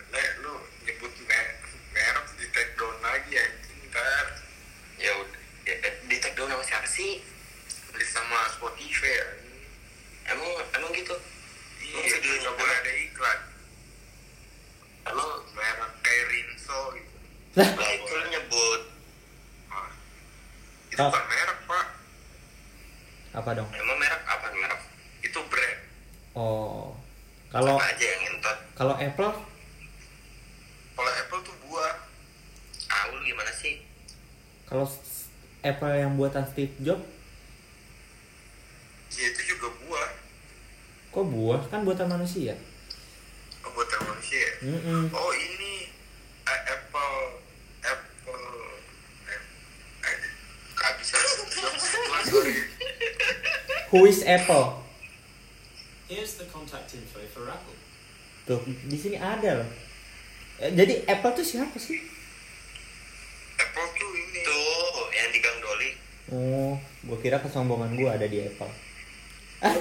le 0.06 0.22
lu 0.38 0.52
nyebut 0.82 1.12
me- 1.22 1.56
merek 1.90 2.26
di 2.36 2.46
take 2.48 2.72
down 2.74 2.96
lagi 3.00 3.32
ya 3.32 3.44
ntar 3.88 4.24
ya 4.98 5.10
udah 5.16 5.40
ya, 5.64 5.74
eh, 5.80 5.94
di 6.04 6.16
tag 6.18 6.34
down 6.34 6.52
sama 6.52 6.60
siapa 6.62 6.84
sih 6.86 7.24
beli 7.88 8.06
sama 8.06 8.48
Spotify 8.50 9.12
ya. 9.12 9.26
emang 10.26 10.48
emang 10.72 10.92
gitu 10.92 11.12
iya 11.82 12.16
nggak 12.16 12.54
boleh 12.54 12.72
ada 12.74 12.92
iklan 12.94 13.38
emang 15.04 15.28
merek 15.50 15.92
kayak 16.00 16.24
Rinso 16.26 16.80
gitu 16.94 17.10
Lah, 17.52 17.68
lah 17.68 17.90
itu 17.90 18.08
lu 18.10 18.26
nyebut 18.30 18.80
Hah? 19.68 19.90
itu 20.88 20.96
Ah. 20.98 21.06
bukan 21.06 21.24
merek 21.26 21.58
pak 21.62 21.86
apa 23.34 23.50
dong? 23.54 23.68
emang 23.70 23.96
merek 23.98 24.22
apa 24.24 24.46
merek 24.52 24.80
itu 25.22 25.38
brand 25.46 25.80
Oh. 26.32 26.96
Kalau 27.46 27.76
apa 27.76 27.84
aja 27.86 28.04
yang 28.06 28.22
entot 28.30 28.56
kalau 28.72 28.96
Apple 28.96 29.32
kalau 30.94 31.12
Apple 31.14 31.40
tuh 31.42 31.56
buah 31.62 31.92
ah 32.88 33.02
lu 33.10 33.20
gimana 33.22 33.52
sih 33.52 33.84
kalau 34.64 34.88
s- 34.88 35.28
Apple 35.62 35.92
yang 35.92 36.16
buatan 36.16 36.48
Steve 36.62 36.78
Jobs 36.86 37.02
ya 39.18 39.26
itu 39.34 39.42
juga 39.50 39.66
buah 39.82 40.08
kok 41.10 41.26
buah 41.26 41.60
kan 41.66 41.82
buatan 41.82 42.06
manusia. 42.06 42.54
oh, 43.66 43.70
buatan 43.74 43.98
manusia 44.06 44.38
ya? 44.38 44.52
Mm-mm. 44.70 45.10
oh 45.10 45.32
ini 45.34 45.90
eh, 46.46 46.60
Apple 46.70 47.42
Apple 47.82 48.46
eh, 49.26 49.42
eh, 50.06 50.18
kehabisan 50.78 51.18
sorry 52.30 52.54
Who 53.90 54.06
is 54.06 54.22
Apple? 54.22 54.86
Here's 56.06 56.38
the 56.38 56.46
contact 56.46 56.94
info 56.94 57.26
for 57.28 57.50
Apple. 57.50 57.74
Tuh, 58.48 58.62
di 58.64 58.96
sini 58.96 59.20
ada 59.20 59.60
loh. 59.60 59.68
Eh, 60.62 60.72
Jadi 60.72 61.04
Apple 61.04 61.36
tuh 61.36 61.44
siapa 61.44 61.76
sih? 61.76 62.00
Kira 67.22 67.38
kesombongan 67.38 67.94
gua 67.94 68.14
ada 68.14 68.26
di 68.26 68.42
Apple. 68.42 68.72
Ah, 69.62 69.78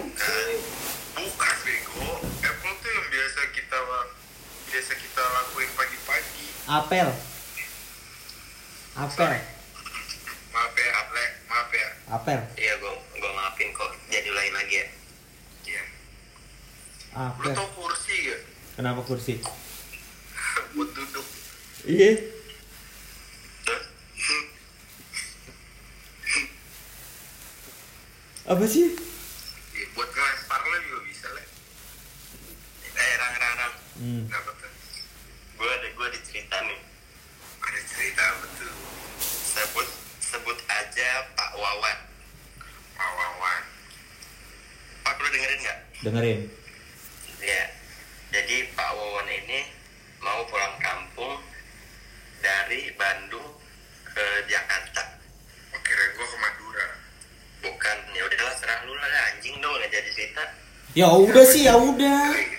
bukan 1.18 1.56
bego 1.66 2.06
Apple 2.40 2.74
tuh 2.78 2.92
yang 2.92 3.08
biasa 3.10 3.40
kita 3.52 3.78
biasa 4.68 4.92
kita 4.94 5.24
lakuin 5.26 5.70
pagi-pagi 5.74 6.46
apel. 6.68 7.10
Apel. 8.94 9.32
maaf 10.52 10.76
ya 10.76 10.92
Le 11.10 11.26
maaf 11.48 11.72
ya 11.72 11.88
Apel. 12.10 12.40
iya 12.56 12.74
gua 12.78 12.92
gua 13.14 13.32
maafin 13.34 13.72
kok 13.72 13.88
jadi 14.06 14.30
lain 14.30 14.54
lagi 14.54 14.76
ya 14.76 14.88
Iya. 15.64 15.84
lu 17.16 17.20
Apel. 17.42 17.54
tau 17.54 17.70
kursi 17.74 18.16
gak 18.28 18.42
Kenapa 18.72 19.02
kursi? 19.02 19.34
buat 20.76 20.90
duduk 20.92 21.26
Iya. 21.84 22.12
apa 28.52 28.68
sih? 28.68 28.84
Ya, 29.72 29.86
buat 29.96 30.12
ngelempar 30.12 30.60
lo 30.68 30.78
juga 30.84 31.00
bisa 31.08 31.28
lah. 31.32 31.46
Eh 32.92 33.14
rang 33.16 33.36
rang 33.40 33.56
rang. 33.56 33.74
Hmm. 34.02 34.24
apa 34.28 34.52
tuh 34.60 34.72
gue 35.56 35.70
ada 35.72 35.88
gue 35.88 36.06
ada 36.12 36.20
cerita 36.20 36.56
nih. 36.68 36.80
Ada 37.64 37.80
cerita 37.88 38.24
betul 38.44 38.72
sebut 39.56 39.88
sebut 40.20 40.58
aja 40.68 41.10
Pak 41.32 41.52
Wawan. 41.56 41.98
Pak 43.00 43.12
Wawan. 43.16 43.62
Pak 45.08 45.16
lo 45.16 45.28
dengerin 45.32 45.60
nggak? 45.64 45.80
Dengerin. 46.04 46.40
ya 60.92 61.08
udah 61.16 61.46
sih 61.48 61.64
ya 61.68 61.80
udah. 61.80 62.51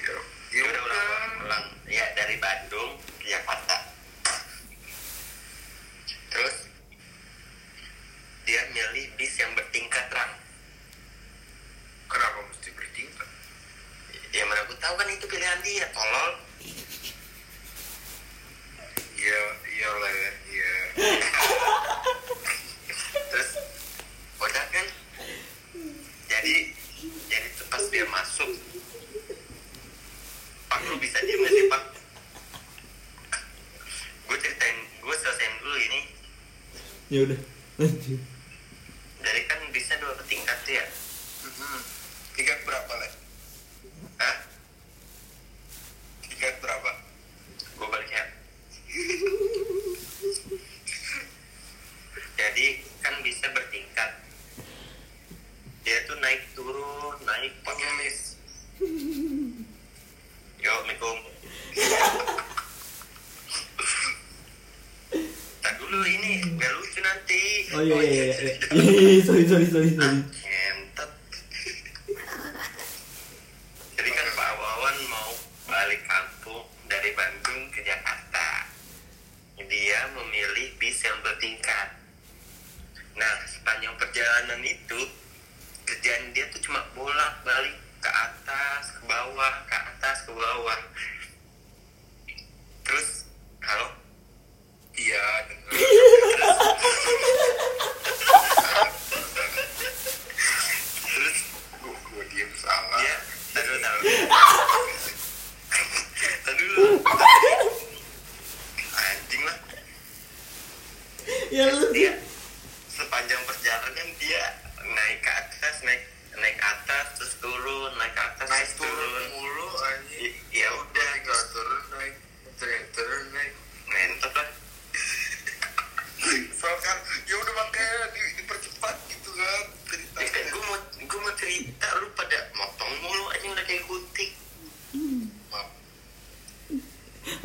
memilih 80.13 80.69
bis 80.77 81.01
yang 81.05 81.19
bertingkat. 81.25 81.89
Nah, 83.17 83.35
sepanjang 83.49 83.93
perjalanan 84.01 84.61
itu, 84.65 85.01
kerjaan 85.85 86.33
dia 86.33 86.49
tuh 86.53 86.61
cuma 86.65 86.81
bolak-balik 86.97 87.77
ke 88.01 88.11
atas, 88.11 88.83
ke 88.97 89.03
bawah, 89.05 89.55
ke 89.69 89.77
atas, 89.77 90.17
ke 90.25 90.33
bawah. 90.33 90.81
Terus, 92.83 93.09
halo? 93.65 93.89
Iya, 94.97 95.25
terus. 95.49 95.81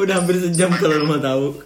udah 0.08 0.24
hampir 0.24 0.40
sejam 0.40 0.72
kalau 0.72 1.04
lu 1.04 1.06
mau 1.06 1.20
tahu. 1.20 1.60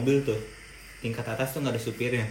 mobil 0.00 0.24
tuh. 0.24 0.40
Tingkat 1.04 1.28
atas 1.28 1.52
tuh 1.52 1.60
nggak 1.60 1.76
ada 1.76 1.82
supirnya. 1.84 2.24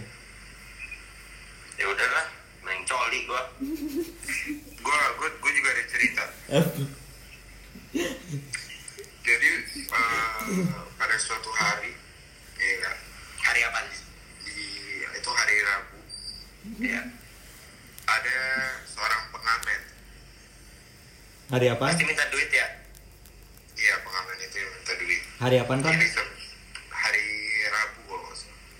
Ya 1.78 1.86
udahlah 1.86 2.26
main 2.66 2.82
coli 2.82 3.18
gua. 3.30 3.42
Gua 4.82 5.00
gua, 5.14 5.28
gua 5.38 5.50
juga 5.54 5.68
ada 5.70 5.84
cerita. 5.86 6.24
Jadi 9.22 9.50
uh, 9.86 10.82
pada 10.98 11.16
suatu 11.22 11.50
hari 11.54 11.94
ya 12.58 12.90
hari 13.38 13.60
apa? 13.62 13.78
Di, 13.86 13.98
di 14.50 14.58
itu 15.06 15.30
hari 15.30 15.54
Rabu 15.62 15.98
ya. 16.82 17.02
Ada 18.10 18.38
seorang 18.90 19.22
pengamen. 19.30 19.80
Hari 21.54 21.66
apa? 21.70 21.86
Pasti 21.94 22.02
minta 22.02 22.26
duit 22.34 22.50
ya? 22.50 22.66
Iya 23.78 23.94
pengamen 24.02 24.36
itu 24.42 24.56
yang 24.58 24.70
minta 24.74 24.92
duit. 24.98 25.22
Hari 25.38 25.56
apa 25.62 25.72
kan 25.78 25.94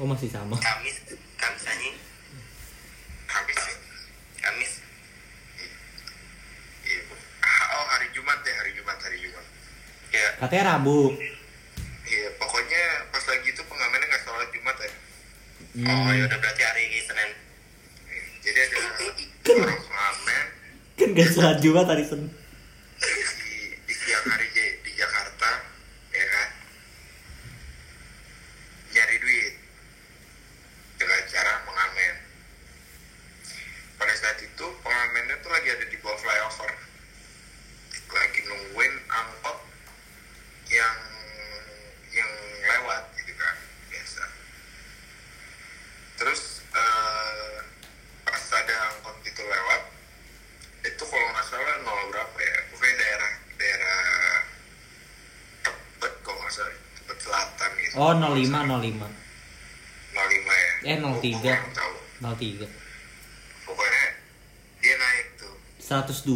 oh 0.00 0.08
masih 0.08 0.32
sama. 0.32 0.56
Kamis 0.56 0.96
Kamis 1.36 1.64
anjing 1.68 1.96
Kamis 3.28 3.60
ya? 3.60 3.74
Kamis. 4.40 4.72
Iya. 6.88 7.00
Oh 7.76 7.84
hari 7.92 8.08
Jumat 8.16 8.40
deh 8.40 8.54
hari 8.56 8.72
Jumat 8.72 8.96
hari 8.96 9.20
Jumat. 9.20 9.44
Ya 10.10 10.26
katanya 10.40 10.64
Rabu. 10.74 11.12
Iya 12.08 12.26
pokoknya 12.40 12.82
pas 13.12 13.24
lagi 13.28 13.48
itu 13.52 13.62
pengamennya 13.68 14.06
nggak 14.08 14.22
sholat 14.24 14.48
Jumat 14.56 14.76
ya. 14.80 14.90
Hmm. 15.70 15.86
oh 15.86 16.12
ya 16.16 16.24
udah 16.24 16.38
berarti 16.40 16.62
hari 16.64 16.84
Senin. 17.04 17.30
Iya, 18.08 18.24
jadi 18.40 18.58
ada 18.64 18.78
kan 19.44 19.54
orang 19.60 19.80
pengamen 19.84 20.46
kan 20.96 21.08
nggak 21.12 21.28
sholat 21.28 21.58
Jumat 21.60 21.86
hari 21.86 22.04
Senin. 22.08 22.32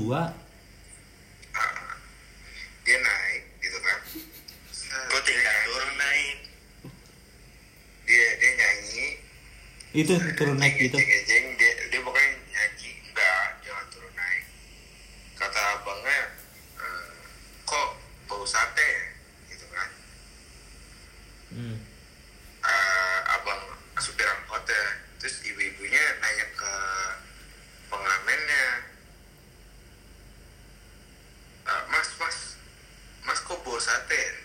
dua 0.04 0.36
dia 2.84 2.98
naik 3.00 3.42
gitu 3.64 3.78
kan. 3.80 3.98
Eh, 4.04 5.04
Gue 5.08 5.20
tinggal 5.24 5.56
turun 5.64 5.92
naik. 5.96 6.36
Dia 8.04 8.26
dia 8.36 8.50
nyanyi. 8.60 9.06
Itu 9.96 10.12
turun 10.36 10.60
naik 10.60 10.76
gitu. 10.76 11.00
happen 33.86 34.43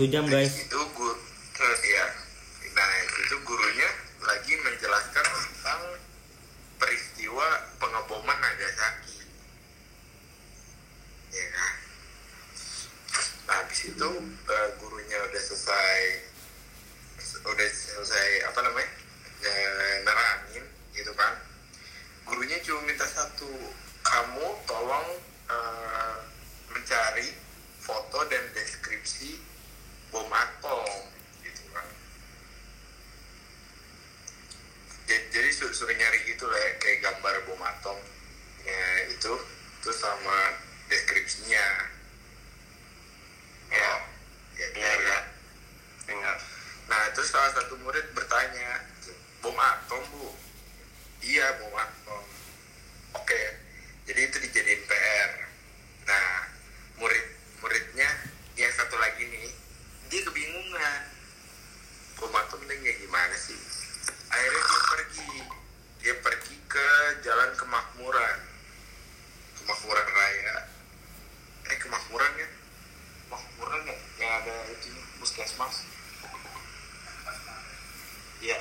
satu 0.00 0.08
jam 0.08 0.24
guys. 0.24 0.69
itu 74.74 74.90
puskesmas 75.18 75.84
iya. 78.40 78.58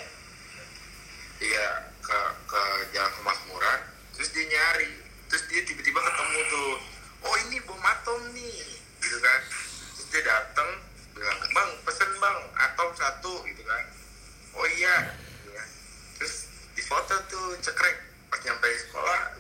Iya 1.39 1.67
ke 2.03 2.19
ke 2.51 2.61
jalan 2.91 3.11
kemakmuran 3.15 3.79
terus 4.11 4.29
dia 4.35 4.43
nyari 4.43 4.91
terus 5.31 5.47
dia 5.47 5.63
tiba-tiba 5.63 6.03
ketemu 6.03 6.39
tuh 6.51 6.71
oh 7.23 7.35
ini 7.47 7.57
bom 7.63 7.79
atom 7.79 8.19
nih 8.35 8.59
gitu 8.99 9.17
kan. 9.23 9.41
Terus 9.95 10.07
dia 10.11 10.21
datang 10.27 10.69
bilang 11.15 11.39
bang 11.39 11.71
pesen 11.87 12.11
bang 12.19 12.37
atom 12.59 12.89
satu 12.91 13.33
gitu 13.47 13.63
kan. 13.63 13.83
Oh 14.59 14.67
iya 14.67 15.15
gitu 15.15 15.55
kan. 15.55 15.67
terus 16.19 16.51
di 16.75 16.83
foto 16.83 17.15
tuh 17.31 17.55
cekrek 17.63 17.95
pas 18.27 18.39
nyampe 18.43 18.67
sekolah 18.67 19.38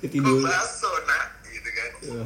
ketiduran 0.00 0.42
bakso 0.42 0.90
nak 1.04 1.24
gitu 1.46 1.68
kan 1.70 1.90
Ya. 2.00 2.22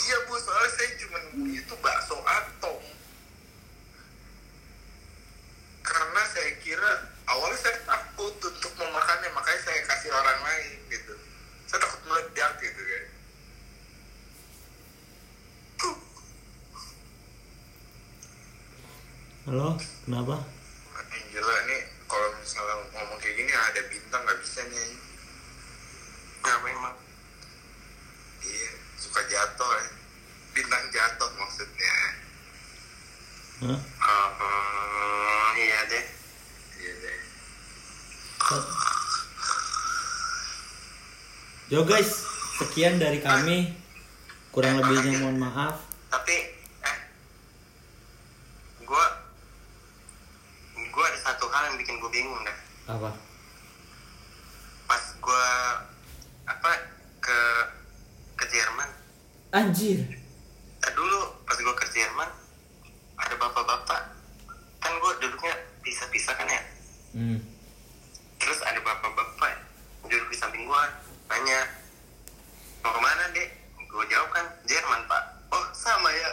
iya 0.00 0.16
bu 0.24 0.34
soalnya 0.36 0.70
saya 0.70 0.90
cuma 0.98 1.18
nemu 1.20 1.44
itu 1.52 1.74
bakso 1.78 2.16
atom 2.18 2.80
karena 5.82 6.22
saya 6.26 6.50
kira 6.58 6.92
awalnya 7.26 7.58
saya 7.58 7.76
takut 7.84 8.34
untuk 8.40 8.72
memakannya 8.74 9.28
makanya 9.30 9.60
saya 9.60 9.80
kasih 9.84 10.10
orang 10.10 10.40
lain 10.40 10.78
gitu 10.88 11.14
saya 11.66 11.78
takut 11.80 12.00
meledak 12.06 12.52
gitu 12.58 12.80
kan 12.80 13.04
halo 19.46 19.68
kenapa 20.04 20.36
Yang 21.10 21.24
gila 21.32 21.56
nih 21.66 21.80
kalau 22.06 22.28
misalnya 22.38 22.74
ngomong 22.92 23.18
kayak 23.18 23.34
gini 23.36 23.52
ada 23.52 23.80
bintang 23.88 24.22
nggak 24.22 24.38
bisa 24.40 24.60
nih 24.64 24.90
Kenapa 26.40 26.66
emang? 26.70 26.96
iya 28.40 28.70
suka 28.96 29.20
jatuh 29.26 29.70
ya 29.76 29.84
bintang 30.52 30.84
jatuh 30.88 31.30
maksudnya 31.36 31.96
Hah? 33.60 33.76
Oh, 33.76 35.48
iya 35.52 35.78
deh. 35.84 36.04
iya 36.80 36.92
deh 36.96 37.18
Yo 41.80 41.88
guys, 41.88 42.12
sekian 42.60 43.00
dari 43.00 43.24
kami. 43.24 43.72
Kurang 44.52 44.76
lebihnya 44.76 45.16
mohon 45.16 45.40
maaf. 45.40 45.80
Tapi, 46.12 46.36
eh, 46.78 46.98
gue, 48.84 49.04
gue 50.76 51.04
ada 51.08 51.18
satu 51.22 51.48
hal 51.48 51.72
yang 51.72 51.80
bikin 51.80 51.96
gue 51.96 52.10
bingung 52.12 52.36
dah. 52.44 52.58
Apa? 52.84 53.16
Pas 54.84 55.00
gue 55.16 55.46
apa 56.44 56.70
ke 57.18 57.38
ke 58.36 58.44
Jerman, 58.46 58.88
Anjir. 59.50 60.04
eh, 60.76 60.92
dulu 60.92 61.16
pas 61.48 61.56
gue 61.56 61.74
ke 61.78 61.86
Jerman 61.90 62.28
ada 63.16 63.34
bapak-bapak, 63.36 64.02
kan 64.76 64.92
gue 64.92 65.12
duduknya 65.18 65.56
pisah-pisah 65.80 66.36
kan 66.36 66.44
ya. 66.44 66.60
Hmm. 67.16 67.40
Terus 68.36 68.60
ada 68.60 68.76
bapak-bapak 68.78 69.64
duduk 70.04 70.28
di 70.28 70.36
samping 70.36 70.66
gue, 70.66 70.82
nanya, 71.28 71.60
mau 72.80 72.90
ke 72.90 72.98
mana 72.98 73.30
dek? 73.30 73.48
Gue 73.86 74.02
jawab 74.06 74.26
kan, 74.32 74.46
Jerman 74.64 75.06
pak. 75.06 75.22
Oh 75.50 75.62
sama 75.72 76.10
ya. 76.10 76.30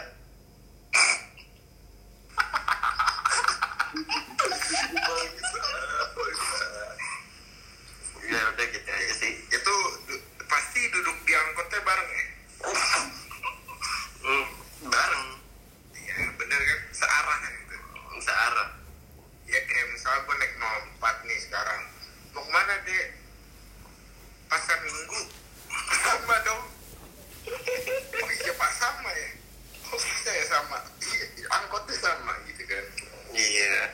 ya 8.22 8.40
udah 8.46 8.66
gitu 8.66 8.88
aja 8.88 9.12
sih. 9.14 9.32
itu 9.40 9.74
du- 10.04 10.24
pasti 10.44 10.80
duduk 10.90 11.16
di 11.24 11.32
angkotnya 11.34 11.80
bareng 11.82 12.10
ya 12.10 12.24
Hmm, 14.18 14.44
bareng, 14.84 15.26
iya 15.94 16.16
bener 16.34 16.60
kan 16.60 16.80
searah 16.92 17.36
gitu 17.40 17.76
searah. 18.20 18.68
ya 19.46 19.60
kayak 19.62 19.86
misalnya 19.88 20.20
gue 20.20 20.34
naik 20.36 20.54
04 20.58 21.24
nih 21.24 21.38
sekarang 21.40 21.80
mau 22.28 22.42
ke 22.42 22.50
mana 22.50 22.74
dek 22.84 23.06
pasar 24.46 24.76
minggu 24.82 25.20
sama 25.96 26.36
dong 26.42 26.62
oh 28.18 28.30
iya 28.34 28.52
pak 28.52 28.72
sama 28.74 29.10
ya 29.10 29.30
oh 29.86 29.96
bisa 29.96 30.30
ya 30.30 30.44
sama 30.46 30.76
iya 31.00 31.24
angkotnya 31.54 31.96
sama 31.96 32.32
gitu 32.44 32.62
kan 32.64 32.84
Iya, 33.30 33.92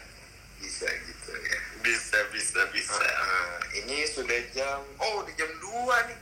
bisa 0.57 0.87
gitu 0.89 1.31
ya 1.37 1.59
bisa 1.83 2.17
bisa 2.31 2.61
bisa. 2.71 2.97
Ah, 2.97 3.59
ini 3.75 4.07
sudah 4.09 4.41
jam 4.49 4.79
oh 4.97 5.21
udah 5.21 5.35
jam 5.37 5.51
2 5.53 6.09
nih 6.09 6.19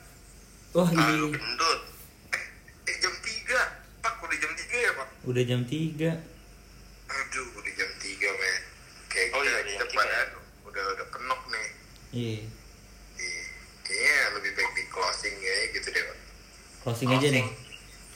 Wah 0.73 0.89
Ah, 0.91 1.13
lu 1.13 1.29
ini 1.29 1.37
gendut. 1.39 1.81
eh 2.83 2.97
jam 2.99 3.13
3 3.15 3.23
pak 4.01 4.15
udah 4.19 4.35
jam 4.35 4.49
3 4.51 4.59
ya 4.81 4.93
pak 4.93 5.09
udah 5.43 5.51
jam 5.51 5.63
3 5.67 6.07
aduh 7.11 7.47
udah 7.53 7.73
jam 7.75 7.91
3 7.91 8.07
men 8.33 8.61
kayak 9.11 9.29
Oh, 9.29 9.43
kita, 9.43 9.51
iya, 9.51 9.59
kita 9.75 9.85
tiga. 9.85 10.23
udah 10.65 10.85
udah 10.95 11.07
kenok 11.11 11.43
nih 11.49 11.69
Iya. 12.13 12.39
Iya. 13.17 13.43
kayaknya 13.83 14.15
lebih 14.39 14.51
baik 14.53 14.71
di 14.73 14.85
closing 14.87 15.35
ya 15.35 15.55
gitu 15.73 15.89
deh 15.89 16.05
pak 16.05 16.19
Closing 16.83 17.11
aja 17.11 17.29
nih. 17.29 17.47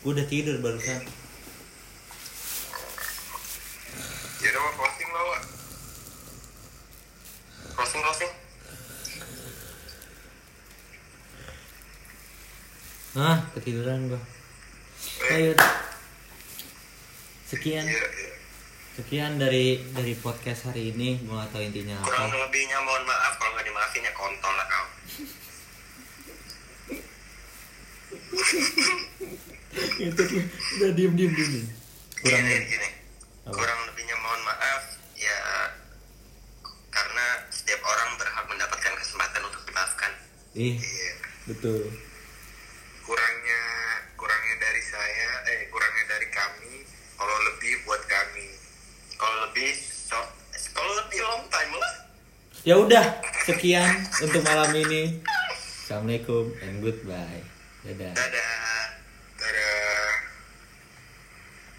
Gue 0.01 0.11
udah 0.13 0.27
tidur 0.27 0.59
barusan. 0.59 1.03
ya 4.37 4.49
udah 4.49 4.61
Wak, 4.61 4.75
closing 4.77 5.09
lah 5.09 5.23
Wak. 5.25 5.43
Closing 7.73 8.01
closing. 8.01 8.33
Hah, 13.15 13.39
ketiduran 13.53 14.07
gua. 14.07 14.21
Ayo. 15.27 15.57
Sekian, 17.67 17.83
iya 17.83 17.99
iya 17.99 18.31
sekian 18.95 19.33
dari 19.43 19.83
dari 19.91 20.15
podcast 20.15 20.71
hari 20.71 20.95
ini. 20.95 21.19
Gua 21.27 21.43
gak 21.43 21.51
tahu 21.51 21.67
intinya 21.67 21.99
Kurang 22.07 22.31
apa. 22.31 22.47
lebihnya 22.47 22.79
mohon 22.87 23.03
maaf 23.03 23.35
kalau 23.43 23.59
nggak 23.59 23.67
dimaafin 23.67 24.07
ya 24.07 24.13
kontol 24.15 24.55
lah 24.55 24.67
kau. 24.71 24.87
Itu 29.99 30.23
udah 30.79 30.91
diem 30.95 31.13
diem 31.19 31.33
diem. 31.35 31.67
Kurang 32.23 32.39
gini, 32.39 32.55
lebih. 32.55 32.71
gini. 32.71 32.89
Apa? 33.51 33.59
Kurang 33.59 33.79
lebihnya 33.91 34.17
mohon 34.23 34.41
maaf 34.47 34.83
ya 35.19 35.39
karena 36.87 37.27
setiap 37.51 37.83
orang 37.83 38.15
berhak 38.15 38.47
mendapatkan 38.47 38.95
kesempatan 38.95 39.43
untuk 39.43 39.63
dimaafkan. 39.67 40.13
Ih, 40.55 40.79
iya 40.79 41.13
betul. 41.47 41.83
kurangnya 43.03 43.63
kurangnya 44.15 44.55
dari 44.57 44.83
saya 44.83 45.31
eh 45.47 45.67
kurangnya 45.67 46.05
dari 46.09 46.31
kami 46.31 46.87
kalau 47.17 47.33
lebih 47.49 47.73
buat 47.83 48.03
kami 48.05 48.45
Kalau 49.17 49.49
lebih 49.49 49.73
so, 49.81 50.21
kalau 50.71 50.93
lebih 51.01 51.25
long 51.25 51.49
time 51.49 51.73
lah. 51.73 51.95
Ya 52.61 52.76
udah, 52.87 53.19
sekian 53.43 54.07
untuk 54.23 54.47
malam 54.47 54.71
ini. 54.79 55.19
Assalamualaikum 55.83 56.55
and 56.63 56.79
goodbye. 56.79 57.43
Dadah. 57.83 58.15
Dadah. 58.15 58.56